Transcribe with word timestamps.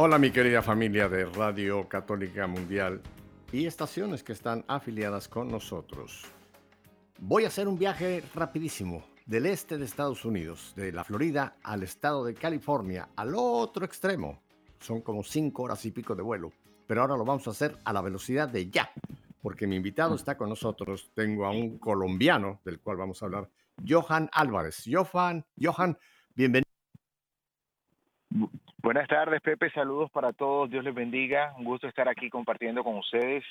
Hola 0.00 0.16
mi 0.16 0.30
querida 0.30 0.62
familia 0.62 1.08
de 1.08 1.24
Radio 1.24 1.88
Católica 1.88 2.46
Mundial 2.46 3.00
y 3.50 3.66
estaciones 3.66 4.22
que 4.22 4.32
están 4.32 4.64
afiliadas 4.68 5.26
con 5.26 5.48
nosotros. 5.48 6.22
Voy 7.18 7.42
a 7.42 7.48
hacer 7.48 7.66
un 7.66 7.76
viaje 7.76 8.22
rapidísimo 8.32 9.02
del 9.26 9.46
este 9.46 9.76
de 9.76 9.84
Estados 9.84 10.24
Unidos, 10.24 10.72
de 10.76 10.92
la 10.92 11.02
Florida 11.02 11.56
al 11.64 11.82
estado 11.82 12.24
de 12.24 12.34
California, 12.34 13.08
al 13.16 13.34
otro 13.34 13.84
extremo. 13.84 14.40
Son 14.78 15.00
como 15.00 15.24
cinco 15.24 15.64
horas 15.64 15.84
y 15.84 15.90
pico 15.90 16.14
de 16.14 16.22
vuelo, 16.22 16.52
pero 16.86 17.00
ahora 17.00 17.16
lo 17.16 17.24
vamos 17.24 17.48
a 17.48 17.50
hacer 17.50 17.76
a 17.84 17.92
la 17.92 18.00
velocidad 18.00 18.48
de 18.48 18.70
ya, 18.70 18.92
porque 19.42 19.66
mi 19.66 19.74
invitado 19.74 20.14
está 20.14 20.36
con 20.36 20.48
nosotros. 20.48 21.10
Tengo 21.12 21.44
a 21.44 21.50
un 21.50 21.76
colombiano 21.76 22.60
del 22.64 22.78
cual 22.78 22.98
vamos 22.98 23.20
a 23.20 23.26
hablar, 23.26 23.50
Johan 23.84 24.30
Álvarez. 24.32 24.84
Johan, 24.88 25.44
Johan, 25.60 25.98
bienvenido. 26.36 26.68
Buenas 28.80 29.08
tardes, 29.08 29.40
Pepe. 29.40 29.70
Saludos 29.70 30.10
para 30.10 30.32
todos. 30.32 30.70
Dios 30.70 30.84
les 30.84 30.94
bendiga. 30.94 31.54
Un 31.58 31.64
gusto 31.64 31.86
estar 31.88 32.08
aquí 32.08 32.30
compartiendo 32.30 32.84
con 32.84 32.96
ustedes. 32.98 33.44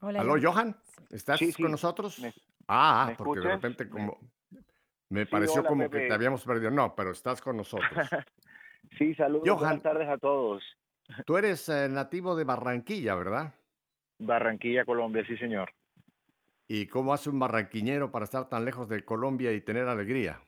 Hola. 0.00 0.20
¿Aló, 0.20 0.34
Johan? 0.40 0.76
¿Estás 1.10 1.38
Sí, 1.38 1.52
sí. 1.52 1.62
con 1.62 1.70
nosotros? 1.72 2.18
¿Me- 2.18 2.34
ah, 2.68 3.06
me 3.10 3.16
porque 3.16 3.40
de 3.46 3.54
repente 3.54 3.88
como... 3.88 4.18
Me 5.08 5.24
Sí, 5.24 5.30
pareció 5.30 5.60
hola, 5.60 5.68
como 5.68 5.88
que 5.90 6.00
te 6.00 6.12
habíamos 6.12 6.44
perdido. 6.44 6.70
No, 6.70 6.94
pero 6.96 7.12
estás 7.12 7.40
con 7.40 7.56
nosotros. 7.56 7.90
Sí, 8.98 9.14
saludos. 9.16 9.42
Johan. 9.48 9.58
Buenas 9.58 9.82
tardes 9.82 10.08
a 10.08 10.16
todos. 10.16 10.62
Tú 11.26 11.36
eres 11.36 11.68
eh, 11.68 11.88
nativo 11.90 12.36
de 12.36 12.44
Barranquilla, 12.44 13.16
¿verdad? 13.16 13.52
Barranquilla, 14.20 14.84
Colombia, 14.84 15.24
sí, 15.26 15.36
señor. 15.36 15.72
¿Y 16.68 16.86
cómo 16.86 17.12
hace 17.12 17.28
un 17.28 17.38
barranquiñero 17.40 18.12
para 18.12 18.24
estar 18.24 18.48
tan 18.48 18.64
lejos 18.64 18.88
de 18.88 19.04
Colombia 19.04 19.52
y 19.52 19.60
tener 19.60 19.88
alegría? 19.88 20.40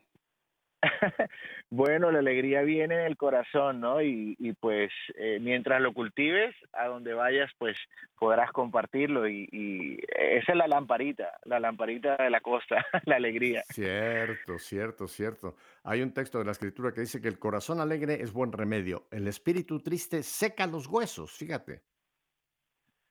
Bueno, 1.71 2.11
la 2.11 2.21
alegría 2.21 2.63
viene 2.63 2.95
en 2.95 3.01
el 3.03 3.19
corazón, 3.19 3.81
¿no? 3.81 4.01
Y, 4.01 4.37
pues 4.59 4.91
eh, 5.17 5.39
mientras 5.39 5.83
lo 5.83 5.93
cultives, 5.93 6.55
a 6.73 6.87
donde 6.87 7.13
vayas, 7.13 7.51
pues 7.59 7.77
podrás 8.19 8.51
compartirlo. 8.53 9.29
Y, 9.29 9.47
y 9.53 9.99
esa 10.17 10.53
es 10.53 10.57
la 10.57 10.67
lamparita, 10.67 11.31
la 11.45 11.61
lamparita 11.61 12.17
de 12.17 12.31
la 12.31 12.41
costa, 12.41 12.87
la 13.05 13.17
alegría. 13.17 13.65
Cierto, 13.69 14.59
cierto, 14.59 15.09
cierto. 15.09 15.57
Hay 15.85 16.01
un 16.01 16.15
texto 16.15 16.39
de 16.39 16.47
la 16.47 16.53
escritura 16.53 16.93
que 16.93 17.03
dice 17.03 17.21
que 17.21 17.29
el 17.29 17.39
corazón 17.39 17.81
alegre 17.81 18.23
es 18.23 18.33
buen 18.33 18.51
remedio, 18.51 19.07
el 19.11 19.29
espíritu 19.29 19.81
triste 19.81 20.23
seca 20.23 20.67
los 20.67 20.87
huesos, 20.87 21.33
fíjate. 21.33 21.83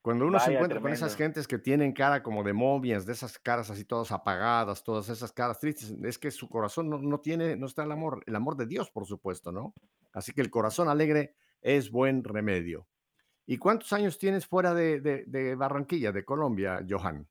Cuando 0.02 0.26
uno 0.26 0.40
se 0.40 0.53
encuentra 0.53 0.80
con 0.80 0.92
esas 0.94 1.16
gentes 1.17 1.48
que 1.48 1.58
tienen 1.59 1.92
cara 1.92 2.23
como 2.23 2.42
de 2.44 2.53
momias, 2.53 3.06
de 3.06 3.12
esas 3.12 3.38
caras 3.40 3.70
así 3.70 3.84
todas 3.84 4.12
apagadas, 4.14 4.81
todas 4.84 5.09
esas 5.09 5.34
caras 5.34 5.59
tristes, 5.59 5.94
es 6.04 6.17
que 6.17 6.31
su 6.31 6.48
corazón 6.48 6.89
no, 6.89 6.98
no 7.00 7.20
tiene, 7.20 7.58
no 7.58 7.66
está 7.66 7.84
el 7.84 7.92
amor, 7.92 8.23
el 8.26 8.36
amor 8.36 8.56
de 8.56 8.67
Dios, 8.67 8.89
por 8.89 9.06
supuesto, 9.06 9.52
¿no? 9.52 9.73
Así 10.14 10.31
que 10.34 10.42
el 10.42 10.50
corazón 10.50 10.88
alegre 10.88 11.36
es 11.62 11.92
buen 11.92 12.23
remedio. 12.23 12.88
¿Y 13.45 13.58
cuántos 13.58 13.92
años 13.92 14.17
tienes 14.17 14.45
fuera 14.45 14.73
de, 14.73 15.02
de- 15.02 15.26
de 15.26 15.56
Barranquilla, 15.56 16.11
de 16.14 16.23
Colombia, 16.23 16.80
Johan? 16.88 17.27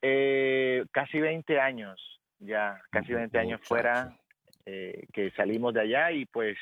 Eh, 0.00 0.84
casi 0.90 1.20
20 1.20 1.60
años, 1.60 2.20
ya, 2.40 2.80
casi 2.90 3.12
20 3.12 3.38
años 3.38 3.60
Muchacho. 3.60 3.68
fuera, 3.68 4.18
eh, 4.66 5.06
que 5.12 5.30
salimos 5.32 5.74
de 5.74 5.80
allá 5.82 6.10
y 6.10 6.26
pues 6.26 6.56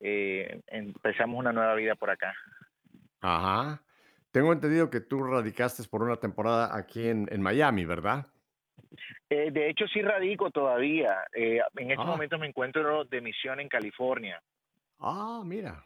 eh, 0.00 0.60
empezamos 0.66 1.38
una 1.38 1.52
nueva 1.52 1.74
vida 1.74 1.94
por 1.94 2.10
acá. 2.10 2.34
Ajá. 3.20 3.82
Tengo 4.38 4.52
entendido 4.52 4.88
que 4.88 5.00
tú 5.00 5.20
radicaste 5.24 5.82
por 5.88 6.00
una 6.04 6.14
temporada 6.14 6.70
aquí 6.76 7.08
en, 7.08 7.26
en 7.32 7.42
Miami, 7.42 7.84
¿verdad? 7.84 8.24
Eh, 9.28 9.50
de 9.50 9.68
hecho, 9.68 9.84
sí 9.92 10.00
radico 10.00 10.52
todavía. 10.52 11.24
Eh, 11.34 11.58
en 11.74 11.90
estos 11.90 12.06
Ah. 12.06 12.10
momentos 12.10 12.38
me 12.38 12.46
encuentro 12.46 13.04
de 13.04 13.20
misión 13.20 13.58
en 13.58 13.68
California. 13.68 14.40
Ah, 15.00 15.42
mira. 15.44 15.82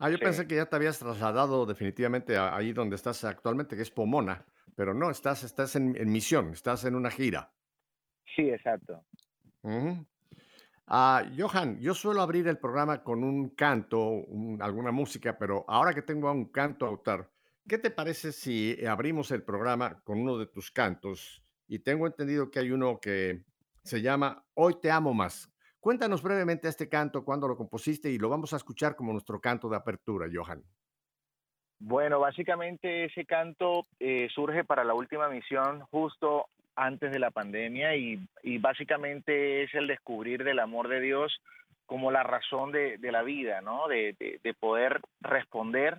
Ah, 0.00 0.10
yo 0.10 0.16
Sí. 0.16 0.24
pensé 0.24 0.48
que 0.48 0.56
ya 0.56 0.66
te 0.66 0.74
habías 0.74 0.98
trasladado 0.98 1.64
definitivamente 1.64 2.36
a- 2.36 2.56
ahí 2.56 2.72
donde 2.72 2.96
estás 2.96 3.22
actualmente, 3.22 3.76
que 3.76 3.82
es 3.82 3.90
Pomona, 3.92 4.44
pero 4.74 4.92
no, 4.92 5.08
estás, 5.08 5.44
estás 5.44 5.76
en, 5.76 5.94
en 5.96 6.10
misión, 6.10 6.50
estás 6.54 6.84
en 6.86 6.96
una 6.96 7.12
gira. 7.12 7.52
Sí, 8.34 8.50
exacto. 8.50 9.04
Ujú. 9.62 10.04
Ah, 10.88 11.24
Johan, 11.36 11.80
yo 11.80 11.94
suelo 11.94 12.22
abrir 12.22 12.46
el 12.46 12.58
programa 12.58 13.02
con 13.02 13.24
un 13.24 13.50
canto, 13.50 13.98
un- 14.00 14.62
alguna 14.62 14.92
música, 14.92 15.36
pero 15.36 15.64
ahora 15.68 15.92
que 15.92 16.02
tengo 16.02 16.28
a 16.28 16.32
un 16.32 16.46
canto 16.46 16.86
autor, 16.86 17.32
¿qué 17.68 17.78
te 17.78 17.90
parece 17.90 18.30
si 18.32 18.84
abrimos 18.86 19.30
el 19.32 19.42
programa 19.42 20.00
con 20.04 20.20
uno 20.20 20.38
de 20.38 20.46
tus 20.46 20.70
cantos? 20.70 21.42
Y 21.66 21.80
tengo 21.80 22.06
entendido 22.06 22.50
que 22.50 22.60
hay 22.60 22.70
uno 22.70 23.00
que 23.00 23.44
se 23.82 24.00
llama 24.00 24.44
Hoy 24.54 24.76
te 24.80 24.90
amo 24.90 25.12
más. 25.12 25.52
Cuéntanos 25.80 26.22
brevemente 26.22 26.68
este 26.68 26.88
canto, 26.88 27.24
cuándo 27.24 27.48
lo 27.48 27.56
compusiste 27.56 28.10
y 28.10 28.18
lo 28.18 28.28
vamos 28.28 28.52
a 28.52 28.56
escuchar 28.56 28.94
como 28.94 29.12
nuestro 29.12 29.40
canto 29.40 29.68
de 29.68 29.76
apertura, 29.76 30.28
Johan. 30.32 30.62
Bueno, 31.78 32.20
básicamente 32.20 33.04
ese 33.04 33.26
canto 33.26 33.86
eh, 34.00 34.28
surge 34.34 34.64
para 34.64 34.82
la 34.82 34.94
última 34.94 35.28
misión 35.28 35.82
justo 35.90 36.46
antes 36.76 37.10
de 37.10 37.18
la 37.18 37.30
pandemia 37.30 37.96
y, 37.96 38.20
básicamente 38.58 39.62
es 39.62 39.74
el 39.74 39.86
descubrir 39.86 40.44
del 40.44 40.58
amor 40.60 40.88
de 40.88 41.00
Dios 41.00 41.40
como 41.86 42.10
la 42.10 42.22
razón 42.22 42.72
de, 42.72 42.98
la 43.00 43.22
vida, 43.22 43.60
¿no? 43.60 43.88
De, 43.88 44.14
de- 44.18 44.40
de 44.42 44.54
poder 44.54 45.00
responder 45.20 45.96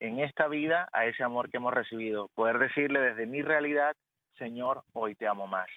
en 0.00 0.18
esta 0.20 0.48
vida 0.48 0.88
a 0.92 1.06
ese 1.06 1.22
amor 1.22 1.50
que 1.50 1.58
hemos 1.58 1.72
recibido. 1.74 2.28
Poder 2.34 2.58
decirle 2.58 3.00
desde 3.00 3.26
mi 3.26 3.42
realidad, 3.42 3.96
Señor, 4.38 4.82
hoy 4.92 5.14
te 5.14 5.26
amo 5.28 5.46
más. 5.46 5.68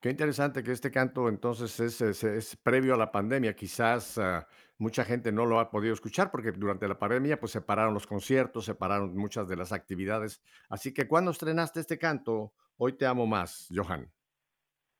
Qué 0.00 0.08
interesante 0.08 0.62
que 0.62 0.72
este 0.72 0.90
canto 0.90 1.28
entonces 1.28 2.00
es, 2.00 2.56
previo 2.56 2.94
a 2.94 2.96
la 2.96 3.12
pandemia. 3.12 3.54
Quizás 3.54 4.16
ah, 4.16 4.46
mucha 4.78 5.04
gente 5.04 5.30
no 5.30 5.44
lo 5.44 5.60
ha 5.60 5.70
podido 5.70 5.92
escuchar 5.92 6.30
porque 6.30 6.52
durante 6.52 6.88
la 6.88 6.98
pandemia 6.98 7.38
pues 7.38 7.52
se 7.52 7.60
pararon 7.60 7.92
los 7.92 8.06
conciertos, 8.06 8.64
se 8.64 8.74
pararon 8.74 9.14
muchas 9.14 9.46
de 9.46 9.56
las 9.56 9.72
actividades. 9.72 10.42
Así 10.70 10.94
que 10.94 11.06
¿cuándo 11.06 11.32
estrenaste 11.32 11.80
este 11.80 11.98
canto? 11.98 12.54
Hoy 12.78 12.94
te 12.94 13.04
amo 13.04 13.26
más, 13.26 13.68
Johan. 13.74 14.10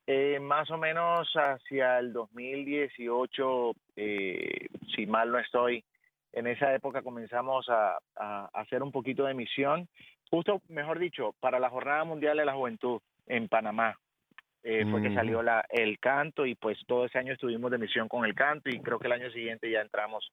Eh, 0.06 0.38
más 0.38 0.70
o 0.70 0.76
menos 0.76 1.30
hacia 1.34 1.98
el 1.98 2.12
2018, 2.12 3.72
eh, 3.96 4.66
si 4.94 5.06
mal 5.06 5.32
no 5.32 5.38
estoy, 5.38 5.82
en 6.32 6.46
esa 6.46 6.74
época 6.74 7.00
comenzamos 7.00 7.66
a, 7.70 7.96
a 8.16 8.50
hacer 8.52 8.82
un 8.82 8.92
poquito 8.92 9.24
de 9.24 9.32
misión, 9.32 9.88
justo, 10.28 10.60
mejor 10.68 10.98
dicho, 10.98 11.34
para 11.40 11.58
la 11.58 11.70
Jornada 11.70 12.04
Mundial 12.04 12.36
de 12.36 12.44
la 12.44 12.52
Juventud 12.52 13.00
en 13.26 13.48
Panamá. 13.48 13.96
Eh, 14.62 14.84
fue 14.90 15.02
que 15.02 15.14
salió 15.14 15.42
la, 15.42 15.64
el 15.70 15.98
canto 15.98 16.44
y 16.44 16.54
pues 16.54 16.78
todo 16.86 17.06
ese 17.06 17.18
año 17.18 17.32
estuvimos 17.32 17.70
de 17.70 17.78
misión 17.78 18.08
con 18.08 18.26
el 18.26 18.34
canto 18.34 18.68
y 18.68 18.78
creo 18.80 18.98
que 18.98 19.06
el 19.06 19.14
año 19.14 19.30
siguiente 19.30 19.70
ya 19.70 19.80
entramos 19.80 20.32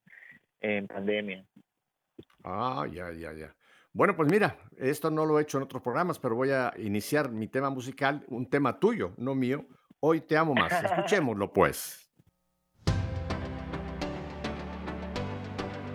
en 0.59 0.87
pandemia. 0.87 1.45
Ah, 2.43 2.85
ya, 2.91 3.11
ya, 3.13 3.31
ya. 3.33 3.55
Bueno, 3.93 4.15
pues 4.15 4.29
mira, 4.29 4.57
esto 4.77 5.09
no 5.09 5.25
lo 5.25 5.39
he 5.39 5.43
hecho 5.43 5.57
en 5.57 5.63
otros 5.63 5.81
programas, 5.81 6.19
pero 6.19 6.35
voy 6.35 6.51
a 6.51 6.73
iniciar 6.77 7.31
mi 7.31 7.47
tema 7.47 7.69
musical, 7.69 8.23
un 8.27 8.49
tema 8.49 8.79
tuyo, 8.79 9.13
no 9.17 9.33
mío. 9.33 9.65
Hoy 9.99 10.21
te 10.21 10.37
amo 10.37 10.53
más. 10.53 10.71
Escuchémoslo 10.83 11.51
pues. 11.53 12.07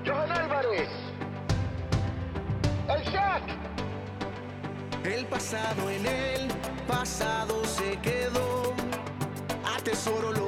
Johan 0.04 0.32
Álvarez. 0.32 0.88
El 2.88 3.02
Shaq. 3.12 3.42
El 5.04 5.26
pasado 5.26 5.90
en 5.90 6.06
el 6.06 6.48
pasado. 6.88 7.61
Atesoro 10.04 10.41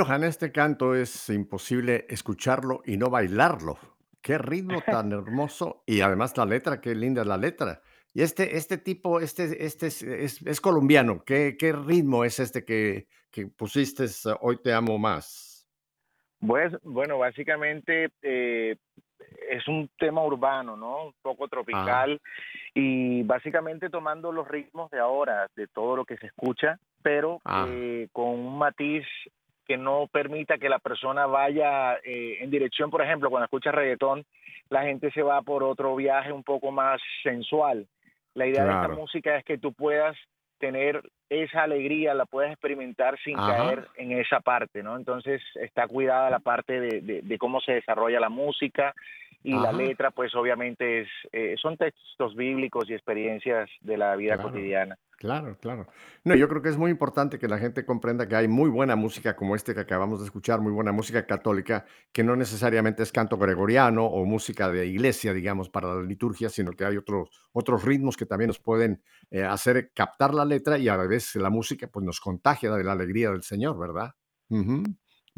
Johan, 0.00 0.24
este 0.24 0.50
canto 0.52 0.94
es 0.94 1.28
imposible 1.28 2.06
escucharlo 2.08 2.80
y 2.86 2.96
no 2.96 3.10
bailarlo. 3.10 3.78
Qué 4.22 4.38
ritmo 4.38 4.80
tan 4.86 5.12
hermoso 5.12 5.82
y 5.86 6.00
además 6.00 6.36
la 6.36 6.46
letra, 6.46 6.80
qué 6.80 6.94
linda 6.94 7.22
es 7.22 7.28
la 7.28 7.36
letra. 7.36 7.82
Y 8.14 8.22
este, 8.22 8.56
este 8.56 8.78
tipo, 8.78 9.20
este, 9.20 9.64
este 9.64 9.86
es, 9.88 10.02
es- 10.02 10.42
es 10.46 10.60
colombiano. 10.60 11.22
¿Qué, 11.24 11.56
qué 11.58 11.72
ritmo 11.72 12.24
es 12.24 12.40
este 12.40 12.64
que, 12.64 13.06
que 13.30 13.46
pusiste 13.46 14.06
Hoy 14.40 14.56
te 14.62 14.72
amo 14.72 14.98
más? 14.98 15.68
Pues, 16.44 16.72
bueno, 16.82 17.18
básicamente 17.18 18.08
eh, 18.22 18.76
es 19.50 19.68
un 19.68 19.90
tema 19.98 20.24
urbano, 20.24 20.76
¿no? 20.76 21.06
Un 21.08 21.14
poco 21.20 21.46
tropical 21.48 22.18
y 22.74 23.22
básicamente 23.24 23.90
tomando 23.90 24.32
los 24.32 24.48
ritmos 24.48 24.90
de 24.90 24.98
ahora, 24.98 25.48
de 25.54 25.66
todo 25.68 25.96
lo 25.96 26.04
que 26.06 26.16
se 26.16 26.26
escucha, 26.28 26.78
pero 27.02 27.40
Ah. 27.44 27.66
eh, 27.68 28.08
con 28.12 28.30
un 28.30 28.56
matiz 28.58 29.04
que 29.70 29.76
no 29.78 30.08
permita 30.10 30.58
que 30.58 30.68
la 30.68 30.80
persona 30.80 31.26
vaya 31.26 31.94
eh, 32.02 32.38
en 32.40 32.50
dirección, 32.50 32.90
por 32.90 33.02
ejemplo, 33.02 33.30
cuando 33.30 33.44
escucha 33.44 33.70
reggaetón, 33.70 34.24
la 34.68 34.82
gente 34.82 35.12
se 35.12 35.22
va 35.22 35.42
por 35.42 35.62
otro 35.62 35.94
viaje 35.94 36.32
un 36.32 36.42
poco 36.42 36.72
más 36.72 37.00
sensual. 37.22 37.86
La 38.34 38.46
idea 38.48 38.64
de 38.64 38.72
esta 38.72 38.88
música 38.88 39.36
es 39.36 39.44
que 39.44 39.58
tú 39.58 39.72
puedas 39.72 40.16
tener 40.58 41.00
esa 41.28 41.62
alegría, 41.62 42.14
la 42.14 42.26
puedes 42.26 42.50
experimentar 42.50 43.16
sin 43.22 43.38
Ajá. 43.38 43.56
caer 43.56 43.86
en 43.96 44.10
esa 44.10 44.40
parte, 44.40 44.82
¿no? 44.82 44.96
Entonces 44.96 45.40
está 45.54 45.86
cuidada 45.86 46.30
la 46.30 46.40
parte 46.40 46.80
de, 46.80 47.00
de- 47.00 47.22
de 47.22 47.38
cómo 47.38 47.60
se 47.60 47.74
desarrolla 47.74 48.18
la 48.18 48.28
música 48.28 48.92
y 49.42 49.52
la 49.52 49.72
letra, 49.72 50.10
pues 50.10 50.34
obviamente 50.34 51.02
es, 51.02 51.08
eh, 51.32 51.54
son 51.60 51.76
textos 51.76 52.34
bíblicos 52.36 52.88
y 52.90 52.94
experiencias 52.94 53.70
de 53.80 53.96
la 53.96 54.14
vida 54.16 54.34
Claro. 54.36 54.50
cotidiana. 54.50 54.96
Claro, 55.16 55.58
claro. 55.60 55.86
No, 56.24 56.34
yo 56.34 56.48
creo 56.48 56.62
que 56.62 56.70
es 56.70 56.78
muy 56.78 56.90
importante 56.90 57.38
que 57.38 57.46
la 57.46 57.58
gente 57.58 57.84
comprenda 57.84 58.26
que 58.26 58.36
hay 58.36 58.48
muy 58.48 58.70
buena 58.70 58.96
música 58.96 59.36
como 59.36 59.54
este 59.54 59.74
que 59.74 59.80
acabamos 59.80 60.20
de 60.20 60.24
escuchar, 60.24 60.62
muy 60.62 60.72
buena 60.72 60.92
música 60.92 61.26
católica, 61.26 61.84
que 62.10 62.24
no 62.24 62.36
necesariamente 62.36 63.02
es 63.02 63.12
canto 63.12 63.36
gregoriano 63.36 64.06
o 64.06 64.24
música 64.24 64.70
de 64.70 64.86
iglesia, 64.86 65.34
digamos, 65.34 65.68
para 65.68 65.94
la 65.94 66.02
liturgia, 66.02 66.48
sino 66.48 66.72
que 66.72 66.86
hay 66.86 66.96
otros, 66.96 67.28
otros 67.52 67.84
ritmos 67.84 68.16
que 68.16 68.24
también 68.24 68.48
nos 68.48 68.60
pueden 68.60 69.02
eh, 69.30 69.42
hacer 69.44 69.92
captar 69.94 70.32
la 70.32 70.46
letra 70.46 70.78
y 70.78 70.88
a 70.88 70.96
la 70.96 71.06
vez 71.06 71.36
la 71.36 71.50
música 71.50 71.86
pues 71.86 72.02
nos 72.06 72.18
contagia 72.18 72.70
de 72.72 72.82
la 72.82 72.92
alegría 72.92 73.30
del 73.30 73.42
Señor, 73.42 73.78
¿verdad? 73.78 74.12
Ujú. 74.48 74.84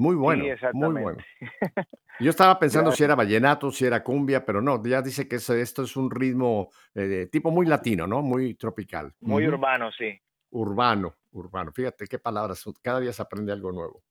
Muy 0.03 0.17
bueno, 0.17 0.43
muy 0.45 0.53
exactamente. 0.53 1.03
bueno. 1.03 1.19
Yo 2.21 2.31
estaba 2.31 2.59
pensando 2.59 2.93
si 2.93 3.05
era 3.05 3.15
vallenato, 3.15 3.71
si 3.71 3.85
era 3.85 4.03
cumbia, 4.03 4.45
pero 4.45 4.61
no, 4.61 4.83
ya 4.85 5.01
dice 5.01 5.27
que 5.29 5.37
es- 5.37 5.51
esto 5.51 5.83
es 5.83 5.97
un 5.97 6.11
ritmo 6.11 6.71
eh, 6.95 7.29
tipo 7.31 7.51
muy 7.51 7.67
latino, 7.67 8.07
¿no? 8.07 8.21
Muy 8.23 8.55
tropical. 8.55 9.13
Muy 9.21 9.47
urbano, 9.47 9.91
sí. 9.93 10.21
Urbano, 10.51 11.17
urbano. 11.33 11.73
Fíjate 11.73 12.07
qué 12.07 12.19
palabras, 12.19 12.65
cada 12.83 13.01
día 13.01 13.13
se 13.13 13.23
aprende 13.23 13.53
algo 13.53 13.73
nuevo. 13.73 14.03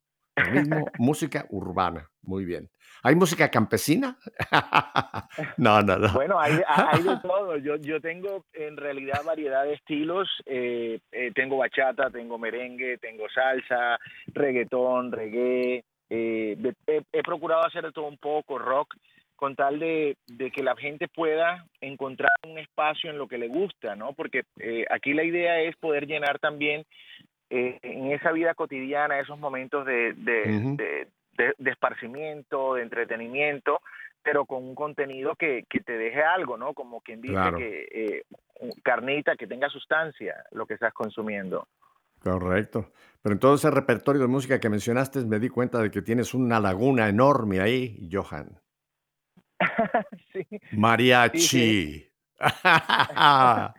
Música 0.98 1.46
urbana. 1.50 2.08
Muy 2.24 2.46
bien. 2.46 2.70
¿Hay 3.04 3.16
música 3.16 3.50
campesina? 3.50 4.18
No, 5.58 5.82
no, 5.82 5.98
no. 5.98 6.12
Bueno, 6.14 6.40
hay, 6.40 6.60
hay 6.68 7.02
de 7.04 7.18
todo. 7.22 7.58
Yo, 7.58 7.76
yo 7.78 8.00
tengo 8.02 8.46
en 8.54 8.78
realidad 8.78 9.24
variedad 9.26 9.64
de 9.64 9.74
estilos. 9.74 10.28
Eh, 10.46 11.00
eh, 11.12 11.32
tengo 11.34 11.58
bachata, 11.58 12.10
tengo 12.10 12.38
merengue, 12.38 12.98
tengo 12.98 13.26
salsa, 13.34 13.98
reggaetón, 14.28 15.12
reggae. 15.12 15.84
Eh, 16.10 16.56
de- 16.58 16.76
he, 16.88 17.02
he 17.14 17.24
procurado 17.24 17.66
hacer 17.66 17.84
de 17.86 17.92
todo 17.92 18.06
un 18.08 18.18
poco, 18.18 18.58
rock, 18.60 18.96
con 19.36 19.56
tal 19.56 19.80
de, 19.80 20.18
de 20.28 20.52
que 20.52 20.62
la 20.64 20.76
gente 20.76 21.08
pueda 21.08 21.66
encontrar 21.80 22.30
un 22.48 22.58
espacio 22.60 23.10
en 23.10 23.18
lo 23.18 23.28
que 23.28 23.38
le 23.38 23.48
gusta, 23.48 23.96
¿no? 23.96 24.14
Porque 24.14 24.44
aquí 24.90 25.14
la 25.14 25.24
idea 25.24 25.62
es 25.62 25.76
poder 25.78 26.06
llenar 26.06 26.38
también 26.40 26.84
eh, 27.52 27.80
en 27.84 28.12
esa 28.12 28.32
vida 28.32 28.54
cotidiana 28.56 29.20
esos 29.20 29.38
momentos 29.38 29.86
de, 29.86 30.14
de, 30.14 30.42
de- 30.78 31.08
de- 31.38 31.54
de 31.58 31.72
esparcimiento, 31.72 32.76
de 32.76 32.84
entretenimiento, 32.84 33.80
pero 34.24 34.46
con 34.46 34.64
un 34.64 34.76
contenido 34.76 35.36
que, 35.36 35.66
que 35.70 35.80
te 35.80 35.94
deje 35.98 36.22
algo, 36.24 36.58
¿no? 36.58 36.74
Como 36.74 37.02
quien 37.02 37.22
dice 37.22 37.34
Claro. 37.34 37.58
que 37.58 37.88
eh, 37.92 38.24
carnita, 38.84 39.36
que 39.36 39.48
tenga 39.48 39.68
sustancia 39.70 40.36
lo 40.52 40.66
que 40.66 40.76
estás 40.76 40.94
consumiendo. 40.94 41.68
Correcto. 42.20 42.92
Pero 43.24 43.34
en 43.34 43.40
todo 43.40 43.56
ese 43.56 43.72
repertorio 43.72 44.22
de 44.22 44.28
música 44.28 44.60
que 44.60 44.70
mencionaste, 44.70 45.26
me 45.26 45.40
di 45.40 45.50
cuenta 45.50 45.80
de 45.82 45.90
que 45.90 46.02
tienes 46.04 46.34
una 46.36 46.60
laguna 46.60 47.10
enorme 47.10 47.60
ahí, 47.62 48.08
Johan. 48.12 48.60
sí. 50.34 50.46
Mariachi. 50.74 51.40
Sí, 51.40 52.11
ah, 52.64 53.74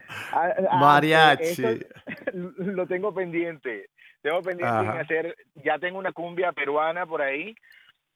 Mariachi. 0.79 1.45
eso 1.45 1.69
lo 2.59 2.87
tengo 2.87 3.13
pendiente. 3.13 3.91
Tengo 4.23 4.41
pendiente 4.43 4.79
en 4.79 4.89
hacer, 4.89 5.37
ya 5.65 5.79
tengo 5.81 5.99
una 5.99 6.13
cumbia 6.13 6.53
peruana 6.53 7.07
por 7.07 7.23
ahí, 7.23 7.57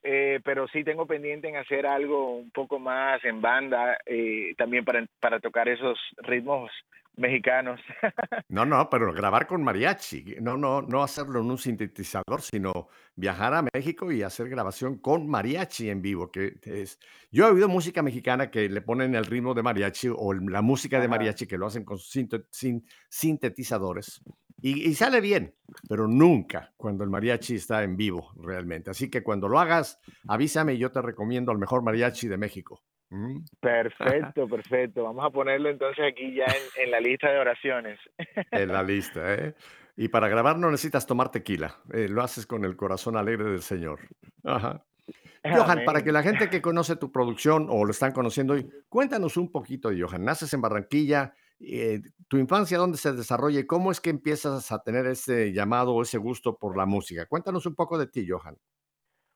eh, 0.09 0.39
pero 0.43 0.67
sí 0.69 0.83
tengo 0.85 1.05
pendiente 1.05 1.49
en 1.49 1.57
hacer 1.57 1.85
algo 1.85 2.37
un 2.37 2.49
poco 2.51 2.79
más 2.79 3.23
en 3.25 3.41
banda, 3.41 3.97
eh, 4.05 4.55
también 4.57 4.85
para, 4.85 5.05
para 5.19 5.39
tocar 5.41 5.67
esos 5.67 5.99
ritmos 6.17 6.71
mexicanos. 7.17 7.81
No, 8.49 8.65
no, 8.65 8.89
pero 8.89 9.11
grabar 9.11 9.45
con 9.45 9.61
mariachi. 9.61 10.37
No, 10.39 10.55
no, 10.55 10.81
no 10.81 11.03
hacerlo 11.03 11.41
en 11.41 11.51
un 11.51 11.57
sintetizador, 11.57 12.41
sino 12.41 12.87
viajar 13.15 13.53
a 13.53 13.65
México 13.73 14.09
y 14.11 14.23
hacer 14.23 14.47
grabación 14.47 14.99
con 14.99 15.27
mariachi 15.27 15.89
en 15.89 16.01
vivo. 16.01 16.31
Que 16.31 16.53
es... 16.63 16.97
Yo 17.29 17.45
he 17.47 17.51
oído 17.51 17.67
música 17.67 18.01
mexicana 18.01 18.49
que 18.49 18.69
le 18.69 18.81
ponen 18.81 19.15
el 19.15 19.25
ritmo 19.25 19.53
de 19.53 19.63
mariachi 19.63 20.07
o 20.15 20.33
la 20.33 20.61
música 20.61 21.01
de 21.01 21.07
mariachi 21.09 21.45
que 21.45 21.57
lo 21.57 21.65
hacen 21.67 21.83
con 21.83 21.97
sinte- 21.97 22.45
sin- 22.51 22.85
sintetizadores 23.09 24.21
y, 24.61 24.89
y 24.89 24.93
sale 24.95 25.21
bien, 25.21 25.53
pero 25.87 26.07
nunca 26.07 26.73
cuando 26.77 27.03
el 27.03 27.09
mariachi 27.09 27.55
está 27.55 27.83
en 27.83 27.95
vivo 27.95 28.31
realmente. 28.37 28.89
Así 28.89 29.09
que 29.09 29.23
cuando 29.23 29.47
lo 29.47 29.59
hagas, 29.59 29.99
avísame 30.27 30.73
y 30.73 30.77
yo 30.77 30.91
te 30.91 31.01
recomiendo 31.01 31.51
al 31.51 31.57
mejor 31.57 31.83
mariachi 31.83 32.27
de 32.27 32.37
México. 32.37 32.83
¿Mm? 33.09 33.39
Perfecto, 33.59 34.47
perfecto. 34.47 35.03
Vamos 35.03 35.25
a 35.25 35.29
ponerlo 35.29 35.69
entonces 35.69 36.05
aquí 36.05 36.35
ya 36.35 36.45
en, 36.45 36.85
en 36.85 36.91
la 36.91 36.99
lista 36.99 37.31
de 37.31 37.39
oraciones. 37.39 37.99
En 38.51 38.71
la 38.71 38.83
lista, 38.83 39.33
¿eh? 39.33 39.55
Y 39.95 40.09
para 40.09 40.27
grabar 40.27 40.59
no 40.59 40.69
necesitas 40.69 41.07
tomar 41.07 41.31
tequila, 41.31 41.79
eh, 41.91 42.07
lo 42.07 42.21
haces 42.21 42.45
con 42.45 42.63
el 42.65 42.75
corazón 42.75 43.17
alegre 43.17 43.49
del 43.49 43.63
Señor. 43.63 43.99
Ajá. 44.43 44.85
Johan, 45.43 45.85
para 45.85 46.03
que 46.03 46.11
la 46.11 46.21
gente 46.21 46.49
que 46.49 46.61
conoce 46.61 46.97
tu 46.97 47.11
producción 47.11 47.67
o 47.69 47.83
lo 47.85 47.91
están 47.91 48.11
conociendo 48.11 48.53
hoy, 48.53 48.69
cuéntanos 48.89 49.37
un 49.37 49.51
poquito 49.51 49.89
de 49.89 50.01
Johan. 50.01 50.23
Naces 50.23 50.53
en 50.53 50.61
Barranquilla, 50.61 51.33
eh, 51.59 52.01
tu 52.27 52.37
infancia, 52.37 52.77
¿dónde 52.77 52.97
se 52.97 53.13
desarrolla 53.13 53.59
y 53.59 53.65
cómo 53.65 53.91
es 53.91 53.99
que 53.99 54.09
empiezas 54.09 54.71
a 54.71 54.83
tener 54.83 55.05
ese 55.07 55.53
llamado 55.53 55.93
o 55.93 56.01
ese 56.01 56.17
gusto 56.17 56.57
por 56.57 56.77
la 56.77 56.85
música? 56.85 57.25
Cuéntanos 57.25 57.65
un 57.65 57.75
poco 57.75 57.97
de 57.97 58.07
ti, 58.07 58.27
Johan. 58.27 58.57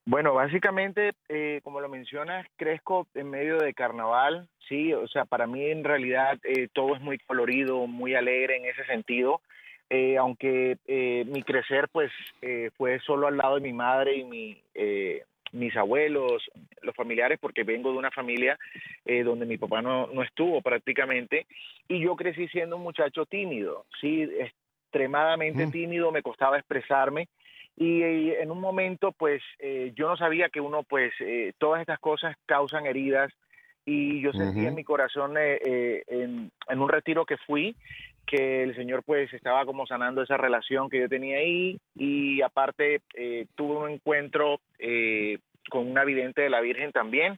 Bueno, 0.05 0.33
básicamente, 0.33 1.13
eh, 1.29 1.61
como 1.63 1.79
lo 1.79 1.87
mencionas, 1.87 2.47
crezco 2.55 3.07
en 3.13 3.29
medio 3.29 3.57
de 3.57 3.73
carnaval, 3.73 4.49
sí, 4.67 4.93
o 4.93 5.07
sea, 5.07 5.25
para 5.25 5.45
mí 5.45 5.63
en 5.63 5.83
realidad 5.83 6.39
eh, 6.43 6.67
todo 6.73 6.95
es 6.95 7.01
muy 7.01 7.19
colorido, 7.19 7.85
muy 7.85 8.15
alegre 8.15 8.57
en 8.57 8.65
ese 8.65 8.83
sentido, 8.85 9.41
aunque 10.17 10.77
mi 11.27 11.43
crecer 11.43 11.89
pues 11.91 12.09
fue 12.77 13.01
solo 13.01 13.27
al 13.27 13.35
lado 13.35 13.55
de 13.55 13.61
mi 13.61 13.73
madre 13.73 14.15
y 14.15 14.23
mi, 14.23 14.63
mis 15.51 15.75
abuelos, 15.75 16.43
los 16.81 16.95
familiares, 16.95 17.39
porque 17.39 17.63
vengo 17.63 17.91
de 17.91 17.97
una 17.97 18.11
familia 18.11 18.57
eh, 19.05 19.23
donde 19.23 19.45
mi 19.45 19.57
papá 19.57 19.81
no, 19.81 20.07
no 20.07 20.23
estuvo 20.23 20.61
prácticamente, 20.61 21.45
y 21.87 21.99
yo 21.99 22.15
crecí 22.15 22.47
siendo 22.47 22.77
un 22.77 22.83
muchacho 22.83 23.25
tímido, 23.25 23.85
sí, 23.99 24.23
extremadamente 24.23 25.67
Mm. 25.67 25.71
tímido, 25.71 26.11
me 26.11 26.21
costaba 26.21 26.57
expresarme, 26.57 27.27
y, 27.77 28.03
y 28.03 28.31
en 28.31 28.51
un 28.51 28.59
momento 28.59 29.13
pues 29.13 29.41
eh, 29.59 29.93
yo 29.95 30.09
no 30.09 30.17
sabía 30.17 30.49
que 30.49 30.59
uno 30.59 30.83
pues 30.83 31.13
eh, 31.19 31.53
todas 31.57 31.79
estas 31.81 31.99
cosas 31.99 32.35
causan 32.45 32.85
heridas 32.85 33.31
y 33.85 34.21
yo 34.21 34.31
sentí 34.33 34.65
en 34.65 34.75
mi 34.75 34.83
corazón 34.83 35.37
eh, 35.37 35.57
eh, 35.65 36.03
en, 36.07 36.51
en 36.67 36.79
un 36.79 36.89
retiro 36.89 37.25
que 37.25 37.37
fui 37.37 37.75
que 38.31 38.63
el 38.63 38.75
señor 38.75 39.03
pues 39.05 39.31
estaba 39.33 39.65
como 39.65 39.85
sanando 39.85 40.21
esa 40.21 40.37
relación 40.37 40.89
que 40.89 41.01
yo 41.01 41.09
tenía 41.09 41.39
ahí 41.39 41.77
y 41.95 42.41
aparte 42.41 43.01
eh, 43.13 43.45
tuve 43.55 43.75
un 43.75 43.89
encuentro 43.91 44.61
eh, 44.79 45.37
con 45.69 45.85
una 45.91 46.05
vidente 46.05 46.41
de 46.41 46.49
la 46.49 46.61
Virgen 46.61 46.93
también 46.93 47.37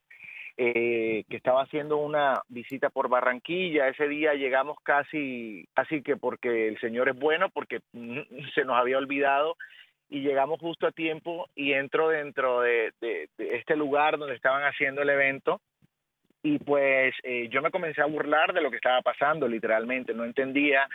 eh, 0.56 1.24
que 1.30 1.36
estaba 1.38 1.64
haciendo 1.64 1.98
una 1.98 2.44
visita 2.48 2.92
por 2.92 3.10
Barranquilla. 3.10 3.88
Ese 3.88 4.08
día 4.08 4.36
llegamos 4.36 4.78
casi, 4.84 5.66
casi 5.74 6.04
que 6.04 6.16
porque 6.16 6.68
el 6.68 6.80
Señor 6.80 7.10
es 7.10 7.16
bueno, 7.18 7.50
porque 7.50 7.80
se 8.54 8.64
nos 8.64 8.78
había 8.78 9.00
olvidado 9.00 9.58
y 10.12 10.22
llegamos 10.22 10.60
justo 10.60 10.86
a 10.86 10.92
tiempo 10.92 11.48
y 11.56 11.74
entro 11.74 12.10
dentro 12.10 12.62
de, 12.62 12.92
de- 13.02 13.30
de 13.40 13.56
este 13.58 13.76
lugar 13.76 14.20
donde 14.20 14.36
estaban 14.36 14.62
haciendo 14.64 15.02
el 15.02 15.10
evento 15.10 15.60
y 16.44 16.60
pues 16.60 17.16
eh, 17.24 17.48
yo 17.50 17.62
me 17.62 17.72
comencé 17.72 18.02
a 18.02 18.06
burlar 18.06 18.54
de 18.54 18.62
lo 18.62 18.70
que 18.70 18.76
estaba 18.76 19.02
pasando 19.02 19.48
literalmente, 19.48 20.14
no 20.14 20.26
entendía, 20.26 20.88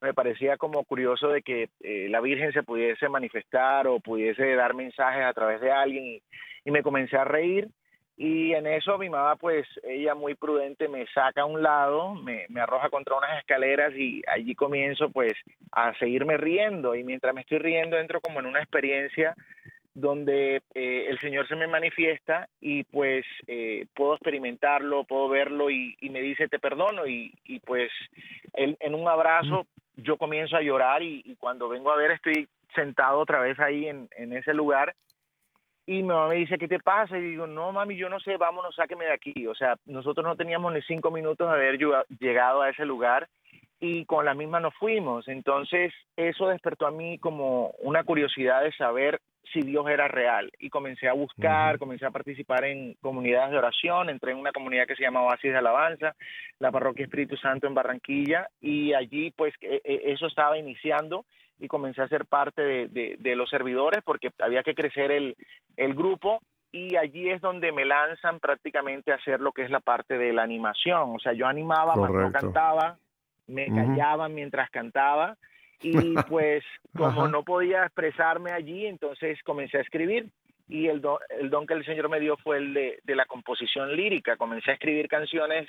me 0.00 0.14
parecía 0.14 0.56
como 0.56 0.82
curioso 0.84 1.28
de 1.28 1.42
que 1.42 1.68
eh, 1.82 2.08
la 2.08 2.22
Virgen 2.22 2.52
se 2.52 2.62
pudiese 2.62 3.10
manifestar 3.10 3.86
o 3.86 4.00
pudiese 4.00 4.54
dar 4.54 4.74
mensajes 4.74 5.24
a 5.24 5.34
través 5.34 5.60
de 5.60 5.70
alguien 5.70 6.04
y, 6.04 6.22
me 6.70 6.82
comencé 6.82 7.18
a 7.18 7.24
reír 7.24 7.68
y 8.16 8.54
en 8.54 8.66
eso 8.66 8.96
mi 8.96 9.10
mamá 9.10 9.36
pues 9.36 9.66
ella 9.82 10.14
muy 10.14 10.34
prudente 10.34 10.88
me 10.88 11.06
saca 11.08 11.42
a 11.42 11.44
un 11.44 11.62
lado, 11.62 12.14
me, 12.14 12.46
me 12.48 12.62
arroja 12.62 12.88
contra 12.88 13.18
unas 13.18 13.38
escaleras 13.38 13.92
y 13.94 14.22
allí 14.26 14.54
comienzo 14.54 15.10
pues 15.10 15.34
a 15.72 15.92
seguirme 15.98 16.38
riendo 16.38 16.94
y 16.94 17.04
mientras 17.04 17.34
me 17.34 17.42
estoy 17.42 17.58
riendo 17.58 17.98
entro 17.98 18.22
como 18.22 18.40
en 18.40 18.46
una 18.46 18.60
experiencia 18.60 19.34
donde 19.94 20.60
eh, 20.74 21.06
el 21.08 21.18
Señor 21.20 21.46
se 21.46 21.56
me 21.56 21.68
manifiesta 21.68 22.48
y 22.60 22.82
pues 22.84 23.24
eh, 23.46 23.86
puedo 23.94 24.14
experimentarlo, 24.14 25.04
puedo 25.04 25.28
verlo 25.28 25.70
y, 25.70 25.96
y 26.00 26.10
me 26.10 26.20
dice 26.20 26.48
te 26.48 26.58
perdono 26.58 27.06
y, 27.06 27.32
y 27.44 27.60
pues 27.60 27.90
él, 28.54 28.76
en 28.80 28.94
un 28.94 29.08
abrazo 29.08 29.66
yo 29.96 30.16
comienzo 30.16 30.56
a 30.56 30.62
llorar 30.62 31.02
y, 31.02 31.22
y 31.24 31.36
cuando 31.36 31.68
vengo 31.68 31.92
a 31.92 31.96
ver 31.96 32.10
estoy 32.10 32.48
sentado 32.74 33.20
otra 33.20 33.38
vez 33.40 33.58
ahí 33.60 33.86
en, 33.86 34.08
en 34.16 34.32
ese 34.32 34.52
lugar 34.52 34.94
y 35.86 35.96
mi 35.96 36.04
mamá 36.04 36.28
me 36.28 36.36
dice, 36.36 36.56
¿qué 36.56 36.66
te 36.66 36.78
pasa? 36.78 37.18
Y 37.18 37.20
digo, 37.20 37.46
no, 37.46 37.70
mami, 37.70 37.94
yo 37.96 38.08
no 38.08 38.18
sé, 38.18 38.38
vámonos, 38.38 38.74
sáqueme 38.74 39.04
de 39.04 39.12
aquí. 39.12 39.46
O 39.46 39.54
sea, 39.54 39.76
nosotros 39.84 40.24
no 40.24 40.34
teníamos 40.34 40.72
ni 40.72 40.80
cinco 40.80 41.10
minutos 41.10 41.46
de 41.46 41.54
haber 41.54 41.76
llega- 41.76 42.06
llegado 42.18 42.62
a 42.62 42.70
ese 42.70 42.86
lugar 42.86 43.28
y 43.80 44.06
con 44.06 44.24
la 44.24 44.32
misma 44.32 44.60
nos 44.60 44.74
fuimos. 44.76 45.28
Entonces, 45.28 45.92
eso 46.16 46.48
despertó 46.48 46.86
a 46.86 46.90
mí 46.90 47.18
como 47.18 47.68
una 47.82 48.02
curiosidad 48.02 48.62
de 48.62 48.72
saber 48.72 49.20
si 49.54 49.62
Dios 49.62 49.88
era 49.88 50.06
real. 50.08 50.52
Y 50.58 50.68
comencé 50.68 51.08
a 51.08 51.14
buscar, 51.14 51.78
comencé 51.78 52.04
a 52.04 52.10
participar 52.10 52.64
en 52.64 52.92
comunidades 53.00 53.52
de 53.52 53.56
oración, 53.58 54.10
entré 54.10 54.32
en 54.32 54.38
una 54.38 54.52
comunidad 54.52 54.86
que 54.86 54.96
se 54.96 55.02
llama 55.02 55.22
Oasis 55.22 55.52
de 55.52 55.56
Alabanza, 55.58 56.14
la 56.58 56.70
parroquia 56.70 57.04
Espíritu 57.06 57.36
Santo 57.38 57.66
en 57.66 57.74
Barranquilla, 57.74 58.48
y 58.60 58.92
allí 58.92 59.30
pues 59.30 59.54
e- 59.62 59.80
e- 59.82 60.12
eso 60.12 60.26
estaba 60.26 60.58
iniciando 60.58 61.24
y 61.58 61.68
comencé 61.68 62.02
a 62.02 62.08
ser 62.08 62.26
parte 62.26 62.60
de, 62.60 62.88
de- 62.88 63.16
de 63.18 63.36
los 63.36 63.48
servidores 63.48 64.02
porque 64.04 64.30
había 64.40 64.62
que 64.62 64.74
crecer 64.74 65.10
el, 65.10 65.36
el 65.78 65.94
grupo 65.94 66.40
y 66.72 66.96
allí 66.96 67.30
es 67.30 67.40
donde 67.40 67.70
me 67.70 67.84
lanzan 67.84 68.40
prácticamente 68.40 69.12
a 69.12 69.14
hacer 69.14 69.40
lo 69.40 69.52
que 69.52 69.62
es 69.62 69.70
la 69.70 69.78
parte 69.80 70.18
de 70.18 70.32
la 70.32 70.42
animación. 70.42 71.14
O 71.14 71.18
sea, 71.20 71.32
yo 71.32 71.46
animaba, 71.46 71.94
no 71.94 72.32
cantaba, 72.32 72.98
me 73.46 73.66
Ujú. 73.70 73.76
callaba 73.76 74.28
mientras 74.28 74.68
cantaba 74.70 75.36
y 75.80 75.92
pues 76.28 76.64
como 76.96 77.28
no 77.28 77.42
podía 77.42 77.84
expresarme 77.84 78.52
allí, 78.52 78.86
entonces 78.86 79.42
comencé 79.42 79.78
a 79.78 79.82
escribir 79.82 80.28
y 80.68 80.86
el 80.86 81.00
don, 81.00 81.18
el 81.38 81.50
don 81.50 81.66
que 81.66 81.74
el 81.74 81.84
Señor 81.84 82.08
me 82.08 82.20
dio 82.20 82.36
fue 82.38 82.56
el 82.56 82.72
de, 82.72 83.00
de 83.04 83.16
la 83.16 83.26
composición 83.26 83.94
lírica. 83.94 84.36
Comencé 84.36 84.70
a 84.70 84.74
escribir 84.74 85.08
canciones 85.08 85.68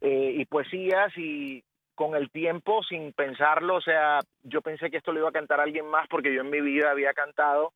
eh, 0.00 0.34
y 0.36 0.44
poesías 0.46 1.16
y 1.16 1.62
con 1.94 2.14
el 2.16 2.30
tiempo, 2.30 2.82
sin 2.82 3.12
pensarlo, 3.12 3.76
o 3.76 3.80
sea, 3.80 4.18
yo 4.42 4.62
pensé 4.62 4.90
que 4.90 4.96
esto 4.96 5.12
lo 5.12 5.20
iba 5.20 5.28
a 5.28 5.32
cantar 5.32 5.60
alguien 5.60 5.86
más 5.86 6.08
porque 6.08 6.34
yo 6.34 6.40
en 6.40 6.50
mi 6.50 6.60
vida 6.60 6.90
había 6.90 7.12
cantado. 7.12 7.72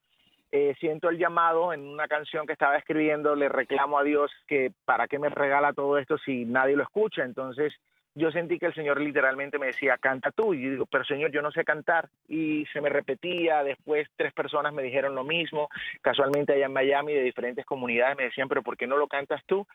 Eh, 0.52 0.74
siento 0.80 1.10
el 1.10 1.18
llamado 1.18 1.72
en 1.72 1.86
una 1.86 2.08
canción 2.08 2.46
que 2.46 2.52
estaba 2.52 2.76
escribiendo, 2.76 3.34
le 3.34 3.48
reclamo 3.48 3.98
a 3.98 4.04
Dios 4.04 4.30
que 4.46 4.72
para 4.84 5.06
qué 5.06 5.18
me 5.18 5.28
regala 5.28 5.72
todo 5.72 5.98
esto 5.98 6.18
si 6.18 6.44
nadie 6.44 6.76
lo 6.76 6.84
escucha. 6.84 7.24
Entonces 7.24 7.74
yo 8.16 8.30
sentí 8.30 8.58
que 8.58 8.66
el 8.66 8.74
Señor 8.74 8.98
literalmente 8.98 9.58
me 9.58 9.66
decía, 9.66 9.98
canta 9.98 10.30
tú. 10.30 10.54
Y 10.54 10.62
yo 10.62 10.70
digo, 10.70 10.86
pero 10.86 11.04
Señor, 11.04 11.30
yo 11.30 11.42
no 11.42 11.52
sé 11.52 11.64
cantar. 11.64 12.08
Y 12.28 12.64
se 12.72 12.80
me 12.80 12.88
repetía, 12.88 13.62
después 13.62 14.08
tres 14.16 14.32
personas 14.32 14.72
me 14.72 14.82
dijeron 14.82 15.14
lo 15.14 15.22
mismo, 15.22 15.68
casualmente 16.00 16.54
allá 16.54 16.66
en 16.66 16.72
Miami 16.72 17.12
de 17.12 17.22
diferentes 17.22 17.66
comunidades 17.66 18.16
me 18.16 18.24
decían, 18.24 18.48
pero 18.48 18.62
¿por 18.62 18.78
qué 18.78 18.86
no 18.86 18.96
lo 18.96 19.06
cantas 19.06 19.44
tú? 19.44 19.66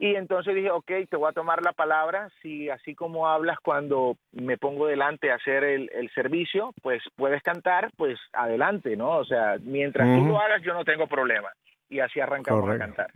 Y 0.00 0.16
entonces 0.16 0.54
dije, 0.56 0.70
ok, 0.70 0.90
te 1.08 1.16
voy 1.16 1.28
a 1.28 1.32
tomar 1.32 1.62
la 1.62 1.72
palabra, 1.72 2.28
si 2.42 2.68
así 2.68 2.94
como 2.94 3.28
hablas 3.28 3.58
cuando 3.60 4.16
me 4.32 4.56
pongo 4.58 4.86
delante 4.86 5.30
a 5.30 5.36
hacer 5.36 5.62
el, 5.62 5.90
el 5.92 6.10
servicio, 6.10 6.72
pues 6.82 7.02
puedes 7.16 7.42
cantar, 7.42 7.90
pues 7.96 8.18
adelante, 8.32 8.96
¿no? 8.96 9.18
O 9.18 9.24
sea, 9.24 9.56
mientras 9.60 10.14
tú 10.14 10.20
Ujú. 10.20 10.28
lo 10.30 10.40
hagas, 10.40 10.62
yo 10.62 10.74
no 10.74 10.84
tengo 10.84 11.06
problema. 11.06 11.48
Y 11.88 12.00
así 12.00 12.20
arrancamos 12.20 12.62
Correcto. 12.62 12.84
a 12.84 12.86
cantar. 12.86 13.10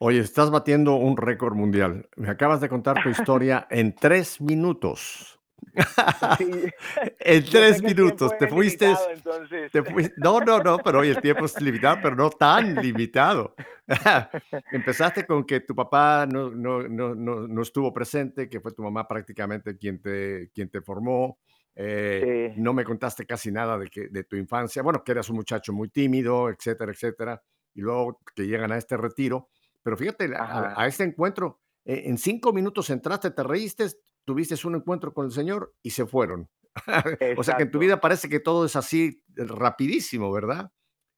Oye, 0.00 0.20
estás 0.20 0.50
batiendo 0.50 0.94
un 0.94 1.16
récord 1.16 1.54
mundial. 1.54 2.08
Me 2.16 2.30
acabas 2.30 2.60
de 2.60 2.68
contar 2.68 3.02
tu 3.02 3.08
historia 3.08 3.66
en 3.70 3.94
tres 3.94 4.40
minutos. 4.40 5.40
Sí. 6.38 6.44
En 7.20 7.44
tres 7.44 7.82
minutos. 7.82 8.32
Te 8.38 8.46
fuiste. 8.48 8.94
te 9.72 9.82
No, 10.18 10.40
no, 10.40 10.60
no, 10.60 10.78
pero 10.78 11.00
oye, 11.00 11.10
el 11.10 11.20
tiempo 11.20 11.44
es 11.46 11.60
limitado, 11.60 11.98
pero 12.02 12.16
no 12.16 12.30
tan 12.30 12.76
limitado. 12.76 13.54
Empezaste 14.70 15.26
con 15.26 15.44
que 15.44 15.60
tu 15.60 15.74
papá 15.74 16.26
no, 16.26 16.50
no, 16.50 16.82
no, 16.88 17.14
no, 17.14 17.46
no 17.48 17.62
estuvo 17.62 17.92
presente, 17.92 18.48
que 18.48 18.60
fue 18.60 18.72
tu 18.72 18.82
mamá 18.82 19.06
prácticamente 19.06 19.76
quien 19.76 20.00
te, 20.00 20.50
quien 20.54 20.68
te 20.70 20.80
formó. 20.80 21.38
Eh, 21.74 22.52
Sí. 22.54 22.60
No 22.60 22.72
me 22.72 22.84
contaste 22.84 23.26
casi 23.26 23.52
nada 23.52 23.78
de, 23.78 23.88
que, 23.88 24.08
de 24.08 24.24
tu 24.24 24.36
infancia. 24.36 24.82
Bueno, 24.82 25.02
que 25.04 25.12
eras 25.12 25.28
un 25.28 25.36
muchacho 25.36 25.72
muy 25.72 25.88
tímido, 25.90 26.48
etcétera, 26.50 26.92
etcétera. 26.92 27.42
Y 27.74 27.80
luego 27.80 28.20
que 28.34 28.46
llegan 28.46 28.72
a 28.72 28.78
este 28.78 28.96
retiro. 28.96 29.48
Pero 29.88 29.96
fíjate, 29.96 30.30
a, 30.36 30.74
a 30.82 30.86
este 30.86 31.02
encuentro, 31.02 31.62
eh, 31.86 32.02
en 32.04 32.18
cinco 32.18 32.52
minutos 32.52 32.90
entraste, 32.90 33.30
te 33.30 33.42
reíste, 33.42 33.86
tuviste 34.22 34.54
un 34.66 34.74
encuentro 34.74 35.14
con 35.14 35.24
el 35.24 35.32
Señor 35.32 35.74
y 35.82 35.88
se 35.88 36.04
fueron. 36.04 36.46
o 37.38 37.42
sea 37.42 37.56
que 37.56 37.62
en 37.62 37.70
tu 37.70 37.78
vida 37.78 37.98
parece 37.98 38.28
que 38.28 38.38
todo 38.38 38.66
es 38.66 38.76
así 38.76 39.22
eh, 39.34 39.44
rapidísimo, 39.46 40.30
¿verdad? 40.30 40.70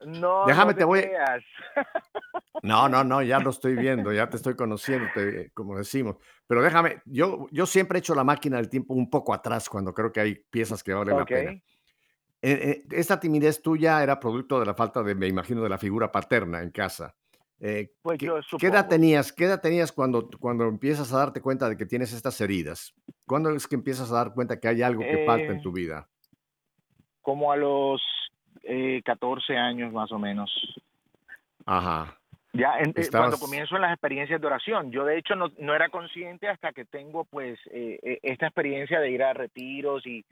No, 0.06 0.44
Déjame, 0.46 0.70
no 0.74 0.78
te 0.78 0.84
voy- 0.84 1.00
creas. 1.02 1.42
No, 2.62 2.88
no, 2.88 3.02
no, 3.02 3.22
ya 3.22 3.40
lo 3.40 3.50
estoy 3.50 3.74
viendo, 3.74 4.12
ya 4.12 4.30
te 4.30 4.36
estoy 4.36 4.54
conociendo, 4.54 5.08
te- 5.12 5.50
como 5.52 5.76
decimos. 5.76 6.14
Pero 6.46 6.62
déjame, 6.62 7.02
yo, 7.06 7.48
yo 7.50 7.66
siempre 7.66 7.98
he 7.98 8.00
hecho 8.00 8.14
la 8.14 8.22
máquina 8.22 8.58
del 8.58 8.68
tiempo 8.68 8.94
un 8.94 9.10
poco 9.10 9.34
atrás 9.34 9.68
cuando 9.68 9.92
creo 9.92 10.12
que 10.12 10.20
hay 10.20 10.34
piezas 10.48 10.84
que 10.84 10.92
valen 10.94 11.16
la 11.16 11.22
Ok. 11.24 11.28
pena. 11.28 11.50
Eh, 11.50 11.62
eh, 12.42 12.84
esta 12.92 13.18
timidez 13.18 13.60
tuya 13.62 14.00
era 14.00 14.20
producto 14.20 14.60
de 14.60 14.66
la 14.66 14.74
falta 14.74 15.02
de, 15.02 15.16
me 15.16 15.26
imagino, 15.26 15.60
de 15.60 15.70
la 15.70 15.78
figura 15.78 16.12
paterna 16.12 16.62
en 16.62 16.70
casa. 16.70 17.16
Eh, 17.60 17.90
Pues 18.02 18.18
¿qué, 18.18 18.26
yo 18.26 18.40
qué 18.58 18.66
edad 18.68 18.88
tenías? 18.88 19.32
¿Qué 19.32 19.44
edad 19.44 19.60
tenías 19.60 19.92
cuando, 19.92 20.28
cuando 20.40 20.64
empiezas 20.64 21.12
a 21.12 21.18
darte 21.18 21.40
cuenta 21.42 21.68
de 21.68 21.76
que 21.76 21.84
tienes 21.86 22.12
estas 22.12 22.40
heridas? 22.40 22.94
¿Cuándo 23.26 23.50
es 23.50 23.66
que 23.68 23.74
empiezas 23.74 24.10
a 24.10 24.14
dar 24.14 24.32
cuenta 24.32 24.58
que 24.58 24.68
hay 24.68 24.82
algo 24.82 25.02
que 25.02 25.24
falta 25.26 25.52
en 25.52 25.58
Eh, 25.58 25.62
tu 25.62 25.70
vida? 25.72 26.08
Como 27.20 27.52
a 27.52 27.56
los 27.56 28.00
eh, 28.62 29.02
14 29.04 29.56
años 29.56 29.92
más 29.92 30.10
o 30.12 30.18
menos. 30.18 30.50
Ajá. 31.66 32.16
Ya 32.52 32.78
en- 32.78 32.90
eh, 32.90 32.94
Estabas- 32.96 33.28
cuando 33.30 33.38
comienzo 33.46 33.76
en 33.76 33.82
las 33.82 33.92
experiencias 33.92 34.40
de 34.40 34.46
oración, 34.46 34.90
yo 34.90 35.04
de 35.04 35.18
hecho 35.18 35.36
no, 35.36 35.50
no 35.58 35.74
era 35.74 35.88
consciente 35.88 36.48
hasta 36.48 36.72
que 36.72 36.84
tengo 36.84 37.24
pues 37.26 37.58
eh, 37.70 37.98
eh, 38.02 38.18
esta 38.22 38.46
experiencia 38.46 38.98
de 39.00 39.10
ir 39.10 39.22
a 39.22 39.32
retiros 39.34 40.04
y, 40.06 40.24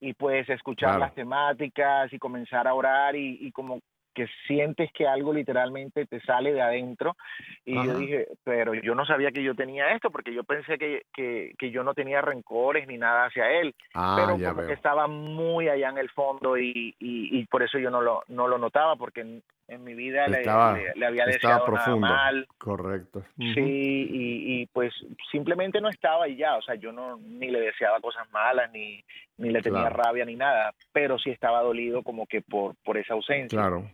y 0.00 0.12
pues 0.14 0.48
escuchar 0.50 0.90
Claro. 0.90 1.00
las 1.00 1.14
temáticas 1.14 2.12
y 2.12 2.18
comenzar 2.18 2.66
a 2.68 2.74
orar 2.74 3.16
y, 3.16 3.38
y 3.40 3.52
como 3.52 3.80
que 4.14 4.26
sientes 4.46 4.90
que 4.92 5.06
algo 5.06 5.32
literalmente 5.32 6.06
te 6.06 6.20
sale 6.20 6.52
de 6.52 6.60
adentro. 6.60 7.16
Y 7.64 7.76
Ajá. 7.76 7.86
yo 7.86 7.96
dije, 7.96 8.28
pero 8.44 8.74
yo 8.74 8.94
no 8.94 9.04
sabía 9.04 9.32
que 9.32 9.42
yo 9.42 9.54
tenía 9.54 9.92
esto 9.92 10.10
porque 10.10 10.34
yo 10.34 10.44
pensé 10.44 10.78
que, 10.78 11.02
que, 11.14 11.54
que 11.58 11.70
yo 11.70 11.82
no 11.84 11.94
tenía 11.94 12.20
rencores 12.20 12.86
ni 12.86 12.98
nada 12.98 13.26
hacia 13.26 13.50
él, 13.50 13.74
Ah, 13.94 14.14
pero 14.16 14.38
como 14.38 14.66
que 14.66 14.72
estaba 14.72 15.06
muy 15.06 15.68
allá 15.68 15.88
en 15.90 15.98
el 15.98 16.10
fondo 16.10 16.56
y, 16.56 16.94
y, 16.98 17.38
y 17.38 17.46
por 17.46 17.62
eso 17.62 17.78
yo 17.78 17.90
no 17.90 18.00
lo, 18.00 18.22
no 18.28 18.48
lo 18.48 18.58
notaba 18.58 18.96
porque 18.96 19.40
en, 19.72 19.84
mi 19.84 19.94
vida 19.94 20.26
le, 20.28 20.38
Estaba- 20.38 20.76
le, 20.78 20.92
le 20.94 21.06
había 21.06 21.24
deseado 21.26 21.54
nada 21.56 21.66
profundo. 21.66 22.06
mal. 22.06 22.46
Correcto. 22.58 23.24
Sí, 23.38 23.60
y, 23.60 24.62
y 24.62 24.66
pues 24.66 24.92
simplemente 25.30 25.80
no 25.80 25.88
estaba 25.88 26.28
y 26.28 26.36
ya, 26.36 26.56
o 26.56 26.62
sea, 26.62 26.74
yo 26.76 26.92
no 26.92 27.16
ni 27.18 27.50
le 27.50 27.60
deseaba 27.60 28.00
cosas 28.00 28.30
malas, 28.30 28.70
ni, 28.72 29.02
ni 29.38 29.50
le 29.50 29.60
tenía 29.62 29.80
Claro. 29.88 29.96
rabia 30.02 30.24
ni 30.24 30.36
nada, 30.36 30.72
pero 30.92 31.18
sí 31.18 31.30
estaba 31.30 31.62
dolido 31.62 32.02
como 32.02 32.26
que 32.26 32.40
por, 32.42 32.74
por 32.84 32.96
esa 32.98 33.14
ausencia. 33.14 33.58
Claro, 33.58 33.90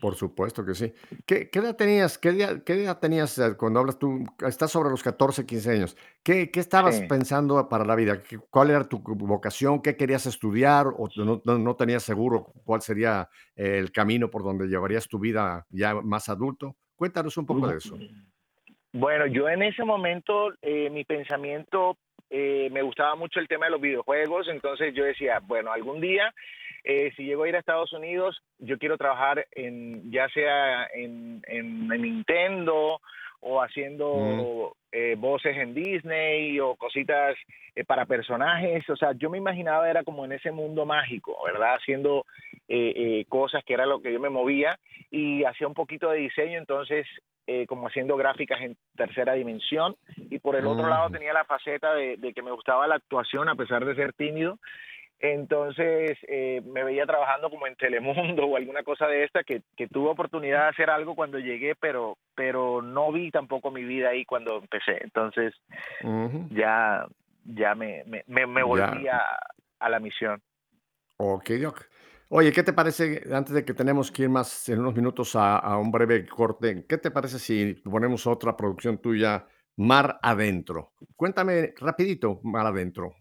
por 0.00 0.14
supuesto 0.16 0.64
que 0.64 0.74
sí. 0.74 0.92
¿Qué, 1.26 1.50
qué 1.50 1.58
edad 1.58 1.76
tenías? 1.76 2.18
¿Qué, 2.18 2.32
día- 2.32 2.62
qué 2.64 2.72
edad 2.84 2.98
tenías 2.98 3.38
eh, 3.38 3.56
cuando 3.56 3.80
hablas 3.80 3.98
tú? 3.98 4.24
Estás 4.46 4.70
sobre 4.72 4.90
los 4.90 5.02
14, 5.02 5.44
15 5.46 5.70
años. 5.70 5.96
¿Qué, 6.22 6.50
qué 6.50 6.60
estabas 6.60 6.96
Sí. 6.98 7.06
pensando 7.06 7.68
para 7.68 7.84
la 7.84 7.94
vida? 7.94 8.22
¿Qué- 8.22 8.38
¿Cuál 8.38 8.70
era 8.70 8.84
tu 8.88 8.98
vocación? 9.00 9.80
¿Qué 9.82 9.96
querías 9.96 10.26
estudiar? 10.26 10.86
¿O 10.88 11.08
no, 11.16 11.40
no- 11.44 11.58
no 11.58 11.76
tenías 11.76 12.02
seguro 12.02 12.52
cuál 12.64 12.80
sería 12.82 13.28
el 13.54 13.92
camino 13.92 14.30
por 14.30 14.42
donde 14.42 14.66
llevarías 14.66 15.06
tu 15.06 15.18
vida 15.18 15.66
ya 15.70 15.94
más 15.94 16.28
adulto? 16.28 16.76
Cuéntanos 16.96 17.36
un 17.36 17.46
poco 17.46 17.68
de 17.68 17.76
eso. 17.78 17.96
Bueno, 18.92 19.26
yo 19.26 19.48
en 19.48 19.62
ese 19.62 19.84
momento, 19.84 20.52
eh, 20.62 20.90
mi 20.90 21.04
pensamiento, 21.04 21.96
eh, 22.28 22.68
me 22.72 22.82
gustaba 22.82 23.14
mucho 23.14 23.38
el 23.40 23.46
tema 23.48 23.66
de 23.66 23.72
los 23.72 23.80
videojuegos, 23.80 24.48
entonces 24.48 24.92
yo 24.94 25.04
decía, 25.04 25.40
bueno, 25.46 25.72
algún 25.72 26.00
día, 26.00 26.34
eh, 26.84 27.12
si 27.16 27.24
llego 27.24 27.44
a 27.44 27.48
ir 27.48 27.56
a 27.56 27.60
Estados 27.60 27.92
Unidos, 27.92 28.42
yo 28.58 28.78
quiero 28.78 28.96
trabajar 28.96 29.46
en, 29.52 30.10
ya 30.10 30.28
sea 30.28 30.86
en, 30.94 31.42
en, 31.46 31.92
en 31.92 32.02
Nintendo 32.02 33.00
o 33.40 33.62
haciendo 33.62 34.76
eh, 34.92 35.14
voces 35.18 35.56
en 35.56 35.74
Disney 35.74 36.60
o 36.60 36.76
cositas 36.76 37.36
eh, 37.74 37.84
para 37.84 38.04
personajes, 38.04 38.88
o 38.90 38.96
sea, 38.96 39.12
yo 39.12 39.30
me 39.30 39.38
imaginaba 39.38 39.88
era 39.88 40.04
como 40.04 40.24
en 40.24 40.32
ese 40.32 40.50
mundo 40.50 40.84
mágico, 40.84 41.36
¿verdad? 41.44 41.76
Haciendo 41.76 42.26
eh, 42.68 42.92
eh, 42.94 43.24
cosas 43.28 43.64
que 43.64 43.74
era 43.74 43.86
lo 43.86 44.02
que 44.02 44.12
yo 44.12 44.20
me 44.20 44.28
movía 44.28 44.78
y 45.10 45.44
hacía 45.44 45.66
un 45.66 45.74
poquito 45.74 46.10
de 46.10 46.18
diseño, 46.18 46.58
entonces 46.58 47.06
eh, 47.46 47.66
como 47.66 47.88
haciendo 47.88 48.16
gráficas 48.16 48.60
en 48.60 48.76
tercera 48.94 49.32
dimensión 49.32 49.96
y 50.16 50.38
por 50.38 50.54
el 50.56 50.66
otro 50.66 50.88
lado 50.88 51.10
tenía 51.10 51.32
la 51.32 51.44
faceta 51.44 51.94
de, 51.94 52.16
de 52.16 52.32
que 52.32 52.42
me 52.42 52.52
gustaba 52.52 52.86
la 52.86 52.96
actuación 52.96 53.48
a 53.48 53.54
pesar 53.56 53.84
de 53.84 53.94
ser 53.94 54.12
tímido. 54.12 54.58
Entonces 55.20 56.16
eh, 56.28 56.62
me 56.64 56.82
veía 56.82 57.04
trabajando 57.04 57.50
como 57.50 57.66
en 57.66 57.76
Telemundo 57.76 58.44
o 58.46 58.56
alguna 58.56 58.82
cosa 58.82 59.06
de 59.06 59.24
esta 59.24 59.44
que, 59.44 59.62
que 59.76 59.86
tuve 59.86 60.08
oportunidad 60.10 60.62
de 60.64 60.68
hacer 60.70 60.90
algo 60.90 61.14
cuando 61.14 61.38
llegué, 61.38 61.74
pero, 61.74 62.16
pero 62.34 62.80
no 62.80 63.12
vi 63.12 63.30
tampoco 63.30 63.70
mi 63.70 63.84
vida 63.84 64.08
ahí 64.10 64.24
cuando 64.24 64.56
empecé. 64.58 64.98
Entonces 65.02 65.54
ya, 66.50 67.06
ya 67.44 67.74
me, 67.74 68.02
me, 68.06 68.24
me, 68.26 68.46
me 68.46 68.60
Ya. 68.62 68.66
volví 68.66 69.08
a, 69.08 69.20
a 69.78 69.88
la 69.90 70.00
misión. 70.00 70.40
Ok, 71.18 71.50
Doc. 71.60 71.86
Oye, 72.32 72.52
¿qué 72.52 72.62
te 72.62 72.72
parece, 72.72 73.22
antes 73.32 73.52
de 73.52 73.64
que 73.64 73.74
tenemos 73.74 74.10
que 74.12 74.22
ir 74.22 74.28
más 74.30 74.68
en 74.68 74.78
unos 74.78 74.94
minutos 74.94 75.34
a, 75.36 75.58
a 75.58 75.76
un 75.78 75.90
breve 75.90 76.26
corte, 76.26 76.86
qué 76.88 76.96
te 76.96 77.10
parece 77.10 77.38
si 77.40 77.74
ponemos 77.74 78.26
otra 78.26 78.56
producción 78.56 78.98
tuya, 78.98 79.46
Mar 79.76 80.18
Adentro? 80.22 80.92
Cuéntame 81.16 81.74
rapidito, 81.78 82.40
Mar 82.44 82.66
Adentro. 82.66 83.16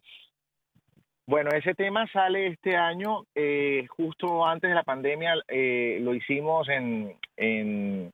Bueno, 1.30 1.52
ese 1.52 1.76
tema 1.76 2.08
sale 2.08 2.48
este 2.48 2.76
año, 2.76 3.28
eh, 3.36 3.86
justo 3.96 4.48
antes 4.48 4.68
de 4.68 4.76
la 4.76 4.82
pandemia, 4.82 5.36
eh, 5.48 6.00
lo 6.02 6.16
hicimos 6.16 6.68
en, 6.70 7.16
en, 7.38 8.12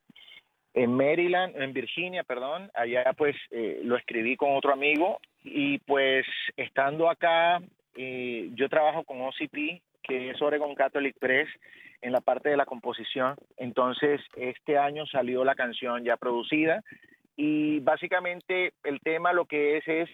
en, 0.73 0.93
Maryland, 0.93 1.56
en 1.56 1.71
Virginia, 1.71 2.25
perdón, 2.25 2.69
allá 2.73 3.13
pues 3.17 3.38
eh, 3.51 3.80
lo 3.86 3.95
escribí 3.95 4.36
con 4.36 4.54
otro 4.54 4.73
amigo 4.73 5.19
y 5.45 5.78
pues 5.78 6.25
estando 6.58 7.10
acá, 7.10 7.62
yo 7.95 8.67
trabajo 8.67 9.06
con 9.06 9.21
OCP, 9.21 9.82
que 10.04 10.32
es 10.32 10.41
Oregon 10.41 10.75
Catholic 10.75 11.17
Press, 11.17 11.47
en 12.01 12.12
la 12.12 12.19
parte 12.19 12.49
de 12.49 12.58
la 12.58 12.65
composición, 12.65 13.36
entonces 13.56 14.19
este 14.36 14.78
año 14.78 15.06
salió 15.06 15.45
la 15.45 15.56
canción 15.56 16.04
ya 16.04 16.17
producida 16.17 16.84
y 17.38 17.80
básicamente 17.80 18.73
el 18.84 18.99
tema 18.99 19.32
lo 19.32 19.45
que 19.45 19.78
es 19.78 19.88
es 19.88 20.10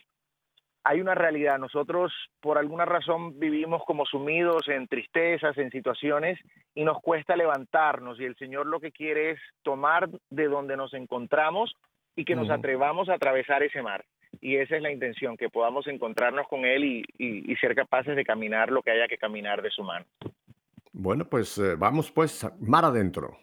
hay 0.84 1.02
una 1.02 1.16
realidad. 1.16 1.60
Nosotros, 1.60 2.12
por 2.40 2.58
alguna 2.58 2.86
razón, 2.86 3.40
vivimos 3.40 3.84
como 3.86 4.06
sumidos 4.06 4.68
en 4.68 4.88
tristezas, 4.88 5.58
en 5.58 5.72
situaciones, 5.72 6.40
y 6.74 6.84
nos 6.84 7.02
cuesta 7.02 7.36
levantarnos. 7.36 8.20
Y 8.20 8.26
el 8.26 8.36
Señor 8.36 8.68
lo 8.68 8.80
que 8.80 8.92
quiere 8.92 9.32
es 9.32 9.40
tomar 9.64 10.10
de 10.30 10.48
donde 10.48 10.78
nos 10.78 10.94
encontramos 10.94 11.76
y 12.16 12.26
que 12.26 12.36
nos 12.36 12.50
atrevamos 12.50 13.10
a 13.10 13.16
atravesar 13.16 13.64
ese 13.64 13.82
mar. 13.82 14.04
Y 14.40 14.56
esa 14.58 14.76
es 14.78 14.82
la 14.82 14.92
intención, 14.92 15.38
que 15.38 15.50
podamos 15.50 15.88
encontrarnos 15.88 16.48
con 16.48 16.66
Él 16.66 16.84
y, 16.84 17.04
y, 17.18 17.52
y 17.52 17.56
ser 17.58 17.76
capaces 17.76 18.16
de 18.16 18.24
caminar 18.24 18.72
lo 18.72 18.82
que 18.82 18.92
haya 18.92 19.08
que 19.08 19.18
caminar 19.18 19.62
de 19.62 19.70
su 19.70 19.84
mano. 19.84 20.06
Bueno, 20.94 21.26
pues 21.26 21.58
eh, 21.58 21.76
vamos 21.78 22.12
pues 22.12 22.46
mar 22.60 22.86
adentro. 22.86 23.38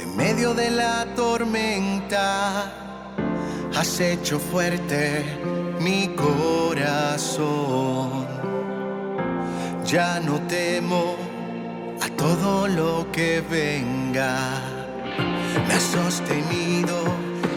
En 0.00 0.16
medio 0.16 0.54
de 0.54 0.70
la 0.70 1.04
tormenta, 1.16 2.72
has 3.74 4.00
hecho 4.00 4.38
fuerte 4.38 5.24
mi 5.80 6.14
corazón. 6.14 7.46
Ya 9.84 10.20
no 10.20 10.40
temo 10.42 11.16
a 12.00 12.08
todo 12.16 12.68
lo 12.68 13.10
que 13.10 13.42
venga, 13.50 14.60
me 15.66 15.74
has 15.74 15.82
sostenido 15.82 17.02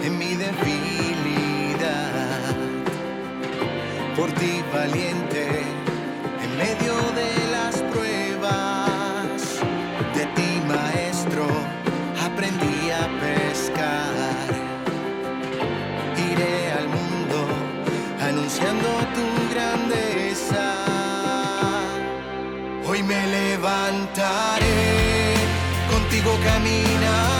en 0.03 0.17
mi 0.17 0.33
debilidad. 0.35 1.85
Por 4.15 4.31
ti 4.31 4.63
valiente 4.73 5.63
en 6.43 6.57
medio 6.57 6.95
de 7.15 7.18
me 23.09 23.27
levantaré, 23.27 24.77
contigo 25.89 26.31
caminaré 26.43 27.38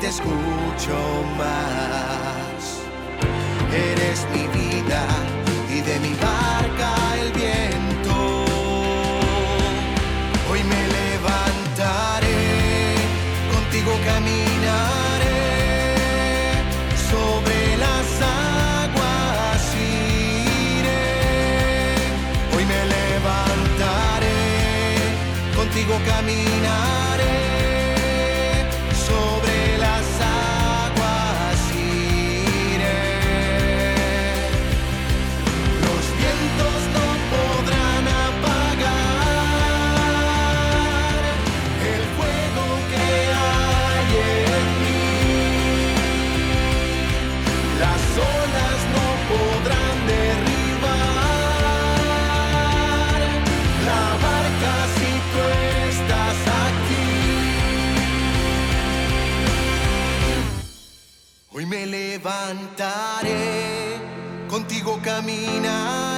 te 0.00 0.08
escucho 0.08 0.96
más. 1.36 2.80
Eres 3.72 4.26
mi 4.32 4.46
vida 4.58 5.06
y 5.68 5.80
de 5.82 6.00
mi 6.00 6.14
barca 6.14 6.94
el 7.20 7.30
viento. 7.32 8.14
Hoy 10.50 10.64
me 10.64 10.82
levantaré, 10.98 12.34
contigo 13.52 13.92
caminaré 14.06 15.42
sobre 17.10 17.76
las 17.76 18.06
aguas 18.22 19.62
iré. 20.78 21.04
Hoy 22.56 22.64
me 22.64 22.80
levantaré, 22.96 24.40
contigo 25.54 25.94
caminaré 26.06 27.09
Me 61.80 61.86
levantaré, 61.86 63.32
contigo 64.50 65.00
caminaré 65.02 66.09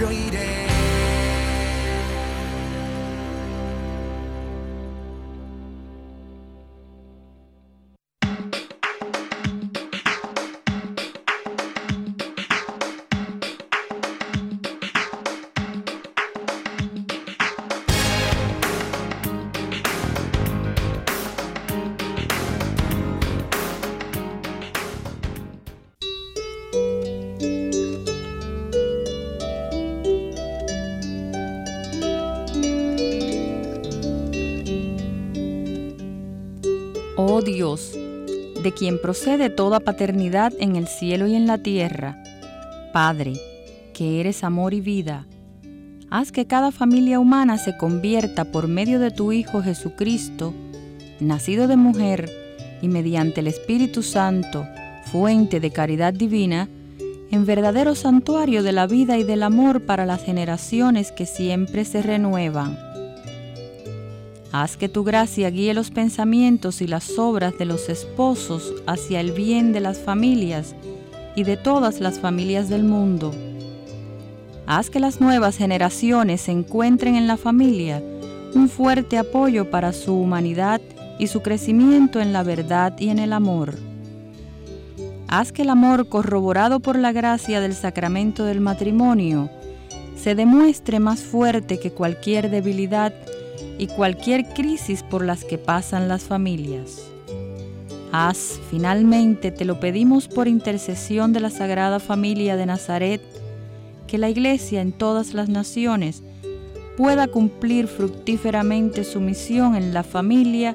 enjoy 0.00 0.27
quien 38.78 39.00
procede 39.00 39.50
toda 39.50 39.80
paternidad 39.80 40.52
en 40.60 40.76
el 40.76 40.86
cielo 40.86 41.26
y 41.26 41.34
en 41.34 41.48
la 41.48 41.58
tierra, 41.58 42.22
Padre, 42.92 43.32
que 43.92 44.20
eres 44.20 44.44
amor 44.44 44.72
y 44.72 44.80
vida, 44.80 45.26
haz 46.10 46.30
que 46.30 46.46
cada 46.46 46.70
familia 46.70 47.18
humana 47.18 47.58
se 47.58 47.76
convierta 47.76 48.52
por 48.52 48.68
medio 48.68 49.00
de 49.00 49.10
tu 49.10 49.32
Hijo 49.32 49.62
Jesucristo, 49.62 50.54
nacido 51.18 51.66
de 51.66 51.76
mujer 51.76 52.30
y 52.80 52.86
mediante 52.86 53.40
el 53.40 53.48
Espíritu 53.48 54.04
Santo, 54.04 54.64
fuente 55.06 55.58
de 55.58 55.72
caridad 55.72 56.14
divina, 56.14 56.68
en 57.32 57.46
verdadero 57.46 57.96
santuario 57.96 58.62
de 58.62 58.70
la 58.70 58.86
vida 58.86 59.18
y 59.18 59.24
del 59.24 59.42
amor 59.42 59.86
para 59.86 60.06
las 60.06 60.22
generaciones 60.22 61.10
que 61.10 61.26
siempre 61.26 61.84
se 61.84 62.00
renuevan. 62.00 62.87
Haz 64.50 64.78
que 64.78 64.88
tu 64.88 65.04
gracia 65.04 65.50
guíe 65.50 65.74
los 65.74 65.90
pensamientos 65.90 66.80
y 66.80 66.86
las 66.86 67.18
obras 67.18 67.58
de 67.58 67.66
los 67.66 67.90
esposos 67.90 68.72
hacia 68.86 69.20
el 69.20 69.32
bien 69.32 69.74
de 69.74 69.80
las 69.80 69.98
familias 69.98 70.74
y 71.36 71.44
de 71.44 71.58
todas 71.58 72.00
las 72.00 72.18
familias 72.18 72.70
del 72.70 72.82
mundo. 72.82 73.34
Haz 74.66 74.88
que 74.88 75.00
las 75.00 75.20
nuevas 75.20 75.58
generaciones 75.58 76.48
encuentren 76.48 77.14
en 77.14 77.26
la 77.26 77.36
familia 77.36 78.02
un 78.54 78.70
fuerte 78.70 79.18
apoyo 79.18 79.70
para 79.70 79.92
su 79.92 80.14
humanidad 80.14 80.80
y 81.18 81.26
su 81.26 81.42
crecimiento 81.42 82.20
en 82.20 82.32
la 82.32 82.42
verdad 82.42 82.98
y 82.98 83.10
en 83.10 83.18
el 83.18 83.34
amor. 83.34 83.74
Haz 85.28 85.52
que 85.52 85.60
el 85.60 85.68
amor 85.68 86.08
corroborado 86.08 86.80
por 86.80 86.98
la 86.98 87.12
gracia 87.12 87.60
del 87.60 87.74
sacramento 87.74 88.46
del 88.46 88.60
matrimonio 88.60 89.50
se 90.16 90.34
demuestre 90.34 91.00
más 91.00 91.20
fuerte 91.20 91.78
que 91.78 91.92
cualquier 91.92 92.50
debilidad 92.50 93.12
y 93.78 93.86
cualquier 93.86 94.44
crisis 94.48 95.02
por 95.02 95.24
las 95.24 95.44
que 95.44 95.56
pasan 95.56 96.08
las 96.08 96.24
familias. 96.24 97.08
Haz, 98.10 98.58
finalmente, 98.70 99.50
te 99.50 99.64
lo 99.64 99.80
pedimos 99.80 100.28
por 100.28 100.48
intercesión 100.48 101.32
de 101.32 101.40
la 101.40 101.50
Sagrada 101.50 102.00
Familia 102.00 102.56
de 102.56 102.66
Nazaret, 102.66 103.20
que 104.06 104.18
la 104.18 104.30
Iglesia 104.30 104.80
en 104.80 104.92
todas 104.92 105.34
las 105.34 105.48
naciones 105.48 106.22
pueda 106.96 107.28
cumplir 107.28 107.86
fructíferamente 107.86 109.04
su 109.04 109.20
misión 109.20 109.76
en 109.76 109.94
la 109.94 110.02
familia 110.02 110.74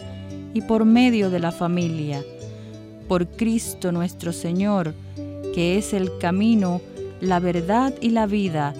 y 0.53 0.61
por 0.61 0.85
medio 0.85 1.29
de 1.29 1.39
la 1.39 1.51
familia. 1.51 2.23
Por 3.07 3.27
Cristo 3.27 3.91
nuestro 3.91 4.31
Señor, 4.31 4.93
que 5.53 5.77
es 5.77 5.93
el 5.93 6.17
camino, 6.19 6.81
la 7.19 7.39
verdad 7.39 7.93
y 7.99 8.11
la 8.11 8.27
vida, 8.27 8.73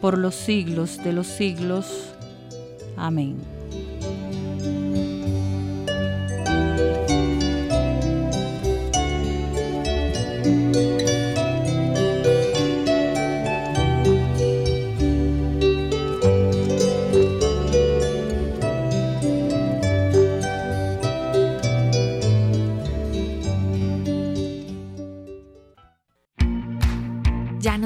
por 0.00 0.18
los 0.18 0.34
siglos 0.34 1.02
de 1.02 1.12
los 1.12 1.28
siglos. 1.28 2.12
Amén. 2.96 3.51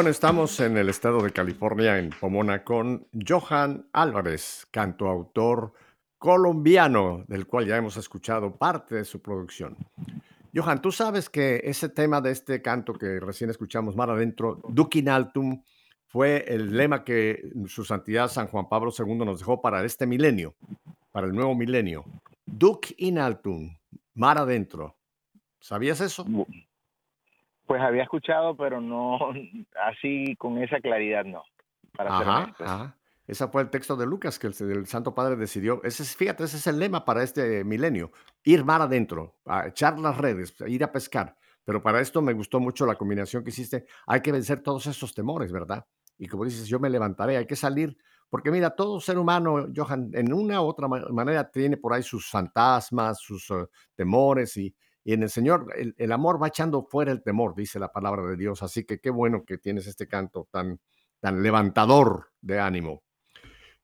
Bueno, 0.00 0.12
estamos 0.12 0.58
en 0.60 0.78
el 0.78 0.88
estado 0.88 1.20
de 1.20 1.30
California, 1.30 1.98
en 1.98 2.08
Pomona, 2.08 2.64
con 2.64 3.06
Johan 3.12 3.86
Álvarez, 3.92 4.66
cantautor 4.70 5.74
colombiano, 6.16 7.22
del 7.28 7.46
cual 7.46 7.66
ya 7.66 7.76
hemos 7.76 7.98
escuchado 7.98 8.56
parte 8.56 8.94
de 8.94 9.04
su 9.04 9.20
producción. 9.20 9.76
Johan, 10.54 10.80
tú 10.80 10.90
sabes 10.90 11.28
que 11.28 11.60
ese 11.64 11.90
tema 11.90 12.22
de 12.22 12.30
este 12.30 12.62
canto 12.62 12.94
que 12.94 13.20
recién 13.20 13.50
escuchamos 13.50 13.94
más 13.94 14.08
adentro, 14.08 14.62
Duc 14.70 14.96
in 14.96 15.10
Altum, 15.10 15.62
fue 16.06 16.46
el 16.48 16.74
lema 16.74 17.04
que 17.04 17.52
su 17.66 17.84
santidad 17.84 18.28
San 18.28 18.46
Juan 18.46 18.70
Pablo 18.70 18.90
II 18.98 19.16
nos 19.16 19.40
dejó 19.40 19.60
para 19.60 19.84
este 19.84 20.06
milenio, 20.06 20.54
para 21.12 21.26
el 21.26 21.34
nuevo 21.34 21.54
milenio. 21.54 22.06
Duc 22.46 22.86
in 22.96 23.18
Altum, 23.18 23.76
mar 24.14 24.38
adentro. 24.38 24.96
¿Sabías 25.58 26.00
eso? 26.00 26.24
Pues 27.70 27.82
había 27.82 28.02
escuchado, 28.02 28.56
pero 28.56 28.80
no 28.80 29.16
así 29.80 30.34
con 30.34 30.58
esa 30.58 30.80
claridad, 30.80 31.24
no. 31.24 31.44
Para 31.96 32.10
Ajá, 32.10 32.52
ajá. 32.58 32.96
Ese 33.28 33.46
fue 33.46 33.62
el 33.62 33.70
texto 33.70 33.94
de 33.94 34.06
Lucas 34.06 34.40
que 34.40 34.48
el, 34.48 34.54
el 34.72 34.86
Santo 34.88 35.14
Padre 35.14 35.36
decidió. 35.36 35.80
Ese 35.84 36.02
es, 36.02 36.16
fíjate, 36.16 36.42
ese 36.42 36.56
es 36.56 36.66
el 36.66 36.80
lema 36.80 37.04
para 37.04 37.22
este 37.22 37.62
milenio. 37.62 38.10
Ir 38.42 38.64
mar 38.64 38.82
adentro, 38.82 39.36
a 39.46 39.68
echar 39.68 40.00
las 40.00 40.18
redes, 40.18 40.60
a 40.60 40.68
ir 40.68 40.82
a 40.82 40.90
pescar. 40.90 41.36
Pero 41.64 41.80
para 41.80 42.00
esto 42.00 42.20
me 42.20 42.32
gustó 42.32 42.58
mucho 42.58 42.86
la 42.86 42.96
combinación 42.96 43.44
que 43.44 43.50
hiciste. 43.50 43.86
Hay 44.08 44.20
que 44.20 44.32
vencer 44.32 44.64
todos 44.64 44.86
esos 44.86 45.14
temores, 45.14 45.52
¿verdad? 45.52 45.86
Y 46.18 46.26
como 46.26 46.44
dices, 46.44 46.66
yo 46.66 46.80
me 46.80 46.90
levantaré, 46.90 47.36
hay 47.36 47.46
que 47.46 47.54
salir. 47.54 47.96
Porque 48.28 48.50
mira, 48.50 48.70
todo 48.70 48.98
ser 48.98 49.16
humano, 49.16 49.68
Johan, 49.72 50.10
en 50.12 50.32
una 50.32 50.60
u 50.60 50.64
otra 50.64 50.88
ma- 50.88 51.06
manera 51.10 51.48
tiene 51.48 51.76
por 51.76 51.92
ahí 51.92 52.02
sus 52.02 52.28
fantasmas, 52.28 53.20
sus 53.20 53.48
eh, 53.52 53.64
temores 53.94 54.56
y, 54.56 54.74
y 55.04 55.12
en 55.14 55.22
el 55.22 55.30
Señor, 55.30 55.72
el, 55.76 55.94
el 55.96 56.12
amor 56.12 56.42
va 56.42 56.48
echando 56.48 56.82
fuera 56.82 57.10
el 57.12 57.22
temor, 57.22 57.54
dice 57.54 57.78
la 57.78 57.90
palabra 57.92 58.22
de 58.26 58.36
Dios. 58.36 58.62
Así 58.62 58.84
que 58.84 59.00
qué 59.00 59.10
bueno 59.10 59.44
que 59.44 59.58
tienes 59.58 59.86
este 59.86 60.06
canto 60.06 60.46
tan, 60.50 60.78
tan 61.20 61.42
levantador 61.42 62.30
de 62.40 62.60
ánimo. 62.60 63.02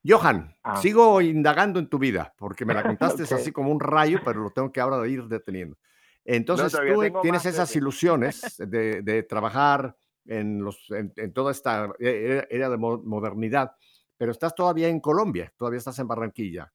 Johan, 0.07 0.55
Ah. 0.63 0.77
sigo 0.81 1.21
indagando 1.21 1.79
en 1.81 1.89
tu 1.89 1.99
vida, 1.99 2.35
porque 2.39 2.65
me 2.65 2.75
la 2.75 2.83
contaste 2.99 3.25
Ok. 3.25 3.33
así 3.33 3.53
como 3.53 3.71
un 3.71 3.81
rayo, 3.81 4.21
pero 4.25 4.41
lo 4.41 4.51
tengo 4.51 4.71
que 4.71 4.81
ahora 4.81 5.07
ir 5.09 5.25
deteniendo. 5.25 5.77
Entonces, 6.25 6.73
todavía 6.73 7.13
tú 7.13 7.21
tienes 7.23 7.45
más, 7.45 7.55
esas 7.55 7.75
ilusiones 7.77 8.57
de, 8.59 9.03
de 9.03 9.23
trabajar 9.23 9.97
en, 10.25 10.63
los, 10.63 10.91
en, 10.91 11.13
en 11.17 11.33
toda 11.33 11.53
esta 11.53 11.93
era, 11.99 12.47
era 12.51 12.69
de 12.69 12.77
mo- 12.77 13.01
modernidad, 13.05 13.73
pero 14.17 14.33
estás 14.33 14.55
todavía 14.55 14.89
en 14.89 15.01
Colombia, 15.01 15.53
todavía 15.57 15.79
estás 15.79 15.99
en 15.99 16.09
Barranquilla. 16.09 16.73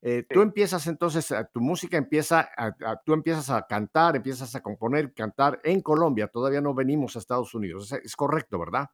Eh, 0.00 0.24
Tú 0.30 0.42
empiezas 0.42 0.86
entonces, 0.86 1.34
tu 1.52 1.60
música 1.60 1.96
empieza, 1.96 2.48
a, 2.56 2.66
a- 2.66 3.00
tú 3.04 3.14
empiezas 3.14 3.50
a 3.50 3.66
cantar, 3.66 4.14
empiezas 4.16 4.54
a 4.54 4.60
componer, 4.62 5.12
cantar 5.12 5.58
en 5.64 5.80
Colombia, 5.82 6.28
todavía 6.28 6.60
no 6.60 6.72
venimos 6.72 7.16
a 7.16 7.18
Estados 7.18 7.52
Unidos, 7.54 7.90
es, 7.92 8.04
es 8.04 8.14
correcto, 8.16 8.58
¿verdad? 8.60 8.86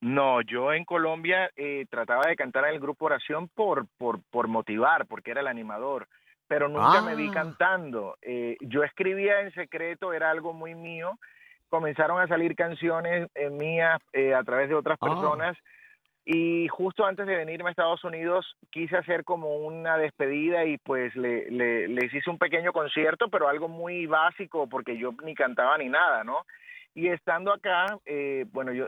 No, 0.00 0.42
yo 0.42 0.72
en 0.72 0.84
Colombia 0.84 1.50
eh, 1.56 1.86
trataba 1.88 2.26
de 2.26 2.36
cantar 2.36 2.64
en 2.64 2.74
el 2.74 2.80
grupo 2.80 3.06
oración 3.06 3.48
por, 3.48 3.86
por, 3.96 4.20
por 4.30 4.48
motivar, 4.48 5.06
porque 5.06 5.30
era 5.30 5.40
el 5.40 5.46
animador, 5.46 6.08
pero 6.46 6.68
nunca 6.68 7.00
me 7.00 7.14
vi 7.14 7.28
Ah. 7.28 7.32
cantando. 7.32 8.16
Eh, 8.20 8.56
yo 8.60 8.82
escribía 8.82 9.40
en 9.40 9.52
secreto, 9.54 10.12
era 10.12 10.30
algo 10.30 10.52
muy 10.52 10.74
mío. 10.74 11.18
Comenzaron 11.70 12.20
a 12.20 12.28
salir 12.28 12.54
canciones 12.54 13.28
eh, 13.34 13.48
mías 13.50 13.98
a 14.36 14.44
través 14.44 14.68
de 14.68 14.74
otras 14.74 14.98
Ah. 15.00 15.06
Y 16.26 16.68
justo 16.68 17.04
antes 17.04 17.26
de 17.26 17.36
venirme 17.36 17.68
a 17.68 17.70
Estados 17.72 18.02
Unidos 18.04 18.56
quise 18.70 18.96
hacer 18.96 19.24
como 19.24 19.56
una 19.58 19.98
despedida 19.98 20.64
y 20.64 20.78
pues 20.78 21.14
le, 21.16 21.50
le- 21.50 21.88
les 21.88 22.12
hice 22.14 22.30
un 22.30 22.38
pequeño 22.38 22.72
concierto, 22.72 23.28
pero 23.28 23.48
algo 23.48 23.68
muy 23.68 24.06
básico 24.06 24.66
porque 24.68 24.96
yo 24.96 25.12
ni 25.22 25.34
cantaba 25.34 25.76
ni 25.78 25.88
nada, 25.88 26.24
¿no? 26.24 26.38
Y 26.94 27.08
estando 27.08 27.52
acá, 27.52 27.98
eh, 28.06 28.46
bueno, 28.52 28.72
yo 28.72 28.86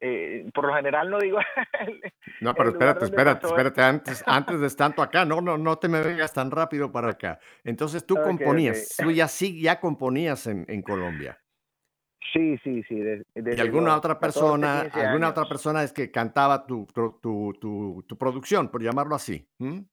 eh, 0.00 0.48
por 0.54 0.66
lo 0.66 0.74
general 0.74 1.10
no 1.10 1.18
digo 1.18 1.38
No, 2.40 2.54
pero 2.54 2.70
espérate, 2.70 3.04
espérate, 3.04 3.46
espérate, 3.46 3.82
antes, 3.82 4.24
antes 4.26 4.60
de 4.60 4.66
estar 4.66 4.94
tú 4.94 5.02
acá, 5.02 5.24
no, 5.26 5.40
no, 5.42 5.58
no 5.58 5.76
te 5.76 5.88
me 5.88 6.00
vengas 6.02 6.32
tan 6.32 6.50
rápido 6.50 6.90
para 6.90 7.10
acá. 7.10 7.38
Entonces 7.64 8.06
tú 8.06 8.14
componías, 8.38 8.96
tú 8.96 9.10
ya 9.10 9.28
sí, 9.28 9.60
ya 9.60 9.78
componías 9.80 10.46
en, 10.46 10.64
en 10.68 10.80
Colombia. 10.80 11.38
Sí, 12.32 12.58
sí, 12.58 12.82
sí. 12.84 12.94
de- 12.96 13.24
Y 13.34 13.40
desde 13.40 13.62
alguna 13.62 13.96
otra 13.96 14.14
14, 14.14 14.20
persona, 14.40 14.82
15 14.82 15.00
alguna 15.00 15.26
años. 15.28 15.38
otra 15.38 15.48
persona 15.48 15.82
es 15.82 15.92
que 15.92 16.10
cantaba 16.10 16.66
tu, 16.66 16.86
tu, 16.94 17.18
tu, 17.20 18.04
tu- 18.06 18.16
producción, 18.18 18.68
por 18.70 18.82
llamarlo 18.82 19.14
así. 19.14 19.46
¿m? 19.58 19.84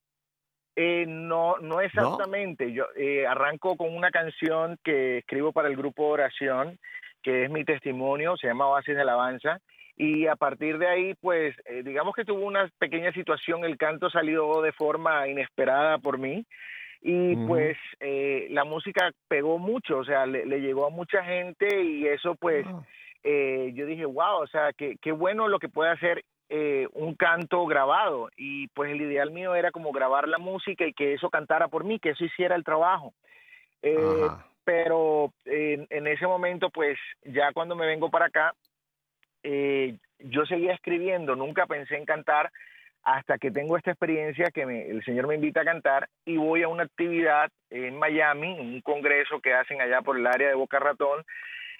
Eh, 0.75 1.05
no, 1.07 1.57
no 1.59 1.81
exactamente. 1.81 2.71
Yo 2.73 2.85
eh, 2.95 3.25
arranco 3.25 3.75
con 3.77 3.95
una 3.95 4.11
canción 4.11 4.77
que 4.83 5.19
escribo 5.19 5.51
para 5.51 5.69
el 5.69 5.75
grupo 5.77 6.03
Oración, 6.07 6.77
que 7.23 7.45
es 7.45 7.49
mi 7.49 7.63
testimonio, 7.63 8.37
se 8.37 8.47
llama 8.47 8.67
Oasis 8.67 8.95
de 8.95 9.01
Alabanza. 9.01 9.59
Y 9.95 10.27
a 10.27 10.35
partir 10.35 10.77
de 10.77 10.87
ahí, 10.87 11.13
pues, 11.15 11.55
eh, 11.65 11.81
digamos 11.83 12.13
que 12.13 12.25
tuvo 12.25 12.45
una 12.45 12.69
pequeña 12.77 13.11
situación, 13.13 13.63
el 13.63 13.77
canto 13.77 14.11
salió 14.11 14.61
de 14.61 14.71
forma 14.73 15.27
inesperada 15.27 15.97
por 15.97 16.19
mí. 16.19 16.45
Y 17.09 17.37
pues 17.47 17.77
eh, 18.01 18.47
la 18.49 18.65
música 18.65 19.11
pegó 19.29 19.59
mucho, 19.59 19.99
o 19.99 20.03
sea, 20.03 20.25
le, 20.25 20.43
llegó 20.59 20.85
a 20.85 20.89
mucha 20.89 21.23
gente 21.23 21.81
y 21.81 22.05
eso 22.05 22.35
pues 22.35 22.65
ah. 22.67 22.83
eh, 23.23 23.71
yo 23.73 23.85
dije, 23.85 24.03
wow, 24.03 24.41
o 24.41 24.47
sea, 24.47 24.73
qué, 24.73 24.97
qué 25.01 25.13
bueno 25.13 25.47
lo 25.47 25.57
que 25.57 25.69
puede 25.69 25.91
hacer 25.91 26.25
eh, 26.49 26.85
un 26.91 27.15
canto 27.15 27.65
grabado 27.65 28.29
y 28.35 28.67
pues 28.69 28.91
el 28.91 29.01
ideal 29.01 29.31
mío 29.31 29.55
era 29.55 29.71
como 29.71 29.93
grabar 29.93 30.27
la 30.27 30.37
música 30.37 30.85
y 30.85 30.91
que 30.91 31.13
eso 31.13 31.29
cantara 31.29 31.69
por 31.69 31.85
mí, 31.85 31.97
que 31.97 32.09
eso 32.09 32.25
hiciera 32.25 32.57
el 32.57 32.65
trabajo. 32.65 33.13
Eh, 33.81 34.27
pero 34.65 35.31
en, 35.45 36.07
ese 36.07 36.27
momento 36.27 36.69
pues 36.71 36.99
ya 37.23 37.53
cuando 37.53 37.77
me 37.77 37.85
vengo 37.85 38.09
para 38.09 38.25
acá, 38.25 38.53
eh, 39.43 39.95
yo 40.19 40.45
seguía 40.45 40.73
escribiendo, 40.73 41.37
nunca 41.37 41.67
pensé 41.67 41.95
en 41.95 42.03
cantar 42.03 42.51
hasta 43.07 43.37
que 43.37 43.51
tengo 43.51 43.77
esta 43.77 43.91
experiencia 43.91 44.51
que 44.53 44.63
el 44.63 45.01
Señor 45.05 45.27
me 45.27 45.35
invita 45.35 45.61
a 45.61 45.65
cantar 45.65 46.09
y 46.25 46.35
voy 46.35 46.63
a 46.63 46.67
una 46.67 46.83
actividad 46.83 47.49
en 47.69 47.97
Miami, 47.97 48.59
un 48.59 48.81
congreso 48.81 49.39
que 49.39 49.53
hacen 49.53 49.79
allá 49.79 50.01
por 50.01 50.17
el 50.17 50.27
área 50.27 50.49
de 50.49 50.55
Boca 50.55 50.77
Ratón 50.77 51.23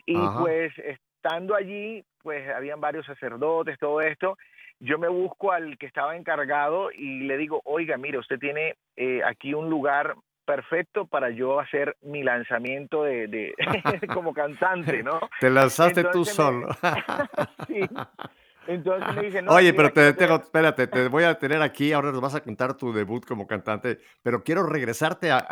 y 0.06 0.16
pues 0.40 0.72
estando 0.78 1.54
allí 1.54 2.02
pues 2.24 2.48
habían 2.50 2.80
varios 2.80 3.06
sacerdotes, 3.06 3.78
todo 3.78 4.00
esto 4.00 4.38
yo 4.80 4.98
me 5.00 5.10
busco 5.10 5.52
al 5.52 5.78
que 5.78 5.88
estaba 5.88 6.16
encargado 6.16 6.92
y 6.94 7.22
le 7.22 7.36
digo, 7.36 7.62
oiga, 7.66 7.98
mire, 7.98 8.20
usted 8.20 8.40
tiene 8.40 8.76
eh, 8.96 9.22
aquí 9.26 9.54
un 9.54 9.70
lugar 9.70 10.16
perfecto 10.46 11.08
para 11.08 11.30
yo 11.30 11.60
hacer 11.60 11.98
mi 12.04 12.24
lanzamiento 12.24 13.04
de, 13.04 13.54
como 14.13 14.34
cantante, 14.34 15.04
¿no? 15.04 15.20
Te 15.42 15.50
lanzaste 15.50 16.06
tú 16.06 16.24
solo. 16.24 16.70
sí. 17.68 17.82
Entonces 18.67 19.15
me 19.15 19.21
dice, 19.23 19.41
no, 19.41 19.51
Oye, 19.53 19.73
pero 19.73 19.91
te 19.91 20.01
detengo, 20.01 20.36
espérate, 20.36 20.88
te 20.88 21.08
voy 21.08 21.23
a 21.23 21.38
tener 21.38 21.62
aquí, 21.62 21.93
ahora 21.93 22.12
nos 22.12 22.21
vas 22.21 22.36
a 22.36 22.41
contar 22.41 22.75
tu 22.75 22.91
debut 22.91 23.25
como 23.25 23.47
cantante, 23.47 23.99
pero 24.21 24.43
quiero 24.43 24.63
regresarte 24.63 25.32
a, 25.32 25.45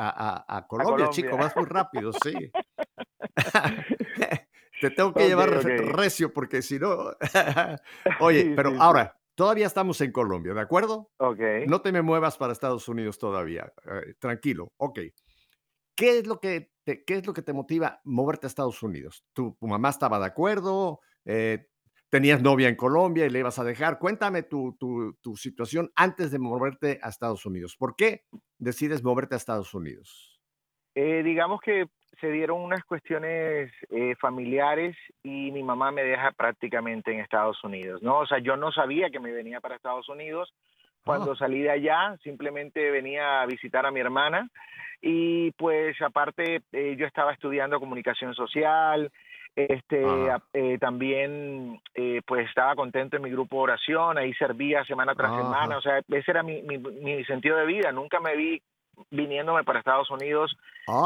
a, 0.48 0.68
Colombia, 0.68 1.10
chico, 1.10 1.38
vas 1.38 1.56
muy 1.56 1.66
rápido, 1.66 2.12
sí. 2.14 2.52
Te 4.82 4.90
tengo 4.90 5.14
que 5.14 5.28
llevar 5.28 5.50
recio 5.50 6.34
porque 6.34 6.62
si 6.62 6.78
no... 6.78 7.12
Oye, 8.20 8.54
pero 8.56 8.74
ahora, 8.80 9.18
todavía 9.34 9.68
estamos 9.68 10.00
en 10.02 10.12
Colombia, 10.12 10.54
¿de 10.54 10.62
acuerdo? 10.62 11.12
Ok. 11.18 11.40
No 11.68 11.82
te 11.82 11.92
me 11.92 12.02
muevas 12.02 12.38
para 12.38 12.54
Estados 12.54 12.88
Unidos 12.90 13.18
todavía. 13.18 13.72
Eh, 13.86 14.16
tranquilo, 14.20 14.74
ok. 14.78 15.00
¿Qué 15.96 16.20
es, 16.20 16.28
lo 16.28 16.40
que 16.42 16.72
te, 16.84 17.06
¿Qué 17.06 17.16
es 17.16 17.26
lo 17.26 17.34
que 17.34 17.42
te 17.42 17.54
motiva 17.54 18.02
moverte 18.04 18.48
a 18.48 18.50
Estados 18.50 18.84
Unidos? 18.84 19.24
¿Tu, 19.34 19.58
mamá 19.62 19.90
estaba 19.90 20.20
de 20.20 20.26
acuerdo? 20.26 21.00
Eh, 21.24 21.70
¿Tenías 22.10 22.42
novia 22.42 22.70
en 22.70 22.76
Colombia 22.76 23.26
y 23.26 23.30
le 23.30 23.40
ibas 23.40 23.60
a 23.60 23.64
dejar? 23.64 24.00
Cuéntame 24.00 24.44
tu, 24.44 24.78
tu, 24.80 25.18
tu 25.22 25.36
situación 25.36 25.92
antes 25.96 26.32
de 26.32 26.40
moverte 26.40 27.00
a 27.02 27.10
Estados 27.10 27.46
Unidos. 27.46 27.76
¿Por 27.78 27.96
qué 27.96 28.22
decides 28.58 29.04
moverte 29.04 29.36
a 29.36 29.38
Estados 29.38 29.74
Unidos? 29.74 30.40
Eh, 30.96 31.24
digamos 31.24 31.60
que 31.60 31.88
se 32.22 32.32
dieron 32.32 32.62
unas 32.62 32.84
cuestiones 32.86 33.70
eh, 33.90 34.16
familiares 34.20 34.96
y 35.22 35.52
mi 35.52 35.62
mamá 35.62 35.92
me 35.92 36.04
deja 36.04 36.32
prácticamente 36.32 37.12
en 37.12 37.20
Estados 37.20 37.62
Unidos, 37.64 38.02
¿no? 38.02 38.20
O 38.20 38.26
sea, 38.26 38.40
yo 38.40 38.56
no 38.56 38.72
sabía 38.72 39.10
que 39.10 39.20
me 39.20 39.34
venía 39.34 39.60
para 39.60 39.76
Estados 39.76 40.08
Unidos. 40.08 40.54
Cuando 41.04 41.34
ah. 41.34 41.36
salí 41.38 41.62
de 41.62 41.70
allá, 41.70 42.18
simplemente 42.24 42.90
venía 42.92 43.42
a 43.42 43.46
visitar 43.46 43.86
a 43.86 43.92
mi 43.92 44.00
hermana 44.00 44.50
y 45.02 45.52
pues 45.52 46.02
aparte 46.02 46.62
eh, 46.72 46.96
yo 46.98 47.06
estaba 47.06 47.34
estudiando 47.34 47.80
comunicación 47.80 48.34
social, 48.34 49.12
este 49.56 50.04
eh, 50.54 50.78
también 50.80 51.82
pues 52.26 52.48
estaba 52.48 52.76
contento 52.76 53.16
en 53.16 53.24
mi 53.24 53.30
grupo 53.30 53.58
de 53.58 53.64
oración, 53.64 54.18
ahí 54.18 54.34
servía 54.34 54.84
semana 54.86 55.16
tras 55.16 55.36
semana, 55.36 55.78
o 55.78 55.82
sea, 55.82 56.00
ese 56.08 56.32
era 56.32 56.44
mi, 56.44 56.62
mi, 56.62 56.78
mi 56.78 57.24
sentido 57.26 57.58
de 57.58 57.66
vida, 57.66 57.92
nunca 57.92 58.20
me 58.20 58.36
vi 58.36 58.62
viniéndome 59.12 59.64
para 59.64 59.80
Estados 59.80 60.10
Unidos 60.10 60.56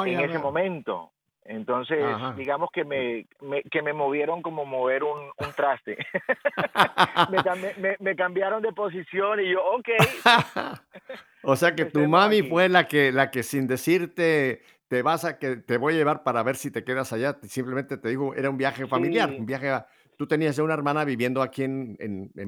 en 0.06 0.20
ese 0.20 0.40
momento. 0.40 1.12
Entonces, 1.46 2.06
digamos 2.38 2.70
que 2.72 2.84
me, 2.84 3.26
que 3.72 3.82
me 3.82 3.92
movieron 3.92 4.44
como 4.44 4.66
mover 4.66 5.04
un, 5.04 5.32
un 5.36 5.54
traste. 5.56 5.98
me, 8.00 8.16
cambiaron 8.16 8.62
de 8.62 8.72
posición 8.72 9.40
y 9.40 9.54
yo, 9.54 9.64
ok. 9.64 9.90
o 11.44 11.56
sea 11.56 11.74
que 11.74 11.86
tu 11.86 12.08
mami 12.08 12.44
fue 12.44 12.70
la 12.70 12.88
que, 12.88 13.12
la 13.12 13.32
que 13.32 13.42
sin 13.42 13.66
decirte 13.66 14.62
te 14.90 15.04
vas 15.04 15.24
a 15.24 15.38
que 15.38 15.56
te 15.58 15.78
voy 15.78 15.94
a 15.94 15.98
llevar 15.98 16.24
para 16.24 16.44
ver 16.44 16.56
si 16.56 16.72
te 16.72 16.84
quedas 16.84 17.14
allá, 17.14 17.38
simplemente 17.44 17.98
te 17.98 18.10
digo, 18.10 18.34
era 18.36 18.50
un 18.50 18.58
viaje 18.58 18.88
familiar, 18.88 19.30
un 19.30 19.46
viaje 19.46 19.72
Tú 20.18 20.28
tenías 20.28 20.58
ya 20.58 20.64
una 20.64 20.74
hermana 20.74 21.06
viviendo 21.06 21.42
aquí 21.42 21.64
en, 21.64 21.96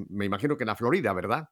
me 0.10 0.26
imagino 0.26 0.58
que 0.58 0.64
en 0.64 0.68
la 0.68 0.76
Florida, 0.76 1.14
¿verdad? 1.14 1.48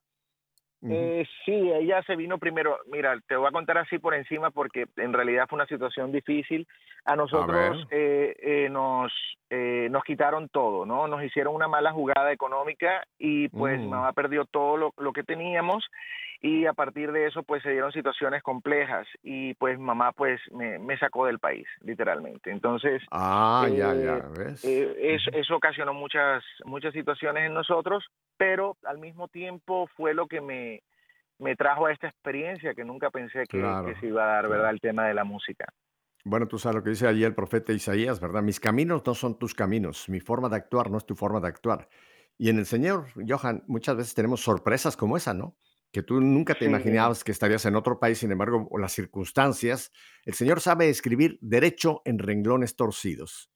Eh, 0.81 1.25
sí, 1.45 1.51
ella 1.51 2.01
se 2.03 2.15
vino 2.15 2.37
primero. 2.37 2.77
Mira, 2.91 3.17
te 3.27 3.37
voy 3.37 3.47
a 3.47 3.51
contar 3.51 3.77
así 3.77 3.99
por 3.99 4.13
encima 4.13 4.51
porque 4.51 4.85
en 4.97 5.13
realidad 5.13 5.45
fue 5.47 5.57
una 5.57 5.67
situación 5.67 6.11
difícil. 6.11 6.67
A 7.05 7.15
nosotros 7.15 7.85
eh, 7.91 8.35
eh, 8.41 8.69
nos 8.69 9.13
nos 9.49 10.03
quitaron 10.03 10.49
todo, 10.49 10.85
¿no? 10.85 11.07
Nos 11.07 11.23
hicieron 11.23 11.55
una 11.55 11.67
mala 11.67 11.91
jugada 11.91 12.31
económica 12.31 13.03
y 13.17 13.47
pues 13.49 13.79
mi 13.79 13.87
mm. 13.87 13.89
mamá 13.89 14.13
perdió 14.13 14.45
todo 14.45 14.77
lo, 14.77 14.93
lo, 14.97 15.11
que 15.11 15.23
teníamos 15.23 15.89
y 16.41 16.65
a 16.65 16.73
partir 16.73 17.11
de 17.11 17.27
eso 17.27 17.43
pues 17.43 17.63
se 17.63 17.71
dieron 17.71 17.91
situaciones 17.91 18.41
complejas 18.43 19.07
y 19.23 19.53
pues 19.55 19.77
mamá 19.77 20.11
pues 20.13 20.39
me, 20.51 20.79
me 20.79 20.97
sacó 20.97 21.25
del 21.25 21.39
país, 21.39 21.67
literalmente. 21.81 22.51
Entonces, 22.51 23.01
ah, 23.11 23.67
ya, 23.69 23.93
ya, 23.93 24.25
¿ves? 24.37 24.63
eso, 24.63 25.31
eso 25.33 25.55
ocasionó 25.55 25.93
muchas, 25.93 26.43
muchas 26.65 26.93
situaciones 26.93 27.45
en 27.45 27.53
nosotros 27.53 28.05
pero 28.39 28.77
al 28.85 28.99
mismo 28.99 29.27
tiempo 29.27 29.87
fue 29.97 30.13
lo 30.13 30.25
que 30.27 30.39
me, 30.39 30.81
me 31.39 31.57
trajo 31.57 31.87
a 31.87 31.91
esta 31.91 32.07
experiencia 32.07 32.73
que 32.73 32.85
nunca 32.85 33.11
pensé 33.11 33.43
que, 33.49 33.61
se 33.99 34.07
iba 34.07 34.23
a 34.23 34.35
dar, 34.35 34.47
¿verdad? 34.49 34.71
El 34.71 34.79
tema 34.79 35.05
de 35.07 35.13
la 35.13 35.25
música. 35.25 35.65
Bueno, 36.23 36.47
tú 36.47 36.57
sabes 36.57 36.77
lo 36.77 36.83
que 36.83 36.91
dice 36.91 37.05
allí 37.05 37.25
el 37.25 37.35
profeta 37.35 37.73
Isaías, 37.73 38.21
¿verdad? 38.21 38.41
Mis 38.41 38.61
caminos 38.61 39.05
no 39.05 39.13
son 39.13 39.37
tus 39.37 39.53
caminos, 39.53 40.07
mi 40.07 40.21
forma 40.21 40.47
de 40.47 40.55
actuar 40.55 40.89
no 40.89 40.97
es 40.97 41.05
tu 41.05 41.15
forma 41.15 41.41
de 41.41 41.49
actuar. 41.49 41.89
Y 42.37 42.49
en 42.49 42.59
el 42.59 42.65
Señor, 42.65 43.07
Johan, 43.27 43.63
muchas 43.67 43.97
veces 43.97 44.15
tenemos 44.15 44.41
sorpresas 44.41 44.95
como 44.95 45.17
esa, 45.17 45.33
¿no? 45.33 45.57
Que 45.91 46.03
tú 46.03 46.21
nunca 46.21 46.53
te 46.53 46.65
imaginabas 46.65 47.23
que 47.23 47.31
estarías 47.31 47.65
en 47.65 47.75
otro 47.75 47.99
país, 47.99 48.19
sin 48.19 48.31
embargo, 48.31 48.69
las 48.77 48.91
circunstancias, 48.93 49.91
el 50.23 50.35
Señor 50.35 50.61
sabe 50.61 50.89
escribir 50.89 51.39
derecho 51.41 52.01
en 52.05 52.19
renglones 52.19 52.75
torcidos 52.75 53.49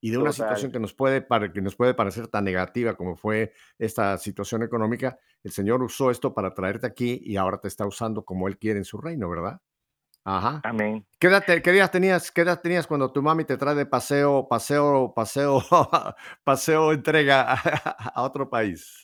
y 0.00 0.10
de 0.10 0.18
una 0.18 0.32
situación 0.32 0.70
que 0.70 0.78
nos, 0.78 0.94
puede, 0.94 1.26
que 1.52 1.60
nos 1.60 1.74
puede 1.74 1.94
parecer 1.94 2.28
tan 2.28 2.44
negativa 2.44 2.94
como 2.94 3.16
fue 3.16 3.52
esta 3.78 4.16
situación 4.18 4.62
económica, 4.62 5.18
el 5.42 5.50
Señor 5.50 5.82
usó 5.82 6.10
esto 6.10 6.34
para 6.34 6.54
traerte 6.54 6.86
aquí 6.86 7.20
y 7.24 7.36
ahora 7.36 7.58
te 7.58 7.68
está 7.68 7.86
usando 7.86 8.24
como 8.24 8.48
Él 8.48 8.58
quiere 8.58 8.78
en 8.78 8.84
su 8.84 8.98
reino, 8.98 9.28
¿verdad? 9.28 9.60
Ajá. 10.24 10.60
Amén. 10.64 11.06
¿Qué 11.18 11.28
edad, 11.28 11.44
qué 11.44 11.88
tenías, 11.90 12.30
qué 12.30 12.42
edad 12.42 12.60
tenías 12.60 12.86
cuando 12.86 13.10
tu 13.10 13.22
mami 13.22 13.44
te 13.44 13.56
trae 13.56 13.74
de 13.74 13.86
paseo, 13.86 14.46
paseo, 14.48 15.12
paseo, 15.14 15.62
paseo 16.44 16.92
entrega 16.92 17.54
a 17.54 18.22
otro 18.22 18.48
país? 18.48 19.02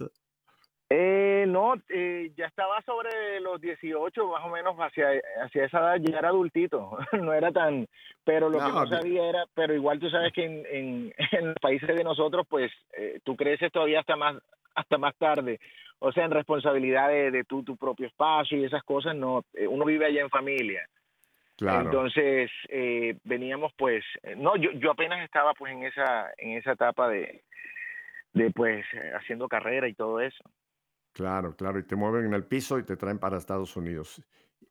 Eh, 0.91 1.47
no, 1.49 1.75
eh, 1.89 2.31
ya 2.37 2.47
estaba 2.47 2.81
sobre 2.83 3.41
los 3.41 3.61
18, 3.61 4.29
más 4.29 4.45
o 4.45 4.49
menos, 4.51 4.77
hacia, 4.77 5.09
hacia 5.43 5.65
esa 5.65 5.79
edad 5.79 5.97
ya 6.01 6.19
era 6.19 6.29
adultito, 6.29 6.99
no 7.13 7.33
era 7.33 7.51
tan, 7.53 7.87
pero 8.23 8.51
lo 8.51 8.59
que 8.59 8.73
no 8.73 8.87
sabía 8.87 9.29
era, 9.29 9.45
pero 9.55 9.75
igual 9.75 9.99
tú 9.99 10.11
sabes 10.11 10.33
que 10.33 10.45
en, 10.45 10.67
en, 10.67 11.15
en 11.33 11.49
los 11.49 11.57
países 11.61 11.89
de 11.89 12.05
nosotros, 12.05 12.47
pues 12.49 12.71
eh, 12.99 13.19
tú 13.25 13.35
creces 13.35 13.73
todavía 13.73 14.01
hasta 14.01 14.17
más, 14.17 14.37
hasta 14.75 14.99
más 14.99 15.17
tarde, 15.17 15.59
o 16.01 16.13
sea, 16.13 16.27
en 16.27 16.33
responsabilidad 16.33 17.09
de, 17.09 17.31
de 17.31 17.45
tu, 17.45 17.63
tu 17.63 17.77
propio 17.77 18.07
espacio 18.07 18.59
y 18.59 18.65
esas 18.65 18.83
cosas, 18.83 19.17
no, 19.17 19.43
eh, 19.55 19.67
uno 19.67 19.87
vive 19.87 20.05
allá 20.05 20.21
en 20.21 20.31
familia. 20.31 20.87
Claro. 21.57 21.87
Entonces, 21.87 22.51
eh, 22.69 23.17
veníamos 23.25 23.73
pues, 23.77 24.05
eh, 24.23 24.35
no, 24.37 24.57
yo, 24.57 24.71
yo 24.73 24.91
apenas 24.91 25.25
estaba 25.25 25.55
pues 25.55 25.73
en 25.73 25.85
esa, 25.85 26.31
en 26.37 26.59
esa 26.59 26.73
etapa 26.73 27.09
de, 27.09 27.43
de 28.33 28.51
pues 28.51 28.85
haciendo 29.15 29.49
carrera 29.49 29.89
y 29.89 29.95
todo 29.95 30.21
eso. 30.21 30.45
Claro, 31.15 31.55
claro, 31.57 31.79
y 31.79 31.85
te 31.85 31.95
mueven 31.95 32.27
en 32.27 32.35
el 32.35 32.45
piso 32.45 32.77
y 32.77 32.83
te 32.83 32.97
traen 32.97 33.21
para 33.21 33.39
Estados 33.39 33.77
Unidos. 33.77 34.21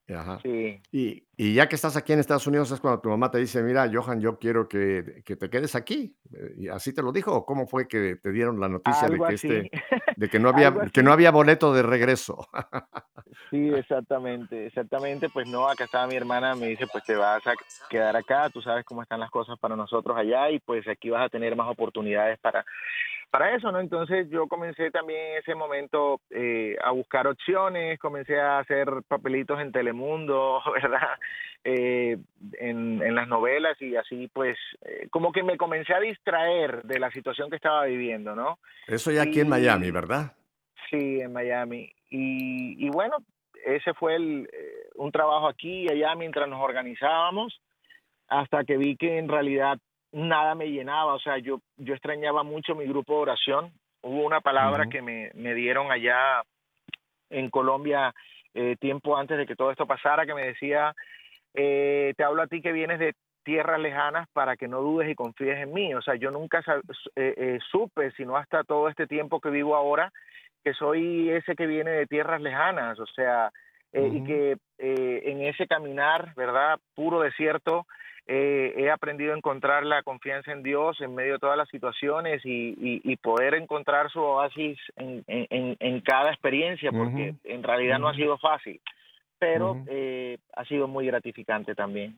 Ajá. 0.09 0.39
Sí. 0.43 0.83
Y, 0.91 1.27
y 1.35 1.55
ya 1.55 1.67
que 1.67 1.75
estás 1.75 1.97
aquí 1.97 2.13
en 2.13 2.19
Estados 2.19 2.45
Unidos 2.45 2.69
es 2.71 2.79
cuando 2.79 3.01
tu 3.01 3.09
mamá 3.09 3.31
te 3.31 3.39
dice, 3.39 3.63
mira, 3.63 3.89
Johan, 3.91 4.21
yo 4.21 4.37
quiero 4.37 4.67
que, 4.67 5.23
que 5.25 5.35
te 5.35 5.49
quedes 5.49 5.73
aquí. 5.73 6.15
Eh, 6.31 6.53
¿Y 6.57 6.67
así 6.67 6.93
te 6.93 7.01
lo 7.01 7.11
dijo? 7.11 7.33
¿O 7.33 7.45
cómo 7.45 7.65
fue 7.65 7.87
que 7.87 8.17
te 8.17 8.31
dieron 8.31 8.59
la 8.59 8.69
noticia 8.69 9.09
de 9.09 9.17
que, 9.17 9.33
este, 9.33 9.71
de 10.15 10.29
que 10.29 10.37
no 10.37 10.49
había, 10.49 10.71
que 10.93 11.01
no 11.01 11.11
había 11.11 11.31
boleto 11.31 11.73
de 11.73 11.81
regreso? 11.81 12.47
sí, 13.49 13.69
exactamente, 13.69 14.67
exactamente. 14.67 15.29
Pues 15.29 15.47
no, 15.47 15.67
acá 15.67 15.85
estaba 15.85 16.05
mi 16.05 16.15
hermana, 16.15 16.53
me 16.53 16.67
dice, 16.67 16.85
pues 16.91 17.03
te 17.03 17.15
vas 17.15 17.45
a 17.47 17.53
quedar 17.89 18.15
acá, 18.15 18.51
tú 18.51 18.61
sabes 18.61 18.85
cómo 18.85 19.01
están 19.01 19.19
las 19.19 19.31
cosas 19.31 19.57
para 19.57 19.75
nosotros 19.75 20.15
allá 20.15 20.51
y 20.51 20.59
pues 20.59 20.87
aquí 20.87 21.09
vas 21.09 21.25
a 21.25 21.29
tener 21.29 21.55
más 21.55 21.67
oportunidades 21.67 22.37
para 22.39 22.63
para 23.33 23.55
eso, 23.55 23.71
¿no? 23.71 23.79
Entonces 23.79 24.29
yo 24.29 24.47
comencé 24.47 24.91
también 24.91 25.19
en 25.19 25.37
ese 25.39 25.55
momento 25.55 26.21
eh, 26.29 26.77
a 26.83 26.91
buscar 26.91 27.25
opciones, 27.25 27.97
comencé 27.97 28.39
a 28.39 28.59
hacer 28.59 28.87
papelitos 29.07 29.59
en 29.59 29.71
Telemundo, 29.71 30.61
¿verdad? 30.73 31.17
Eh, 31.65 32.17
en, 32.59 33.01
en, 33.01 33.15
las 33.15 33.29
novelas 33.29 33.81
y 33.81 33.95
así 33.95 34.27
pues 34.27 34.57
eh, 34.81 35.07
como 35.09 35.31
que 35.31 35.43
me 35.43 35.55
comencé 35.55 35.93
a 35.93 36.01
distraer 36.01 36.83
de 36.83 36.99
la 36.99 37.09
situación 37.09 37.49
que 37.49 37.55
estaba 37.55 37.85
viviendo, 37.85 38.35
¿no? 38.35 38.59
Eso 38.85 39.11
ya 39.11 39.21
aquí 39.21 39.39
en 39.39 39.47
Miami, 39.47 39.89
¿verdad? 39.89 40.33
Sí, 40.89 41.21
en 41.21 41.31
Miami. 41.31 41.89
Y, 42.09 42.85
y 42.85 42.89
bueno, 42.89 43.15
ese 43.65 43.93
fue 43.93 44.15
el, 44.15 44.49
un 44.95 45.11
trabajo 45.13 45.47
aquí 45.47 45.83
y 45.83 45.89
allá 45.89 46.15
mientras 46.15 46.49
nos 46.49 46.61
organizábamos, 46.61 47.61
hasta 48.27 48.65
que 48.65 48.77
vi 48.77 48.97
que 48.97 49.17
en 49.17 49.29
realidad 49.29 49.77
nada 50.11 50.55
me 50.55 50.69
llenaba, 50.69 51.13
o 51.13 51.19
sea, 51.19 51.37
yo, 51.37 51.61
yo 51.77 51.93
extrañaba 51.93 52.43
mucho 52.43 52.75
mi 52.75 52.85
grupo 52.85 53.13
de 53.13 53.21
oración. 53.21 53.71
Hubo 54.01 54.25
una 54.25 54.41
palabra 54.41 54.87
que 54.87 55.01
me, 55.01 55.31
me 55.33 55.53
dieron 55.55 55.91
allá 55.91 56.43
en 57.29 57.49
Colombia 57.49 58.13
eh, 58.53 58.75
tiempo 58.79 59.17
antes 59.17 59.37
de 59.37 59.45
que 59.45 59.55
todo 59.55 59.71
esto 59.71 59.85
pasara, 59.85 60.25
que 60.25 60.33
me 60.33 60.45
decía, 60.45 60.93
eh, 61.53 62.13
te 62.17 62.23
hablo 62.23 62.41
a 62.41 62.47
ti 62.47 62.61
que 62.61 62.71
vienes 62.71 62.99
de 62.99 63.13
tierras 63.43 63.79
lejanas 63.79 64.27
para 64.33 64.55
que 64.55 64.67
no 64.67 64.81
dudes 64.81 65.09
y 65.09 65.15
confíes 65.15 65.57
en 65.57 65.73
mí. 65.73 65.93
O 65.93 66.01
sea, 66.01 66.15
yo 66.15 66.31
nunca 66.31 66.63
eh, 67.15 67.33
eh, 67.37 67.59
supe, 67.71 68.11
sino 68.11 68.37
hasta 68.37 68.63
todo 68.63 68.89
este 68.89 69.07
tiempo 69.07 69.39
que 69.39 69.49
vivo 69.49 69.75
ahora, 69.75 70.11
que 70.63 70.73
soy 70.73 71.29
ese 71.29 71.55
que 71.55 71.67
viene 71.67 71.91
de 71.91 72.07
tierras 72.07 72.41
lejanas, 72.41 72.99
o 72.99 73.05
sea, 73.05 73.51
y 73.95 74.23
que 74.23 74.57
en 74.79 75.41
ese 75.41 75.67
caminar, 75.67 76.33
¿verdad? 76.35 76.79
Puro 76.95 77.19
desierto, 77.19 77.85
eh, 78.27 78.73
he 78.77 78.89
aprendido 78.89 79.33
a 79.33 79.37
encontrar 79.37 79.85
la 79.85 80.01
confianza 80.03 80.51
en 80.51 80.63
Dios 80.63 80.99
en 81.01 81.13
medio 81.13 81.33
de 81.33 81.39
todas 81.39 81.57
las 81.57 81.67
situaciones 81.69 82.41
y, 82.45 82.69
y- 82.69 83.01
y 83.03 83.17
poder 83.17 83.53
encontrar 83.55 84.09
su 84.11 84.19
oasis 84.21 84.77
en, 84.95 85.23
en- 85.27 85.75
en- 85.79 86.01
cada 86.01 86.29
experiencia, 86.31 86.91
porque 86.91 87.31
Ujú. 87.31 87.39
en 87.43 87.63
realidad 87.63 87.99
no 87.99 88.07
ha 88.07 88.15
sido 88.15 88.37
fácil, 88.37 88.79
pero 89.39 89.71
Ujú. 89.71 89.85
eh, 89.87 90.37
ha 90.55 90.63
sido 90.65 90.87
muy 90.87 91.05
gratificante 91.05 91.75
también. 91.75 92.17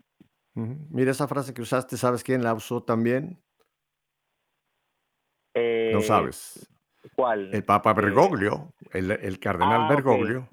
Mira 0.54 1.12
esa 1.12 1.28
frase 1.28 1.54
que 1.54 1.62
usaste, 1.62 1.98
¿sabes 1.98 2.24
quién 2.24 2.44
la 2.44 2.54
usó 2.54 2.84
también? 2.84 3.38
No 5.54 6.00
Eh, 6.00 6.04
sabes. 6.04 6.70
¿Cuál? 7.16 7.54
El 7.54 7.64
Papa 7.64 7.92
Eh, 7.92 7.94
Bergoglio, 7.96 8.74
el, 8.92 9.12
el 9.12 9.40
cardenal 9.40 9.82
ah. 9.84 9.88
Bergoglio, 9.88 10.50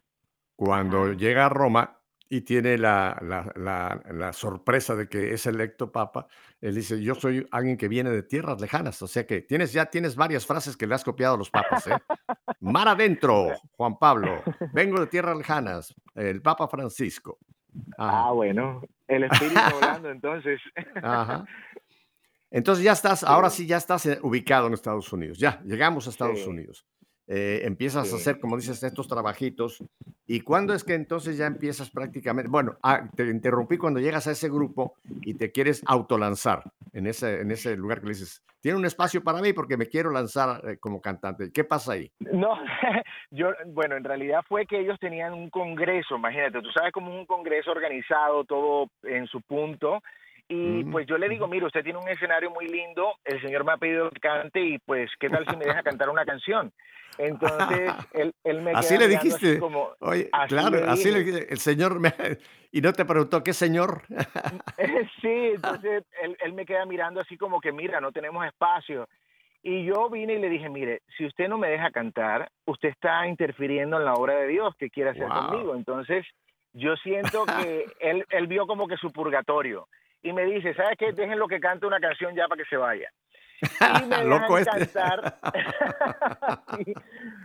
cuando 0.56 1.04
Ajá. 1.06 1.12
llega 1.14 1.46
a 1.46 1.48
Roma 1.48 1.98
y 2.34 2.40
tiene 2.40 2.78
la, 2.78 3.18
la- 3.20 3.52
la- 3.56 4.00
la 4.10 4.32
sorpresa 4.32 4.94
de 4.96 5.06
que 5.06 5.34
es 5.34 5.44
electo 5.44 5.92
Papa, 5.92 6.26
él 6.62 6.74
dice, 6.74 6.98
yo 7.02 7.14
soy 7.14 7.46
alguien 7.50 7.76
que 7.76 7.88
viene 7.88 8.08
de 8.08 8.22
tierras 8.22 8.58
lejanas, 8.58 9.02
o 9.02 9.06
sea 9.06 9.26
que 9.26 9.42
tienes, 9.42 9.70
ya 9.74 9.84
tienes 9.84 10.16
varias 10.16 10.46
frases 10.46 10.74
que 10.74 10.86
le 10.86 10.94
has 10.94 11.04
copiado 11.04 11.34
a 11.34 11.36
los 11.36 11.50
papas, 11.50 11.86
¿eh? 11.88 11.96
Mar 12.60 12.88
adentro, 12.88 13.48
Juan 13.72 13.98
Pablo, 13.98 14.42
vengo 14.72 14.98
de 14.98 15.08
tierras 15.08 15.36
lejanas, 15.36 15.94
el 16.14 16.40
Papa 16.40 16.68
Francisco. 16.68 17.38
Ajá. 17.98 18.28
Ah, 18.28 18.32
bueno, 18.32 18.80
el 19.08 19.24
espíritu 19.24 19.60
hablando 19.60 20.10
entonces. 20.10 20.58
Ajá. 21.02 21.44
Entonces 22.50 22.82
ya 22.82 22.92
estás, 22.92 23.24
ahora 23.24 23.50
sí 23.50 23.66
ya 23.66 23.76
estás 23.76 24.06
eh, 24.06 24.18
ubicado 24.22 24.68
en 24.68 24.72
Estados 24.72 25.12
Unidos. 25.12 25.38
Ya, 25.38 25.60
llegamos 25.64 26.06
a 26.06 26.10
Estados 26.10 26.40
Sí. 26.40 26.48
Unidos. 26.48 26.86
Eh, 27.34 27.62
empiezas 27.64 28.02
a 28.02 28.10
Sí. 28.10 28.16
hacer, 28.16 28.38
como 28.40 28.56
dices, 28.56 28.82
estos 28.82 29.08
trabajitos. 29.08 29.82
¿Y 30.26 30.40
cuándo 30.42 30.74
es 30.74 30.84
que 30.84 30.92
entonces 30.92 31.38
ya 31.38 31.46
empiezas 31.46 31.90
prácticamente? 31.90 32.50
Bueno, 32.50 32.76
ah, 32.82 33.08
te 33.16 33.24
interrumpí 33.26 33.78
cuando 33.78 34.00
llegas 34.00 34.26
a 34.26 34.32
ese 34.32 34.50
grupo 34.50 34.96
y 35.22 35.32
te 35.32 35.50
quieres 35.50 35.82
autolanzar 35.86 36.62
en 36.92 37.06
ese, 37.06 37.40
en 37.40 37.50
ese 37.50 37.74
lugar 37.74 38.00
que 38.00 38.06
le 38.08 38.12
dices, 38.12 38.42
tiene 38.60 38.76
un 38.76 38.84
espacio 38.84 39.24
para 39.24 39.40
mí 39.40 39.54
porque 39.54 39.78
me 39.78 39.86
quiero 39.86 40.10
lanzar 40.10 40.60
eh, 40.68 40.76
como 40.78 41.00
cantante. 41.00 41.50
¿Qué 41.54 41.64
pasa 41.64 41.92
ahí? 41.94 42.10
No, 42.20 42.52
yo, 43.30 43.52
bueno, 43.68 43.96
en 43.96 44.04
realidad 44.04 44.42
fue 44.46 44.66
que 44.66 44.78
ellos 44.80 44.98
tenían 45.00 45.32
un 45.32 45.48
congreso, 45.48 46.16
imagínate, 46.16 46.60
tú 46.60 46.70
sabes 46.70 46.92
como 46.92 47.18
un 47.18 47.24
congreso 47.24 47.70
organizado, 47.70 48.44
todo 48.44 48.88
en 49.04 49.26
su 49.26 49.40
punto, 49.40 50.02
y 50.48 50.84
pues 50.84 51.06
yo 51.06 51.16
le 51.16 51.30
digo, 51.30 51.48
mire, 51.48 51.64
usted 51.64 51.82
tiene 51.82 51.98
un 51.98 52.08
escenario 52.08 52.50
muy 52.50 52.68
lindo, 52.68 53.14
el 53.24 53.40
señor 53.40 53.64
me 53.64 53.72
ha 53.72 53.78
pedido 53.78 54.10
que 54.10 54.20
cante 54.20 54.60
y 54.60 54.78
pues, 54.80 55.10
¿qué 55.18 55.30
tal 55.30 55.46
si 55.48 55.56
me 55.56 55.64
deja 55.64 55.82
cantar 55.82 56.10
una 56.10 56.26
canción? 56.26 56.70
Entonces, 57.18 57.92
él, 58.14 58.34
él 58.44 58.62
me 58.62 58.72
Así 58.72 58.96
queda 58.96 59.08
le 59.08 59.16
así 59.16 59.58
como, 59.58 59.90
Oye, 60.00 60.28
así 60.32 60.48
claro, 60.48 60.90
así 60.90 61.10
le 61.10 61.20
el 61.48 61.58
señor 61.58 62.00
me... 62.00 62.12
Y 62.74 62.80
no 62.80 62.94
te 62.94 63.04
preguntó, 63.04 63.44
¿qué 63.44 63.52
señor? 63.52 64.00
sí, 65.20 65.52
entonces 65.54 66.04
él, 66.22 66.34
él 66.40 66.54
me 66.54 66.64
queda 66.64 66.86
mirando 66.86 67.20
así 67.20 67.36
como 67.36 67.60
que, 67.60 67.70
mira, 67.70 68.00
no 68.00 68.12
tenemos 68.12 68.46
espacio. 68.46 69.08
Y 69.62 69.84
yo 69.84 70.08
vine 70.08 70.34
y 70.34 70.38
le 70.38 70.48
dije, 70.48 70.70
mire, 70.70 71.02
si 71.18 71.26
usted 71.26 71.48
no 71.48 71.58
me 71.58 71.68
deja 71.68 71.90
cantar, 71.90 72.50
usted 72.64 72.88
está 72.88 73.26
interfiriendo 73.26 73.98
en 73.98 74.06
la 74.06 74.14
obra 74.14 74.36
de 74.36 74.48
Dios 74.48 74.74
que 74.78 74.88
quiere 74.88 75.10
hacer 75.10 75.28
Wow. 75.28 75.48
conmigo. 75.48 75.74
Entonces, 75.76 76.26
yo 76.72 76.96
siento 76.96 77.44
que 77.44 77.86
él, 78.00 78.24
él 78.30 78.46
vio 78.46 78.66
como 78.66 78.88
que 78.88 78.96
su 78.96 79.12
purgatorio. 79.12 79.86
Y 80.22 80.32
me 80.32 80.44
dice, 80.46 80.74
¿sabes 80.74 80.96
qué? 80.98 81.12
Déjenlo 81.12 81.48
que 81.48 81.60
cante 81.60 81.86
una 81.86 82.00
canción 82.00 82.34
ya 82.34 82.48
para 82.48 82.62
que 82.62 82.68
se 82.68 82.76
vaya. 82.76 83.10
Y 83.62 84.06
me 84.08 84.24
Loco 84.24 84.56
dejan 84.56 84.82
este. 84.82 84.98
cantar. 85.00 85.38
Sí, 86.76 86.94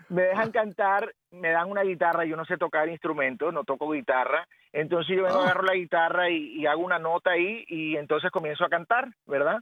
me 0.09 0.21
dejan 0.23 0.51
cantar, 0.51 1.13
me 1.31 1.49
dan 1.51 1.69
una 1.69 1.81
guitarra, 1.83 2.25
yo 2.25 2.35
no 2.37 2.45
sé 2.45 2.57
tocar 2.57 2.87
instrumentos, 2.89 3.53
no 3.53 3.63
toco 3.63 3.91
guitarra. 3.91 4.47
Entonces 4.73 5.15
yo 5.15 5.23
vengo, 5.23 5.39
Ah. 5.39 5.43
agarro 5.43 5.63
la 5.63 5.73
guitarra 5.75 6.29
y, 6.29 6.59
y 6.59 6.65
hago 6.65 6.81
una 6.83 6.97
nota 6.99 7.31
ahí 7.31 7.65
y 7.67 7.97
entonces 7.97 8.31
comienzo 8.31 8.63
a 8.65 8.69
cantar, 8.69 9.09
¿verdad? 9.25 9.59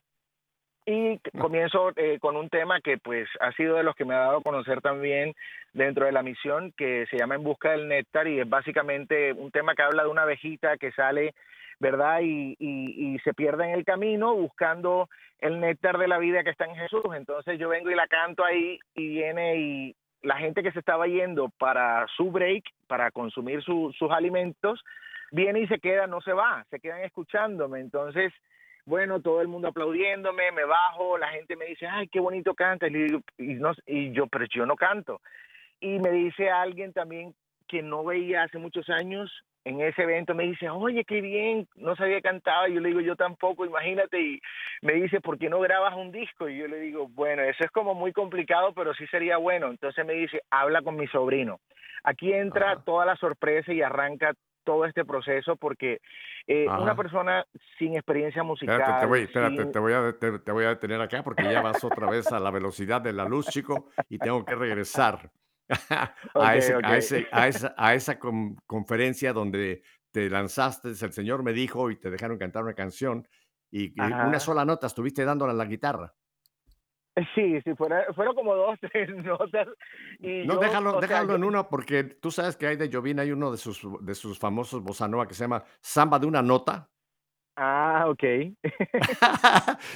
Y 0.86 1.18
c- 1.24 1.32
comienzo 1.39 1.91
eh, 1.95 2.20
con 2.20 2.36
un 2.36 2.47
tema 2.49 2.80
que 2.80 2.99
pues 2.99 3.28
ha 3.39 3.51
sido 3.53 3.76
de 3.78 3.84
los 3.84 3.95
que 3.95 4.06
me 4.06 4.14
ha 4.14 4.20
dado 4.20 4.38
a 4.38 4.43
conocer 4.43 4.82
también 4.82 5.34
dentro 5.74 6.06
de 6.06 6.12
la 6.12 6.22
misión, 6.22 6.72
que 6.78 7.06
se 7.10 7.18
llama 7.18 7.36
En 7.36 7.43
Busca 7.43 7.72
del 7.72 7.88
Néctar 7.88 8.28
y 8.28 8.39
es 8.39 8.47
básicamente 8.47 9.34
un 9.34 9.49
tema 9.51 9.74
que 9.74 9.82
habla 9.82 10.03
de 10.03 10.10
una 10.10 10.22
abejita 10.24 10.78
que 10.78 10.91
sale, 10.91 11.34
¿verdad? 11.80 12.20
Y, 12.22 12.56
y, 12.60 13.18
se 13.20 13.34
pierde 13.34 13.66
en 13.66 13.72
el 13.72 13.84
camino 13.86 14.36
buscando 14.36 15.10
el 15.40 15.60
néctar 15.60 15.98
de 15.98 16.08
la 16.08 16.18
vida 16.18 16.44
que 16.44 16.50
está 16.52 16.66
en 16.66 16.76
Jesús. 16.76 17.04
Entonces 17.16 17.60
yo 17.60 17.70
vengo 17.70 17.90
y 17.90 17.96
la 17.96 18.08
canto 18.08 18.44
ahí 18.44 18.80
y 18.94 19.08
viene 19.08 19.56
y 19.58 19.96
la 20.22 20.38
gente 20.38 20.64
que 20.64 20.72
se 20.72 20.80
estaba 20.80 21.08
yendo 21.08 21.50
para 21.58 22.06
su 22.16 22.32
break, 22.32 22.64
para 22.88 23.12
consumir 23.12 23.62
su- 23.64 23.94
sus 23.98 24.12
alimentos, 24.12 24.84
viene 25.32 25.62
y 25.62 25.68
se 25.68 25.80
queda, 25.80 26.08
no 26.08 26.22
se 26.22 26.34
va, 26.34 26.66
se 26.70 26.80
quedan 26.80 27.02
escuchándome. 27.02 27.80
Entonces, 27.80 28.34
bueno, 28.86 29.20
todo 29.22 29.42
el 29.42 29.48
mundo 29.48 29.68
aplaudiéndome, 29.68 30.52
me 30.52 30.66
bajo, 30.66 31.18
la 31.18 31.30
gente 31.30 31.56
me 31.56 31.66
dice, 31.66 31.88
ay, 31.88 32.08
qué 32.08 32.20
bonito 32.20 32.54
cantas. 32.54 32.92
Y, 32.92 33.58
y 33.88 34.12
yo, 34.12 34.28
pero 34.28 34.46
yo 34.54 34.66
no 34.66 34.76
canto. 34.76 35.22
Y 35.80 36.00
me 36.00 36.12
dice 36.12 36.50
alguien 36.50 36.94
también 36.94 37.34
que 37.68 37.82
no 37.82 38.04
veía 38.04 38.44
hace 38.44 38.58
muchos 38.60 38.90
años 38.90 39.32
en 39.66 39.82
ese 39.82 40.03
evento, 40.03 40.36
me 40.36 40.43
dice, 40.43 40.70
oye, 40.70 41.03
qué 41.05 41.22
bien, 41.22 41.68
no 41.76 41.95
sabía 41.95 42.22
cantar. 42.22 42.70
Y 42.70 42.76
yo 42.76 42.80
le 42.82 42.89
digo, 42.89 43.01
yo 43.01 43.16
tampoco, 43.16 43.66
imagínate. 43.66 44.22
Y 44.22 44.39
me 44.84 44.93
dice, 44.93 45.20
¿por 45.22 45.38
qué 45.39 45.49
no 45.49 45.59
grabas 45.59 45.95
un 45.95 46.11
disco? 46.11 46.47
Y 46.47 46.57
yo 46.59 46.68
le 46.68 46.80
digo, 46.80 47.07
bueno, 47.09 47.41
eso 47.41 47.63
es 47.63 47.72
como 47.72 47.95
muy 47.95 48.13
complicado, 48.13 48.74
pero 48.74 48.93
sí 48.93 49.07
sería 49.07 49.38
bueno. 49.38 49.68
Entonces 49.68 50.05
me 50.05 50.13
dice, 50.13 50.41
habla 50.51 50.82
con 50.84 50.95
mi 50.95 51.07
sobrino. 51.07 51.59
Aquí 52.03 52.32
entra 52.32 52.74
Ajá. 52.74 52.84
toda 52.86 53.05
la 53.07 53.16
sorpresa 53.16 53.74
y 53.74 53.82
arranca 53.82 54.34
todo 54.63 54.86
este 54.86 55.03
proceso 55.05 55.55
porque 55.55 55.99
eh, 56.47 56.68
una 56.68 56.95
persona 56.95 57.45
sin 57.78 57.95
experiencia 57.95 58.41
musical, 58.43 58.76
Espérate, 58.82 58.99
te 58.99 59.05
voy, 59.07 59.20
espérate, 59.22 59.63
sin- 59.63 59.72
te 59.72 59.80
voy, 59.80 59.93
a, 59.93 60.13
te, 60.20 60.39
te 60.39 60.51
voy 60.51 60.66
a 60.66 60.70
detener 60.70 61.01
acá 61.01 61.24
porque 61.24 61.47
ya 61.47 61.61
vas 61.61 61.84
otra 61.84 62.07
vez 62.07 62.32
a 62.32 62.39
la 62.39 62.49
velocidad 62.51 62.99
de 63.01 63.13
la 63.13 63.26
luz, 63.26 63.47
chico, 63.49 63.89
y 64.09 64.18
tengo 64.20 64.43
que 64.45 64.55
regresar 64.55 65.30
a, 65.89 66.16
Ok, 66.34 66.55
ese, 66.55 66.76
ok. 66.76 66.84
a, 66.86 66.97
ese- 66.97 67.28
a 67.32 67.47
esa, 67.47 67.74
a 67.78 67.93
esa 67.95 68.20
con- 68.20 68.55
conferencia 68.68 69.34
donde 69.34 69.84
te 70.11 70.30
lanzaste, 70.30 70.89
el 70.89 70.95
Señor 71.13 71.43
me 71.43 71.53
dijo 71.53 71.91
y 71.91 71.97
te 71.99 72.09
dejaron 72.09 72.38
cantar 72.38 72.63
una 72.63 72.74
canción 72.74 73.28
y, 73.72 73.99
una 73.99 74.39
sola 74.39 74.63
nota 74.63 74.88
estuviste 74.88 75.26
dándola 75.26 75.51
en 75.51 75.57
la 75.57 75.66
guitarra. 75.66 76.13
Sí, 77.34 77.59
sí, 77.63 77.74
fuera- 77.76 78.05
fueron 78.13 78.36
como 78.36 78.55
dos, 78.55 78.78
tres 78.91 79.09
notas. 79.09 79.68
Y 80.20 80.45
No, 80.45 80.55
yo, 80.55 80.59
déjalo, 80.59 80.91
sea, 80.91 81.01
déjalo 81.01 81.30
yo- 81.30 81.36
en 81.36 81.43
uno 81.45 81.70
porque 81.70 82.03
tú 82.03 82.32
sabes 82.32 82.55
que 82.57 82.68
hay 82.68 82.76
de 82.78 82.89
Jovina, 82.91 83.24
hay 83.24 83.32
uno 83.32 83.51
de 83.51 83.57
sus, 83.57 83.82
de 84.01 84.16
sus 84.16 84.38
famosos 84.39 84.82
bossa 84.84 85.07
nova 85.07 85.28
que 85.28 85.34
se 85.34 85.43
llama 85.43 85.63
Samba 85.82 86.20
de 86.20 86.28
una 86.28 86.41
nota. 86.41 86.89
Ah, 87.57 88.05
ok. 88.09 88.24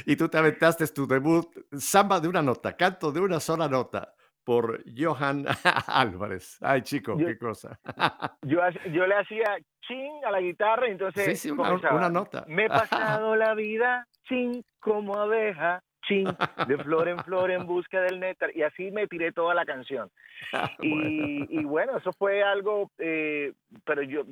y 0.06 0.16
tú 0.16 0.30
te 0.30 0.38
aventaste 0.38 0.88
tu 0.88 1.06
debut, 1.08 1.46
Samba 1.78 2.20
de 2.20 2.28
una 2.30 2.42
nota, 2.42 2.76
canto 2.76 3.12
de 3.12 3.20
una 3.20 3.40
sola 3.42 3.68
nota, 3.68 4.14
por 4.44 4.82
Johan 4.98 5.46
Álvarez. 5.88 6.58
Ay, 6.62 6.82
chico, 6.82 7.18
Yo- 7.18 7.28
qué 7.28 7.38
cosa. 7.38 7.80
yo, 8.42 8.60
yo 8.92 9.08
le 9.08 9.16
hacía 9.16 9.58
chin 9.88 10.12
a 10.26 10.32
la 10.32 10.42
guitarra 10.42 10.88
y 10.88 10.92
entonces 10.92 11.26
Sí, 11.26 11.36
sí, 11.36 11.52
una- 11.52 11.74
una 11.92 12.10
nota. 12.10 12.46
Me 12.48 12.66
he 12.66 12.70
pasado 12.70 13.36
la 13.36 13.54
vida 13.54 14.08
chin 14.28 14.64
como 14.80 15.16
abeja, 15.16 15.82
de 16.68 16.76
flor 16.80 17.08
en 17.08 17.20
flor 17.20 17.52
en 17.52 17.68
busca 17.68 18.02
del 18.02 18.20
néctar. 18.20 18.50
Y 18.56 18.64
así 18.64 18.90
me 18.90 19.06
tiré 19.06 19.32
toda 19.32 19.54
la 19.54 19.64
canción. 19.66 20.10
Y 20.82 20.90
Bueno. 20.90 21.46
y 21.50 21.64
bueno, 21.66 21.98
eso 21.98 22.12
fue 22.14 22.42
algo, 22.42 22.90
eh, 22.98 23.54
pero 23.86 24.02
yo 24.02 24.24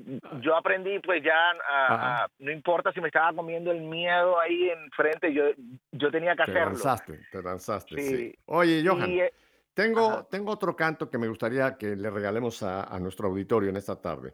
yo 0.41 0.55
aprendí 0.55 0.97
pues 0.99 1.22
ya, 1.24 1.36
a- 1.70 2.24
a- 2.24 2.28
no 2.39 2.51
importa 2.51 2.91
si 2.93 3.01
me 3.01 3.08
estaba 3.08 3.32
comiendo 3.34 3.72
el 3.72 3.82
miedo 3.82 4.39
ahí 4.39 4.70
enfrente, 4.70 5.32
yo, 5.34 5.43
yo 5.91 6.10
tenía 6.10 6.32
que 6.32 6.45
Te 6.45 6.51
hacerlo. 6.51 6.70
lanzaste, 6.72 7.20
te 7.32 7.43
lanzaste, 7.43 7.95
sí. 8.01 8.16
Sí. 8.18 8.36
Oye, 8.45 8.84
Johan, 8.88 9.12
Y, 9.12 9.20
eh, 9.20 9.34
tengo, 9.78 10.09
ajá. 10.09 10.28
tengo 10.30 10.51
otro 10.51 10.75
canto 10.75 11.09
que 11.09 11.17
me 11.17 11.28
gustaría 11.28 11.78
que 11.78 11.95
le 11.95 12.09
regalemos 12.09 12.63
a, 12.63 12.84
a 12.84 12.99
nuestro 12.99 13.28
auditorio 13.28 13.69
en 13.69 13.78
esta 13.78 14.01
tarde. 14.01 14.34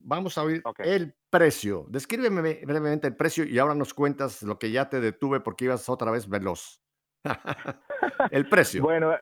Vamos 0.00 0.36
a 0.36 0.42
oír 0.42 0.60
Ok. 0.64 0.80
el 0.80 1.14
precio. 1.30 1.86
Descríbeme 1.88 2.42
bre- 2.42 2.66
brevemente 2.66 3.06
el 3.06 3.16
precio 3.16 3.44
y 3.44 3.58
ahora 3.58 3.74
nos 3.76 3.94
cuentas 3.94 4.42
lo 4.42 4.58
que 4.58 4.70
ya 4.72 4.88
te 4.88 5.00
detuve 5.00 5.40
porque 5.40 5.66
ibas 5.66 5.88
otra 5.88 6.10
vez 6.10 6.28
veloz. 6.28 6.80
el 8.30 8.48
precio. 8.50 8.82
Bueno, 8.82 9.16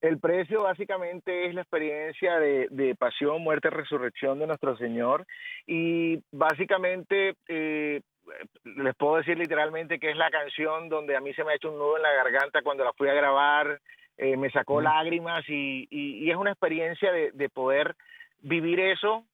El 0.00 0.18
precio 0.18 0.62
básicamente 0.62 1.46
es 1.48 1.54
la 1.54 1.62
experiencia 1.62 2.38
de, 2.38 2.68
de 2.70 2.94
pasión, 2.94 3.42
muerte, 3.42 3.70
resurrección 3.70 4.38
de 4.38 4.46
nuestro 4.46 4.76
Señor 4.76 5.26
y 5.66 6.22
básicamente 6.32 7.36
eh, 7.48 8.00
les 8.64 8.94
puedo 8.96 9.16
decir 9.16 9.36
literalmente 9.38 9.98
que 9.98 10.10
es 10.10 10.16
la 10.16 10.30
canción 10.30 10.88
donde 10.88 11.16
a 11.16 11.20
mí 11.20 11.32
se 11.34 11.42
me 11.44 11.52
ha 11.52 11.56
hecho 11.56 11.70
un 11.70 11.78
nudo 11.78 11.96
en 11.96 12.02
la 12.02 12.12
garganta 12.12 12.62
cuando 12.62 12.84
la 12.84 12.92
fui 12.94 13.08
a 13.08 13.14
grabar, 13.14 13.80
eh, 14.16 14.36
me 14.36 14.50
sacó 14.50 14.80
lágrimas 14.80 15.44
y, 15.48 15.88
y, 15.90 16.24
y, 16.24 16.30
es 16.30 16.36
una 16.36 16.52
experiencia 16.52 17.12
de, 17.12 17.32
de 17.32 17.48
poder 17.48 17.96
vivir 18.40 18.80
eso, 18.80 19.24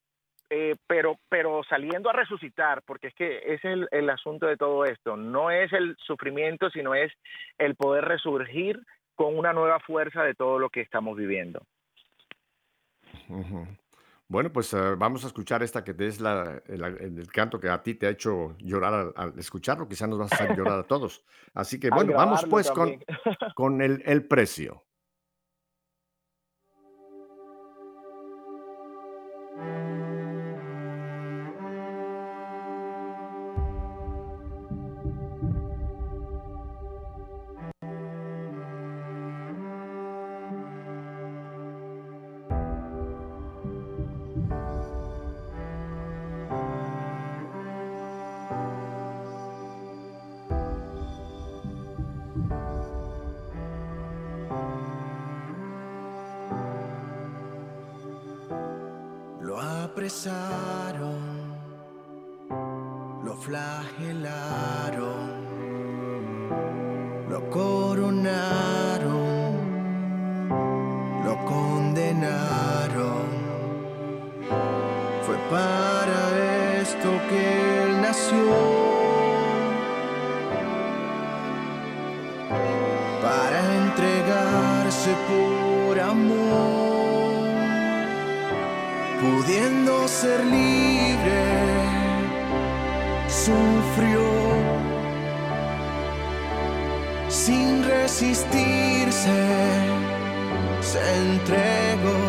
eh, 0.51 0.77
pero, 0.87 1.19
pero 1.29 1.63
saliendo 1.69 2.09
a 2.09 2.15
resucitar, 2.15 2.83
porque 2.83 3.09
es 3.09 3.15
que 3.15 3.39
ese 3.39 3.55
es 3.55 3.65
el, 3.65 3.89
el 3.91 4.11
asunto 4.11 4.47
de 4.47 4.57
todo 4.57 4.85
esto, 4.85 5.17
no 5.17 5.51
es 5.51 5.73
el 5.73 5.97
sufrimiento, 5.99 6.71
sino 6.71 6.95
es 6.95 7.13
el 7.59 7.75
poder 7.75 8.05
resurgir 8.05 8.81
con 9.15 9.37
una 9.37 9.53
nueva 9.53 9.81
fuerza 9.81 10.23
de 10.23 10.35
todo 10.35 10.59
lo 10.59 10.71
que 10.71 10.81
estamos 10.81 11.17
viviendo. 11.17 11.63
Bueno, 14.31 14.53
pues 14.53 14.75
uh, 14.75 14.95
vamos 14.99 15.25
a 15.25 15.29
escuchar 15.29 15.63
esta 15.63 15.83
que 15.83 15.95
es 15.99 16.21
la, 16.21 16.63
el, 16.67 16.85
el, 16.85 17.27
canto 17.33 17.59
que 17.59 17.71
a 17.71 17.83
ti 17.83 17.95
te 17.95 18.07
ha 18.07 18.11
hecho 18.11 18.55
llorar 18.59 18.93
al, 18.93 19.13
al 19.17 19.39
escucharlo, 19.39 19.89
quizás 19.89 20.07
nos 20.07 20.19
vas 20.19 20.31
a 20.33 20.35
hacer 20.35 20.55
llorar 20.55 20.79
a 20.81 20.83
todos. 20.83 21.25
Así 21.55 21.81
que 21.81 21.89
bueno, 21.89 22.13
vamos 22.13 22.45
pues 22.45 22.71
con, 22.71 23.03
con 23.55 23.81
el, 23.81 24.03
el 24.05 24.27
precio. 24.27 24.85
Lo 63.25 63.35
flagelaron, 63.37 64.97
lo 67.29 67.51
coronaron, 67.51 69.19
lo 71.25 71.45
condenaron. 71.45 73.29
Fue 75.27 75.37
para 75.51 76.21
esto 76.81 77.11
que 77.29 77.83
él 77.85 78.01
nació. 78.01 78.49
Para 83.21 83.59
entregarse 83.85 85.11
por 85.29 86.01
amor 86.01 86.88
ser 90.09 90.43
libre, 90.43 91.45
sufrió 93.29 94.27
sin 97.29 97.85
resistirse, 97.85 99.41
se 100.81 101.01
entregó 101.27 102.21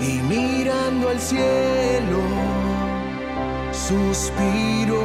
y 0.00 0.12
mirando 0.32 1.08
al 1.08 1.18
cielo, 1.18 2.22
suspiró 3.72 5.02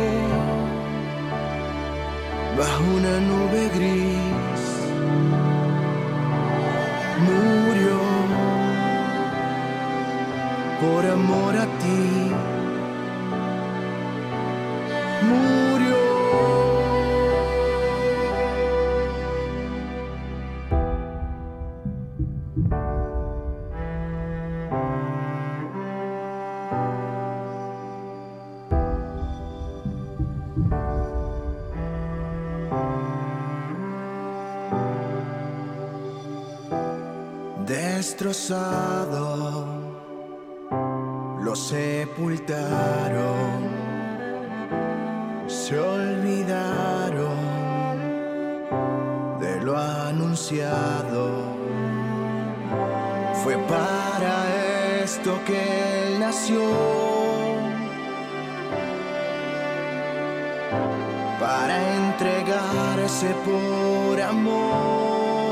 bajo 2.57 2.83
una 2.95 3.19
nube 3.19 3.69
gris. 3.73 4.48
Por 10.79 11.05
amor 11.05 11.55
a 11.57 11.65
ti. 11.79 12.31
Murió. 15.29 15.99
Destrozado 37.65 39.68
lo 41.49 41.55
sepultaron, 41.55 43.17
se 45.47 45.79
olvidaron 45.79 47.39
de 49.39 49.59
lo 49.61 49.75
anunciado. 49.75 51.57
Fue 53.43 53.57
para 53.67 54.33
esto 55.03 55.39
que 55.47 55.59
él 56.03 56.19
nació, 56.19 56.61
para 61.39 61.75
entregarse 61.95 63.33
por 63.47 64.21
amor 64.21 65.49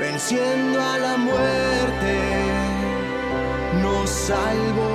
venciendo 0.00 0.80
a 0.80 0.98
la 0.98 1.16
muerte, 1.16 2.47
nos 3.88 4.10
salvó. 4.10 4.94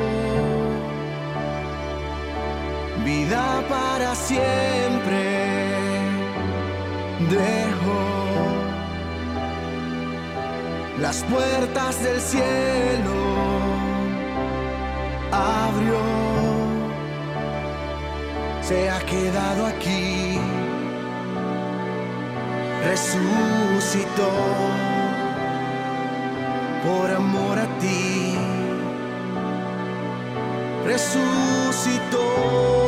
Vida 3.05 3.63
para 3.69 4.15
siempre 4.15 5.21
dejó 7.29 8.03
las 10.99 11.23
puertas 11.23 12.03
del 12.03 12.19
cielo, 12.21 13.19
abrió, 15.31 16.03
se 18.61 18.89
ha 18.89 18.99
quedado 18.99 19.65
aquí 19.65 20.39
resucitó 22.85 24.29
por 26.85 27.11
amor 27.11 27.59
a 27.59 27.67
ti. 27.79 28.42
Resucitó. 30.85 32.82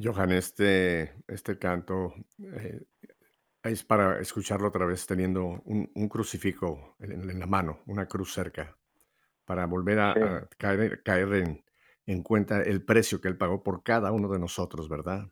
Johan, 0.00 0.32
este, 0.32 1.14
este 1.26 1.58
canto 1.58 2.14
eh, 2.38 2.80
es 3.62 3.84
para 3.84 4.20
escucharlo 4.20 4.68
otra 4.68 4.86
vez 4.86 5.06
teniendo 5.06 5.44
un, 5.64 5.90
un 5.94 6.08
crucifijo 6.08 6.96
en, 7.00 7.30
en 7.30 7.40
la 7.40 7.46
mano, 7.46 7.80
una 7.86 8.06
cruz 8.06 8.32
cerca, 8.34 8.78
para 9.44 9.66
volver 9.66 10.00
a, 10.00 10.12
Sí, 10.14 10.20
a 10.38 10.48
caer, 10.58 11.02
caer 11.04 11.34
en, 11.34 11.64
en 12.06 12.22
cuenta 12.22 12.62
el 12.62 12.84
precio 12.84 13.20
que 13.20 13.28
Él 13.28 13.38
pagó 13.38 13.62
por 13.62 13.82
cada 13.84 14.12
uno 14.12 14.28
de 14.30 14.38
nosotros, 14.40 14.88
¿verdad? 14.88 15.30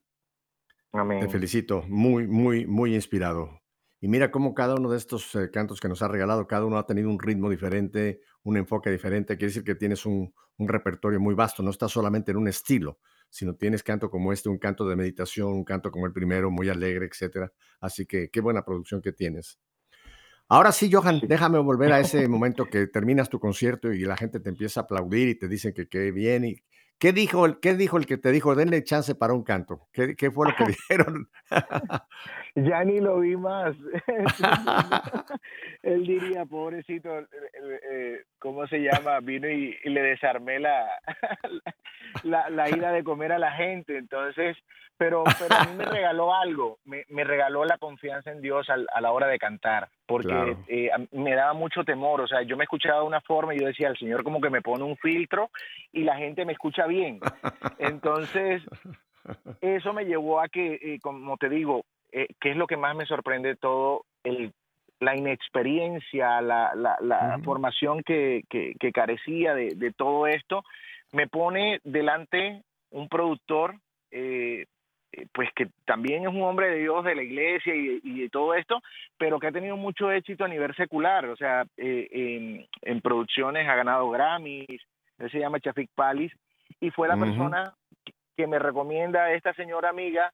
Te 1.19 1.29
amén. 1.29 1.29
felicito, 1.29 1.83
muy, 1.89 2.27
muy, 2.27 2.67
muy 2.67 2.95
inspirado. 2.95 3.62
Y 4.01 4.09
mira 4.09 4.31
cómo 4.31 4.55
cada 4.55 4.75
uno 4.75 4.91
de 4.91 4.99
estos 4.99 5.35
eh, 5.35 5.51
cantos 5.51 5.81
que 5.81 5.89
nos 5.89 6.03
ha 6.03 6.09
regalado, 6.09 6.47
cada 6.47 6.67
uno 6.67 6.77
ha 6.79 6.87
tenido 6.87 7.09
un 7.09 7.19
ritmo 7.19 7.49
diferente, 7.49 8.21
un 8.43 8.57
enfoque 8.59 8.91
diferente. 8.91 9.37
Quiere 9.39 9.49
decir 9.49 9.64
que 9.64 9.75
tienes 9.75 10.05
un, 10.05 10.35
un 10.59 10.69
repertorio 10.69 11.19
muy 11.19 11.35
vasto, 11.35 11.62
no 11.62 11.71
estás 11.71 11.93
solamente 11.93 12.33
en 12.33 12.37
un 12.37 12.49
estilo, 12.49 12.99
sino 13.31 13.55
tienes 13.55 13.83
canto 13.83 14.11
como 14.11 14.33
este, 14.33 14.49
un 14.49 14.59
canto 14.59 14.89
de 14.89 14.97
meditación, 14.97 15.49
un 15.49 15.64
canto 15.64 15.91
como 15.91 16.07
el 16.07 16.12
primero, 16.12 16.51
muy 16.51 16.68
alegre, 16.68 17.07
etcétera. 17.07 17.53
Así 17.81 18.07
que 18.07 18.31
qué 18.31 18.41
buena 18.41 18.64
producción 18.64 19.03
que 19.03 19.12
tienes. 19.12 19.59
Ahora 20.49 20.70
sí, 20.70 20.91
Johan, 20.93 21.20
déjame 21.27 21.59
volver 21.59 21.93
a 21.93 22.01
ese 22.01 22.29
momento 22.29 22.66
que 22.66 22.87
terminas 22.87 23.29
tu 23.29 23.41
concierto 23.41 23.93
y 23.93 24.01
la 24.01 24.16
gente 24.16 24.41
te 24.41 24.49
empieza 24.49 24.81
a 24.81 24.83
aplaudir 24.85 25.29
y 25.29 25.35
te 25.35 25.49
dicen 25.49 25.72
que 25.72 25.89
qué 25.89 26.12
bien. 26.12 26.45
Y, 26.45 26.57
¿qué, 26.99 27.13
dijo 27.13 27.47
el, 27.47 27.61
¿Qué 27.61 27.75
dijo 27.75 27.97
el 27.99 28.07
que 28.07 28.17
te 28.19 28.31
dijo, 28.33 28.55
denle 28.55 28.83
chance 28.85 29.15
para 29.15 29.33
un 29.35 29.43
canto? 29.45 29.89
¿Qué, 29.93 30.17
qué 30.17 30.31
fue 30.31 30.49
lo 30.49 30.55
que 30.57 30.65
dijeron? 30.89 31.29
Ya 32.59 32.83
ni 32.85 33.01
lo 33.01 33.21
vi 33.21 33.37
más. 33.37 33.77
Él 35.83 36.07
diría, 36.07 36.47
pobrecito, 36.47 37.11
eh, 37.21 38.23
¿cómo 38.39 38.67
se 38.67 38.79
llama? 38.79 39.21
Vino 39.21 39.49
y, 39.49 39.77
y 39.85 39.91
le 39.91 40.01
desarmé 40.03 40.59
la, 40.59 40.87
la, 42.23 42.49
la 42.51 42.71
ida 42.71 42.93
de 42.93 43.05
comer 43.05 43.33
a 43.33 43.39
la 43.39 43.53
gente. 43.53 43.99
Entonces, 43.99 44.57
pero, 44.97 45.25
pero 45.39 45.55
a 45.55 45.65
mí 45.65 45.77
me 45.77 45.85
regaló 45.85 46.35
algo, 46.35 46.79
me, 46.85 47.05
me 47.09 47.25
regaló 47.25 47.65
la 47.67 47.79
confianza 47.79 48.31
en 48.31 48.41
Dios 48.41 48.69
al- 48.71 48.89
a 48.95 49.01
la 49.03 49.13
hora 49.13 49.27
de 49.27 49.39
cantar, 49.39 49.91
porque 50.07 50.29
Claro. 50.29 50.59
eh, 50.69 50.91
me 51.13 51.35
daba 51.35 51.53
mucho 51.53 51.85
temor. 51.85 52.21
O 52.21 52.27
sea, 52.29 52.43
yo 52.43 52.57
me 52.57 52.65
escuchaba 52.65 53.01
de 53.01 53.07
una 53.07 53.21
forma 53.21 53.55
y 53.55 53.59
yo 53.61 53.67
decía, 53.67 53.89
el 53.89 53.99
Señor 53.99 54.23
como 54.25 54.41
que 54.41 54.51
me 54.51 54.63
pone 54.63 54.85
un 54.85 54.97
filtro 54.97 55.51
y 55.93 56.03
la 56.05 56.17
gente 56.17 56.45
me 56.45 56.53
escucha 56.53 56.87
bien. 56.87 57.19
Entonces, 57.79 58.63
eso 59.61 59.93
me 59.93 60.05
llevó 60.05 60.41
a 60.41 60.49
que, 60.49 60.75
eh, 60.75 60.99
como 61.03 61.37
te 61.37 61.49
digo, 61.49 61.85
eh, 62.13 62.29
que 62.41 62.51
es 62.53 62.57
lo 62.57 62.67
que 62.67 62.77
más 62.77 62.95
me 62.97 63.07
sorprende 63.07 63.51
de 63.51 63.57
todo, 63.57 64.05
el, 64.23 64.53
la 65.01 65.17
inexperiencia, 65.17 66.41
la, 66.41 66.75
la, 66.75 66.97
la 67.01 67.39
formación 67.45 68.03
que, 68.03 68.45
que, 68.49 68.75
que 68.79 68.93
carecía 68.93 69.55
de, 69.55 69.75
de 69.75 69.93
todo 69.93 70.27
esto, 70.27 70.63
me 71.13 71.27
pone 71.27 71.81
delante 71.85 72.63
un 72.91 73.09
productor, 73.09 73.75
eh, 74.11 74.67
pues 75.33 75.49
que 75.55 75.69
también 75.85 76.23
es 76.23 76.29
un 76.29 76.43
hombre 76.43 76.71
de 76.71 76.79
Dios 76.79 77.05
de 77.05 77.14
la 77.14 77.23
iglesia 77.23 77.75
y, 77.75 78.01
y 78.03 78.21
de 78.23 78.29
todo 78.29 78.55
esto, 78.55 78.83
pero 79.19 79.39
que 79.39 79.49
ha 79.49 79.53
tenido 79.53 79.77
mucho 79.77 80.11
éxito 80.11 80.45
a 80.45 80.49
nivel 80.49 80.75
secular, 80.75 81.27
o 81.27 81.37
sea, 81.37 81.64
eh, 81.77 82.09
en, 82.11 82.67
en 82.83 83.01
producciones 83.01 83.69
ha 83.69 83.75
ganado 83.75 84.11
Grammys, 84.11 84.83
él 85.19 85.31
se 85.31 85.39
llama 85.39 85.61
Chafik 85.61 85.91
Palis, 85.95 86.33
y 86.81 86.91
fue 86.91 87.09
la 87.09 87.17
persona 87.17 87.73
que 88.37 88.47
me 88.47 88.59
recomienda 88.59 89.25
a 89.25 89.33
esta 89.33 89.55
señora 89.55 89.89
amiga 89.89 90.31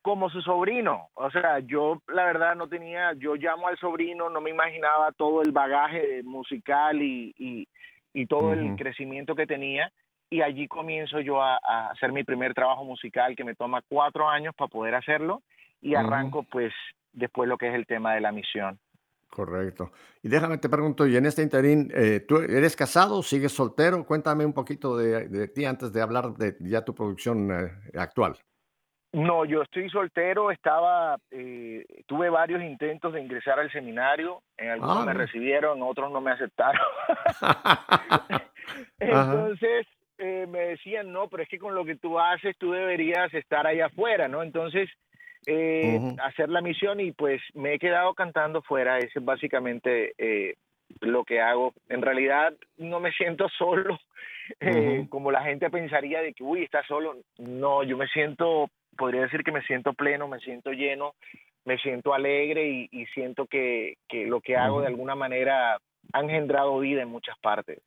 como 0.00 0.30
su 0.30 0.42
sobrino. 0.42 1.08
O 1.14 1.30
sea, 1.30 1.60
yo 1.60 2.02
la 2.08 2.24
verdad 2.24 2.56
no 2.56 2.68
tenía, 2.68 3.12
yo 3.14 3.34
llamo 3.36 3.68
al 3.68 3.78
sobrino, 3.78 4.30
no 4.30 4.40
me 4.40 4.50
imaginaba 4.50 5.12
todo 5.12 5.42
el 5.42 5.52
bagaje 5.52 6.22
musical 6.24 7.02
y, 7.02 7.34
y, 7.38 7.68
y 8.14 8.26
todo 8.26 8.52
el 8.52 8.74
crecimiento 8.76 9.34
que 9.34 9.46
tenía. 9.46 9.92
Y 10.32 10.40
allí 10.40 10.66
comienzo 10.66 11.20
yo 11.20 11.42
a, 11.42 11.60
a 11.62 11.88
hacer 11.88 12.10
mi 12.10 12.24
primer 12.24 12.54
trabajo 12.54 12.84
musical 12.84 13.36
que 13.36 13.44
me 13.44 13.54
toma 13.54 13.82
cuatro 13.86 14.26
años 14.26 14.54
para 14.54 14.68
poder 14.68 14.94
hacerlo 14.94 15.42
y 15.82 15.94
arranco 15.94 16.42
pues 16.44 16.72
después 17.12 17.46
lo 17.50 17.58
que 17.58 17.68
es 17.68 17.74
el 17.74 17.86
tema 17.86 18.14
de 18.14 18.22
la 18.22 18.32
misión. 18.32 18.78
Correcto. 19.28 19.92
Y 20.22 20.28
déjame 20.28 20.56
te 20.56 20.70
pregunto, 20.70 21.06
y 21.06 21.16
en 21.16 21.26
este 21.26 21.42
interín, 21.42 21.90
eh, 21.94 22.20
¿tú 22.20 22.38
eres 22.38 22.74
casado, 22.76 23.22
sigues 23.22 23.52
soltero? 23.52 24.06
Cuéntame 24.06 24.46
un 24.46 24.54
poquito 24.54 24.96
de, 24.96 25.28
de 25.28 25.48
ti 25.48 25.66
antes 25.66 25.92
de 25.92 26.00
hablar 26.00 26.32
de 26.32 26.56
ya 26.60 26.82
tu 26.82 26.94
producción 26.94 27.50
eh, 27.50 27.98
actual. 27.98 28.38
No, 29.12 29.44
yo 29.44 29.60
estoy 29.60 29.90
soltero, 29.90 30.50
estaba, 30.50 31.18
eh, 31.30 31.84
tuve 32.06 32.30
varios 32.30 32.62
intentos 32.62 33.12
de 33.12 33.20
ingresar 33.20 33.58
al 33.58 33.70
seminario, 33.70 34.40
en 34.56 34.70
algunos 34.70 34.96
Ah, 34.96 35.04
me 35.04 35.12
recibieron, 35.12 35.82
otros 35.82 36.10
no 36.10 36.22
me 36.22 36.30
aceptaron. 36.30 36.80
Ajá. 39.12 39.48
Eh, 40.18 40.46
me 40.48 40.60
decían, 40.60 41.12
no, 41.12 41.28
pero 41.28 41.42
es 41.42 41.48
que 41.48 41.58
con 41.58 41.74
lo 41.74 41.84
que 41.84 41.96
tú 41.96 42.18
haces 42.18 42.56
tú 42.58 42.72
deberías 42.72 43.32
estar 43.34 43.66
allá 43.66 43.86
afuera, 43.86 44.28
¿no? 44.28 44.42
Entonces, 44.42 44.88
eh, 45.46 45.98
hacer 46.22 46.48
la 46.48 46.60
misión 46.60 47.00
y 47.00 47.12
pues 47.12 47.40
me 47.54 47.74
he 47.74 47.78
quedado 47.78 48.14
cantando 48.14 48.62
fuera, 48.62 48.98
ese 48.98 49.18
es 49.18 49.24
básicamente 49.24 50.12
eh, 50.18 50.54
lo 51.00 51.24
que 51.24 51.40
hago. 51.40 51.72
En 51.88 52.02
realidad 52.02 52.54
no 52.76 53.00
me 53.00 53.12
siento 53.12 53.48
solo, 53.58 53.98
eh, 54.60 55.06
como 55.08 55.32
la 55.32 55.42
gente 55.42 55.70
pensaría 55.70 56.22
de 56.22 56.32
que, 56.32 56.44
uy, 56.44 56.62
está 56.62 56.84
solo. 56.86 57.16
No, 57.38 57.82
yo 57.82 57.96
me 57.96 58.06
siento, 58.08 58.68
podría 58.96 59.22
decir 59.22 59.42
que 59.42 59.52
me 59.52 59.62
siento 59.62 59.92
pleno, 59.94 60.28
me 60.28 60.38
siento 60.38 60.70
lleno, 60.70 61.14
me 61.64 61.78
siento 61.78 62.14
alegre 62.14 62.68
y, 62.68 62.88
y 62.92 63.06
siento 63.06 63.46
que, 63.46 63.94
que 64.08 64.26
lo 64.26 64.40
que 64.40 64.56
hago 64.56 64.80
de 64.80 64.88
alguna 64.88 65.14
manera 65.14 65.78
ha 66.12 66.20
engendrado 66.20 66.78
vida 66.78 67.02
en 67.02 67.08
muchas 67.08 67.38
partes. 67.38 67.80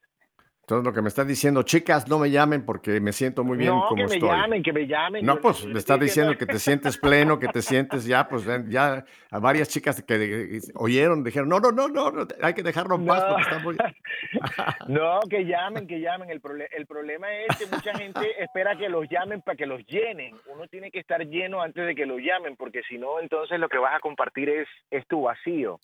Entonces 0.66 0.84
lo 0.84 0.94
que 0.94 1.02
me 1.04 1.10
estás 1.10 1.28
diciendo, 1.28 1.62
chicas, 1.62 2.08
no 2.08 2.18
me 2.18 2.32
llamen 2.32 2.66
porque 2.66 3.00
me 3.00 3.14
siento 3.14 3.44
muy 3.44 3.56
bien 3.56 3.70
No, 3.70 3.84
como 3.88 3.98
que 3.98 4.08
me 4.08 4.14
estoy. 4.16 4.30
llamen, 4.30 4.64
que 4.64 4.74
me 4.74 4.88
llamen. 4.88 5.24
No, 5.24 5.36
pues 5.40 5.64
me 5.64 5.74
le 5.74 5.78
estás 5.80 5.94
estoy 5.94 6.08
diciendo- 6.08 6.36
que 6.40 6.48
te 6.48 6.58
sientes 6.58 6.98
pleno, 6.98 7.38
que 7.38 7.48
te 7.50 7.62
sientes 7.62 8.04
ya, 8.06 8.28
pues 8.28 8.46
ya 8.68 9.06
a 9.30 9.40
varias 9.40 9.70
chicas 9.70 10.02
que 10.02 10.16
eh, 10.16 10.60
oyeron, 10.74 11.24
dijeron, 11.24 11.50
no, 11.50 11.60
no, 11.60 11.72
no, 11.72 11.88
no, 11.88 12.10
no, 12.10 12.28
hay 12.42 12.56
que 12.56 12.64
dejarlo 12.64 12.96
en 12.96 13.06
paz 13.06 13.22
No. 13.22 13.28
porque 13.30 13.42
está 13.44 13.60
muy... 13.60 13.78
No, 14.88 15.20
que 15.30 15.46
llamen, 15.46 15.86
que 15.86 16.00
llamen. 16.00 16.32
El, 16.32 16.42
el 16.72 16.86
problema 16.88 17.28
es 17.32 17.56
que 17.58 17.68
mucha 17.68 17.94
gente 17.96 18.42
espera 18.44 18.76
que 18.76 18.90
los 18.90 19.08
llamen 19.08 19.42
para 19.42 19.56
que 19.56 19.68
los 19.68 19.86
llenen. 19.86 20.36
Uno 20.52 20.68
tiene 20.68 20.90
que 20.90 20.98
estar 21.00 21.22
lleno 21.28 21.62
antes 21.62 21.86
de 21.86 21.94
que 21.94 22.08
los 22.08 22.20
llamen, 22.22 22.56
porque 22.56 22.82
si 22.90 22.98
no, 22.98 23.20
entonces 23.20 23.60
lo 23.60 23.70
que 23.70 23.78
vas 23.78 23.96
a 23.96 24.00
compartir 24.00 24.50
es, 24.50 24.68
es 24.90 25.06
tu 25.08 25.22
vacío. 25.24 25.80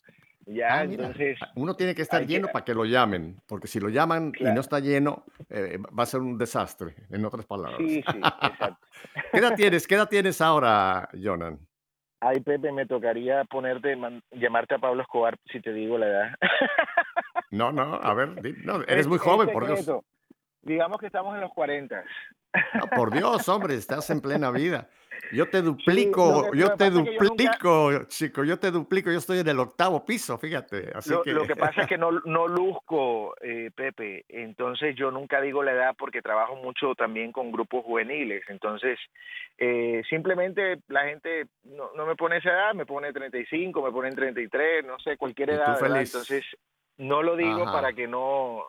Ya, 0.45 0.79
Ah, 0.81 0.83
mira, 0.85 1.05
entonces, 1.05 1.37
uno 1.55 1.75
tiene 1.75 1.93
que 1.95 2.01
estar 2.01 2.21
que- 2.21 2.27
lleno 2.27 2.47
para 2.47 2.65
que 2.65 2.73
lo 2.73 2.85
llamen, 2.85 3.39
porque 3.47 3.67
si 3.67 3.79
lo 3.79 3.89
llaman 3.89 4.31
y 4.39 4.45
no 4.45 4.59
está 4.61 4.79
lleno, 4.79 5.23
eh, 5.49 5.77
va 5.97 6.03
a 6.03 6.05
ser 6.07 6.21
un 6.21 6.37
desastre, 6.37 6.95
en 7.09 7.23
otras 7.25 7.45
palabras. 7.45 7.77
sí, 7.79 8.01
sí, 8.11 8.17
exacto. 8.19 8.87
¿Qué 9.33 9.39
edad 9.39 9.55
tienes? 9.55 9.87
¿Qué 9.87 9.95
edad 9.95 10.09
tienes 10.09 10.41
ahora, 10.41 11.07
Jonan? 11.13 11.59
Ay, 12.23 12.39
Pepe, 12.41 12.71
me 12.71 12.85
tocaría 12.85 13.43
ponerte, 13.45 13.95
man- 13.95 14.21
llamarte 14.31 14.75
a 14.75 14.79
Pablo 14.79 15.01
Escobar 15.01 15.37
si 15.51 15.59
te 15.59 15.73
digo 15.73 15.97
la 15.97 16.07
edad. 16.07 16.29
No, 17.49 17.71
no, 17.71 17.95
a 17.95 18.13
ver, 18.13 18.29
no, 18.63 18.75
eres 18.83 18.99
Es- 19.01 19.07
muy 19.07 19.17
joven, 19.17 19.49
por 19.51 19.65
Dios. 19.65 19.85
Digamos 20.61 20.99
que 20.99 21.07
estamos 21.07 21.35
en 21.35 21.41
los 21.41 21.51
40. 21.53 22.03
No, 22.75 22.87
por 22.95 23.11
Dios, 23.11 23.47
hombre, 23.49 23.75
estás 23.75 24.09
en 24.09 24.21
plena 24.21 24.51
vida. 24.51 24.89
Yo 25.31 25.49
te 25.49 25.61
duplico, 25.61 26.51
que- 26.51 26.57
yo 26.57 26.73
te 26.75 26.85
yo 26.85 26.91
nunca- 26.91 27.11
duplico, 27.23 28.03
chico, 28.07 28.43
yo 28.43 28.59
te 28.59 28.71
duplico, 28.71 29.09
yo 29.11 29.19
estoy 29.19 29.39
en 29.39 29.47
el 29.47 29.59
octavo 29.59 30.03
piso, 30.03 30.37
fíjate, 30.37 30.91
así 30.93 31.11
Lo, 31.11 31.21
que... 31.21 31.31
lo 31.31 31.45
que 31.47 31.55
pasa 31.55 31.81
es 31.81 31.87
que 31.87 31.97
no, 31.97 32.11
no 32.25 32.47
luzco, 32.47 33.35
eh, 33.39 33.71
Pepe, 33.73 34.25
entonces 34.27 34.95
yo 34.95 35.11
nunca 35.11 35.39
digo 35.39 35.63
la 35.63 35.71
edad 35.71 35.95
porque 35.97 36.21
trabajo 36.21 36.55
mucho 36.57 36.95
también 36.95 37.31
con 37.31 37.51
grupos 37.51 37.85
juveniles, 37.85 38.43
entonces 38.49 38.99
eh, 39.57 40.01
simplemente 40.09 40.79
la 40.87 41.05
gente 41.05 41.45
no, 41.63 41.91
no 41.95 42.05
me 42.05 42.15
pone 42.15 42.37
esa 42.37 42.49
edad, 42.49 42.73
me 42.73 42.85
pone 42.85 43.13
35, 43.13 43.81
me 43.81 43.91
pone 43.91 44.11
33, 44.11 44.85
no 44.85 44.99
sé, 44.99 45.15
cualquier 45.17 45.51
edad, 45.51 45.77
entonces 45.95 46.43
no 46.97 47.21
lo 47.23 47.35
digo 47.37 47.63
Ajá. 47.63 47.71
para 47.71 47.93
que 47.93 48.07
no... 48.07 48.63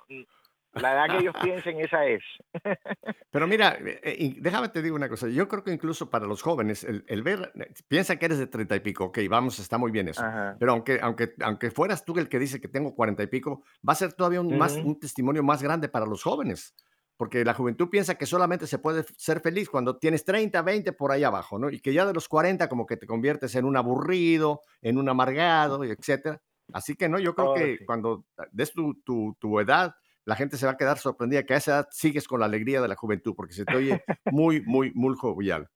La 0.75 0.93
edad 0.95 1.07
que 1.15 1.23
ellos 1.23 1.35
piensen 1.43 1.81
esa 1.81 2.07
es. 2.07 2.23
Pero 3.31 3.47
mira, 3.47 3.77
eh, 3.81 4.01
eh, 4.03 4.35
déjame 4.39 4.69
te 4.71 4.83
digo 4.83 4.97
una 4.97 5.09
cosa, 5.09 5.29
yo 5.29 5.49
creo 5.49 5.63
que 5.65 5.73
incluso 5.73 6.09
para 6.11 6.27
los 6.27 6.43
jóvenes, 6.43 6.85
el, 6.85 7.05
el 7.09 7.23
ver, 7.23 7.53
piensa 7.89 8.17
que 8.17 8.27
eres 8.27 8.39
de 8.39 8.47
treinta 8.47 8.77
y 8.77 8.81
pico, 8.81 9.05
ok, 9.07 9.19
vamos, 9.29 9.59
está 9.59 9.79
muy 9.79 9.91
bien 9.91 10.09
eso, 10.09 10.23
Ajá. 10.23 10.57
pero 10.59 10.73
aunque, 10.73 10.99
aunque, 11.03 11.35
aunque 11.43 11.71
fueras 11.71 12.05
tú 12.05 12.19
el 12.19 12.29
que 12.29 12.39
dice 12.39 12.61
que 12.61 12.69
tengo 12.69 12.95
cuarenta 12.95 13.23
y 13.23 13.27
pico, 13.27 13.63
va 13.87 13.93
a 13.93 13.97
ser 13.97 14.13
todavía 14.15 14.41
un, 14.41 14.57
más, 14.57 14.77
un 14.77 14.99
testimonio 14.99 15.43
más 15.43 15.63
grande 15.63 15.89
para 15.89 16.07
los 16.07 16.23
jóvenes, 16.23 16.75
porque 17.17 17.45
la 17.45 17.55
juventud 17.55 17.89
piensa 17.91 18.17
que 18.17 18.27
solamente 18.27 18.67
se 18.67 18.79
puede 18.79 19.05
ser 19.17 19.41
feliz 19.41 19.69
cuando 19.69 19.99
tienes 19.99 20.25
30, 20.25 20.61
20 20.63 20.93
por 20.95 21.13
ahí 21.13 21.23
abajo, 21.23 21.59
¿no? 21.59 21.71
Y 21.71 21.81
que 21.81 21.93
ya 21.93 22.05
de 22.07 22.15
los 22.15 22.29
40 22.29 22.69
como 22.69 22.87
que 22.87 22.97
te 22.97 23.07
conviertes 23.07 23.55
en 23.55 23.65
un 23.67 23.77
aburrido, 23.77 24.63
en 24.81 24.99
un 24.99 25.09
amargado, 25.09 25.85
etcétera. 25.85 26.41
Así 26.73 26.97
que 26.97 27.09
no, 27.09 27.19
yo 27.19 27.35
creo 27.35 27.51
Oh, 27.51 27.55
que 27.55 27.77
sí. 27.79 27.85
cuando 27.85 28.25
des 28.51 28.73
tu, 28.73 28.95
tu, 29.05 29.37
tu 29.39 29.61
edad, 29.61 29.95
la 30.25 30.37
gente 30.37 30.57
se 30.57 30.67
va 30.67 30.73
a 30.73 30.77
quedar 30.77 30.99
sorprendida 30.99 31.45
que 31.45 31.55
a 31.55 31.59
esa 31.59 31.73
edad 31.73 31.89
sigues 31.91 32.29
con 32.29 32.41
la 32.41 32.47
alegría 32.47 32.81
de 32.81 32.89
la 32.89 32.97
juventud, 32.97 33.35
porque 33.37 33.55
se 33.55 33.65
te 33.65 33.77
oye 33.77 34.05
muy, 34.27 34.61
muy, 34.63 34.93
muy 34.95 35.15
jovial. 35.17 35.69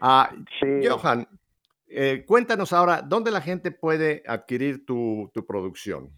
Ah, 0.00 0.30
Sí. 0.60 0.86
Johan, 0.86 1.26
eh, 1.88 2.24
cuéntanos 2.26 2.72
ahora, 2.72 3.02
¿dónde 3.02 3.30
la 3.30 3.40
gente 3.40 3.70
puede 3.70 4.22
adquirir 4.26 4.86
tu, 4.86 5.30
tu 5.34 5.44
producción? 5.44 6.10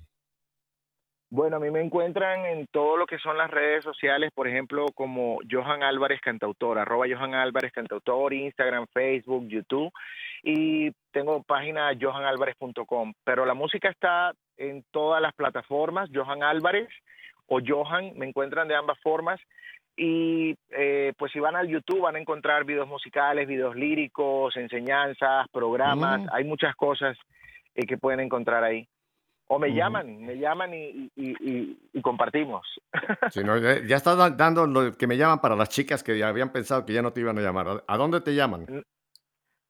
Bueno, 1.30 1.56
a 1.56 1.60
mí 1.60 1.70
me 1.70 1.80
encuentran 1.80 2.44
en 2.44 2.66
todo 2.66 2.98
lo 2.98 3.06
que 3.06 3.16
son 3.18 3.38
las 3.38 3.50
redes 3.50 3.82
sociales, 3.82 4.30
por 4.34 4.46
ejemplo, 4.46 4.84
como 4.94 5.38
Johan 5.50 5.82
Álvarez 5.82 6.20
Cantautor, 6.20 6.78
arroba 6.78 7.06
Johan 7.08 7.32
Álvarez 7.32 7.72
Cantautor, 7.72 8.34
Instagram, 8.34 8.86
Facebook, 8.92 9.48
YouTube, 9.48 9.90
y 10.42 10.90
tengo 11.10 11.42
página 11.42 11.90
johanalvarez.com, 11.98 13.14
pero 13.24 13.46
la 13.46 13.54
música 13.54 13.88
está 13.88 14.34
en 14.58 14.84
todas 14.90 15.22
las 15.22 15.32
plataformas, 15.32 16.10
Johan 16.14 16.42
Álvarez 16.42 16.90
o 17.46 17.60
Johan, 17.66 18.12
me 18.16 18.26
encuentran 18.26 18.68
de 18.68 18.74
ambas 18.74 18.98
formas, 19.00 19.40
y 19.96 20.54
eh, 20.70 21.12
pues 21.18 21.32
si 21.32 21.38
van 21.38 21.54
al 21.56 21.68
YouTube 21.68 22.00
van 22.00 22.16
a 22.16 22.20
encontrar 22.20 22.64
videos 22.64 22.88
musicales, 22.88 23.46
videos 23.46 23.76
líricos, 23.76 24.56
enseñanzas, 24.56 25.46
programas, 25.52 26.20
Mm. 26.22 26.26
hay 26.32 26.44
muchas 26.44 26.74
cosas 26.76 27.16
eh, 27.74 27.86
que 27.86 27.98
pueden 27.98 28.20
encontrar 28.20 28.64
ahí. 28.64 28.86
O 29.48 29.58
me 29.58 29.74
llaman, 29.74 30.18
me 30.24 30.38
llaman 30.38 30.72
y, 30.72 31.10
y- 31.14 31.36
y- 31.40 31.78
y 31.92 32.00
compartimos. 32.00 32.66
Si 33.34 33.44
no, 33.44 33.58
ya 33.58 33.96
estás 33.96 34.16
da- 34.16 34.30
dando 34.30 34.66
lo 34.66 34.92
que 34.92 35.06
me 35.06 35.18
llaman 35.18 35.40
para 35.40 35.56
las 35.56 35.68
chicas 35.68 36.02
que 36.02 36.24
habían 36.24 36.52
pensado 36.52 36.86
que 36.86 36.94
ya 36.94 37.02
no 37.02 37.12
te 37.12 37.20
iban 37.20 37.36
a 37.36 37.42
llamar. 37.42 37.68
¿A- 37.68 37.82
¿A 37.86 37.96
dónde 37.98 38.22
te 38.22 38.34
llaman? 38.34 38.66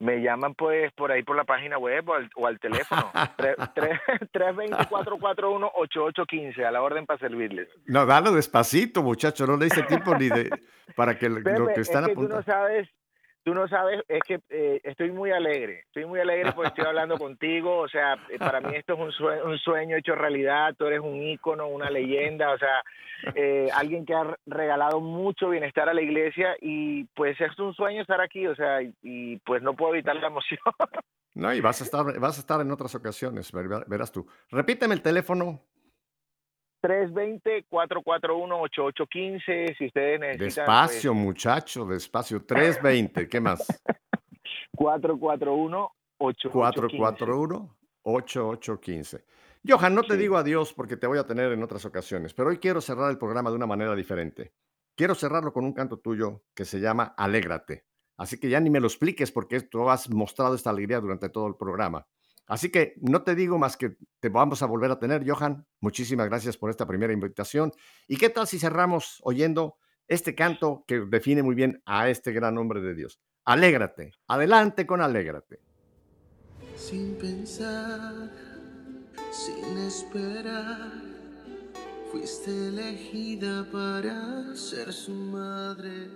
Me 0.02 0.20
llaman 0.20 0.54
pues 0.54 0.90
por 0.94 1.12
ahí 1.12 1.22
por 1.22 1.36
la 1.36 1.44
página 1.44 1.78
web 1.78 2.08
o 2.08 2.14
al, 2.14 2.28
o 2.34 2.46
al 2.48 2.58
teléfono. 2.58 3.08
Tre- 3.38 3.54
tre- 3.74 4.00
320-441-8815, 4.32 6.64
a 6.64 6.70
la 6.70 6.82
orden 6.82 7.06
para 7.06 7.18
servirles. 7.18 7.68
No, 7.86 8.06
dalo 8.06 8.32
despacito, 8.32 9.02
muchacho. 9.02 9.46
No 9.46 9.56
le 9.56 9.66
hice 9.66 9.82
tiempo 9.84 10.14
ni 10.16 10.28
de 10.28 10.50
para 10.96 11.18
que 11.18 11.28
lo 11.28 11.42
que 11.68 11.80
están 11.80 12.04
es 12.04 12.08
que 12.10 12.14
tú 12.14 12.22
no 12.22 12.36
apuntando. 12.36 12.42
sabes, 12.42 12.88
tú 13.44 13.54
no 13.54 13.66
sabes, 13.68 14.02
es 14.08 14.20
que 14.26 14.40
eh, 14.50 14.80
estoy 14.84 15.10
muy 15.10 15.30
alegre, 15.30 15.80
estoy 15.86 16.04
muy 16.06 16.20
alegre 16.20 16.52
porque 16.52 16.68
estoy 16.68 16.84
hablando 16.86 17.16
contigo, 17.18 17.78
o 17.78 17.88
sea, 17.88 18.14
eh, 18.30 18.38
para 18.38 18.60
mí 18.60 18.74
esto 18.74 18.94
es 18.94 19.00
un 19.00 19.12
sueño, 19.12 19.44
un 19.44 19.58
sueño 19.58 19.96
hecho 19.96 20.14
realidad, 20.14 20.74
tú 20.78 20.86
eres 20.86 21.00
un 21.00 21.16
ícono, 21.22 21.68
una 21.68 21.90
leyenda, 21.90 22.52
o 22.52 22.58
sea, 22.58 22.82
eh, 23.34 23.68
alguien 23.74 24.04
que 24.04 24.14
ha 24.14 24.36
regalado 24.46 25.00
mucho 25.00 25.48
bienestar 25.50 25.88
a 25.88 25.94
la 25.94 26.02
iglesia 26.02 26.56
y 26.60 27.04
pues 27.14 27.40
es 27.40 27.56
un 27.58 27.72
sueño 27.74 28.02
estar 28.02 28.20
aquí, 28.20 28.46
o 28.46 28.54
sea, 28.56 28.82
y, 28.82 28.92
y, 29.02 29.36
pues 29.38 29.62
no 29.62 29.74
puedo 29.74 29.94
evitar 29.94 30.16
la 30.16 30.26
emoción. 30.28 30.58
No, 31.34 31.52
y 31.54 31.60
vas 31.60 31.80
a 31.80 31.84
estar, 31.84 32.04
vas 32.18 32.36
a 32.36 32.40
estar 32.40 32.60
en 32.60 32.70
otras 32.72 32.94
ocasiones, 32.94 33.52
ver- 33.52 33.84
verás 33.86 34.12
tú. 34.12 34.26
Repíteme 34.50 34.94
el 34.94 35.02
teléfono 35.02 35.60
320-441-8815, 36.82 39.76
si 39.78 39.86
ustedes 39.86 40.20
necesitan. 40.20 40.38
pues, 40.38 40.54
despacio, 40.56 41.14
muchacho, 41.14 41.86
despacio. 41.86 42.44
320, 42.44 43.28
¿qué 43.28 43.40
más? 43.40 43.66
441-8815. 44.76 47.68
441-8815. 48.04 49.24
Johan, 49.66 49.94
no 49.94 50.02
te 50.02 50.14
Sí. 50.14 50.20
digo 50.20 50.36
adiós 50.36 50.72
porque 50.72 50.96
te 50.96 51.06
voy 51.06 51.18
a 51.18 51.26
tener 51.26 51.52
en 51.52 51.62
otras 51.62 51.84
ocasiones, 51.84 52.34
pero 52.34 52.48
hoy 52.48 52.58
quiero 52.58 52.80
cerrar 52.80 53.10
el 53.10 53.18
programa 53.18 53.50
de 53.50 53.56
una 53.56 53.66
manera 53.66 53.94
diferente. 53.94 54.52
Quiero 54.96 55.14
cerrarlo 55.14 55.52
con 55.52 55.64
un 55.64 55.72
canto 55.72 55.98
tuyo 55.98 56.42
que 56.54 56.64
se 56.64 56.80
llama 56.80 57.14
Alégrate. 57.16 57.84
Así 58.18 58.38
que 58.38 58.48
ya 58.48 58.60
ni 58.60 58.70
me 58.70 58.80
lo 58.80 58.86
expliques 58.88 59.30
porque 59.32 59.60
tú 59.62 59.88
has 59.88 60.10
mostrado 60.10 60.54
esta 60.54 60.70
alegría 60.70 61.00
durante 61.00 61.28
todo 61.28 61.46
el 61.46 61.56
programa. 61.56 62.06
Así 62.46 62.70
que 62.70 62.94
no 63.00 63.22
te 63.22 63.34
digo 63.34 63.58
más 63.58 63.76
que 63.76 63.96
te 64.20 64.28
vamos 64.28 64.62
a 64.62 64.66
volver 64.66 64.90
a 64.90 64.98
tener, 64.98 65.28
Johan. 65.28 65.66
Muchísimas 65.80 66.28
gracias 66.28 66.56
por 66.56 66.70
esta 66.70 66.86
primera 66.86 67.12
invitación. 67.12 67.72
¿Y 68.08 68.16
qué 68.16 68.28
tal 68.28 68.46
si 68.46 68.58
cerramos 68.58 69.20
oyendo 69.22 69.78
este 70.08 70.34
canto 70.34 70.84
que 70.86 71.00
define 71.00 71.42
muy 71.42 71.54
bien 71.54 71.82
a 71.86 72.08
este 72.08 72.32
gran 72.32 72.58
hombre 72.58 72.80
de 72.80 72.94
Dios? 72.94 73.20
Alégrate. 73.44 74.12
Adelante 74.28 74.86
con 74.86 75.00
Alégrate. 75.00 75.60
Sin 76.76 77.16
pensar, 77.16 78.30
sin 79.30 79.78
esperar, 79.78 80.92
fuiste 82.10 82.50
elegida 82.50 83.66
para 83.70 84.54
ser 84.54 84.92
su 84.92 85.12
madre. 85.12 86.08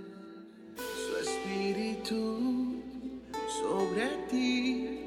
Su 0.76 1.16
espíritu 1.18 2.82
sobre 3.48 4.08
ti, 4.28 5.05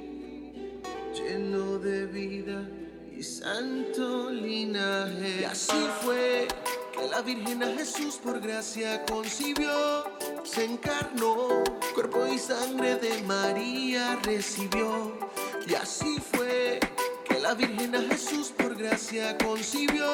de 1.29 2.07
vida 2.07 2.67
y 3.15 3.21
santo 3.21 4.31
linaje. 4.31 5.41
Y 5.41 5.43
así 5.43 5.87
fue 6.01 6.47
que 6.91 7.07
la 7.07 7.21
Virgen 7.21 7.61
a 7.61 7.67
Jesús 7.67 8.15
por 8.15 8.39
gracia 8.39 9.05
concibió, 9.05 10.05
se 10.43 10.65
encarnó, 10.65 11.63
cuerpo 11.93 12.25
y 12.25 12.39
sangre 12.39 12.95
de 12.95 13.21
María 13.23 14.17
recibió. 14.23 15.19
Y 15.67 15.75
así 15.75 16.19
fue 16.31 16.79
que 17.25 17.39
la 17.39 17.53
Virgen 17.53 17.95
a 17.95 18.01
Jesús 18.01 18.51
por 18.57 18.75
gracia 18.75 19.37
concibió, 19.37 20.07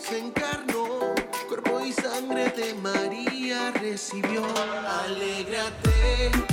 se 0.00 0.18
encarnó, 0.18 1.14
cuerpo 1.46 1.80
y 1.84 1.92
sangre 1.92 2.48
de 2.56 2.72
María 2.74 3.70
recibió. 3.72 4.42
Alégrate, 5.04 6.47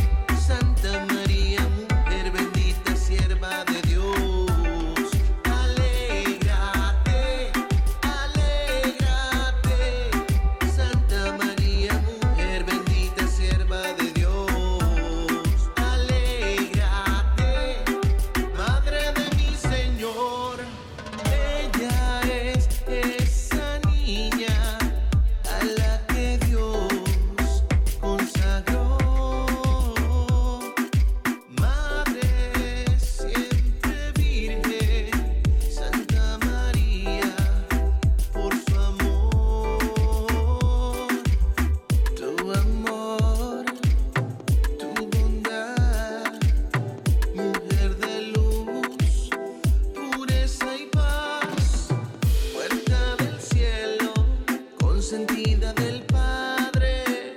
consentida 55.08 55.72
del 55.74 56.01
Padre, 56.08 57.36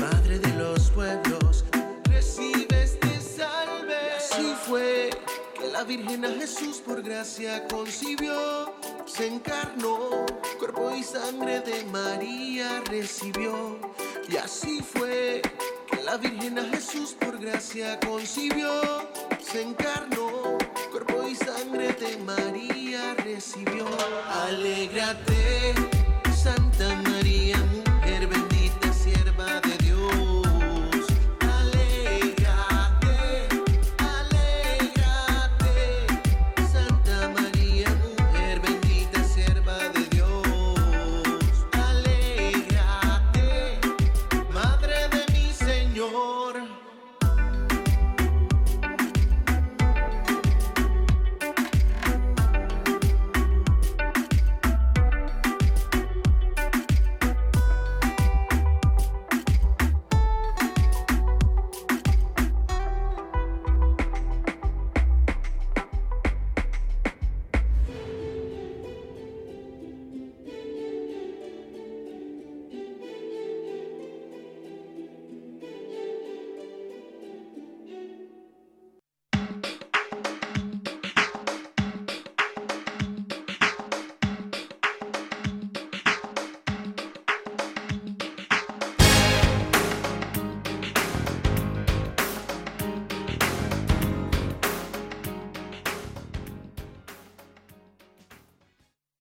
Madre 0.00 0.36
de 0.36 0.52
los 0.54 0.90
pueblos, 0.90 1.64
recibe 2.10 2.82
este 2.82 3.20
salve. 3.20 3.94
Así 4.16 4.52
fue 4.66 5.10
que 5.56 5.68
la 5.68 5.84
Virgen 5.84 6.24
a 6.24 6.30
Jesús 6.30 6.82
por 6.84 7.02
gracia 7.02 7.68
concibió, 7.68 8.74
se 9.06 9.28
encarnó, 9.28 10.26
cuerpo 10.58 10.92
y 10.92 11.04
sangre 11.04 11.60
de 11.60 11.84
María 11.84 12.82
recibió. 12.90 13.78
Y 14.28 14.36
así 14.36 14.80
fue 14.80 15.40
que 15.88 16.02
la 16.02 16.16
Virgen 16.16 16.58
a 16.58 16.64
Jesús 16.64 17.14
por 17.20 17.38
gracia 17.38 18.00
concibió, 18.00 19.08
se 19.40 19.62
encarnó, 19.62 20.58
cuerpo 20.90 21.28
y 21.28 21.36
sangre 21.36 21.92
de 21.92 22.16
María 22.24 23.14
recibió. 23.22 23.86
Alégrate, 24.48 25.93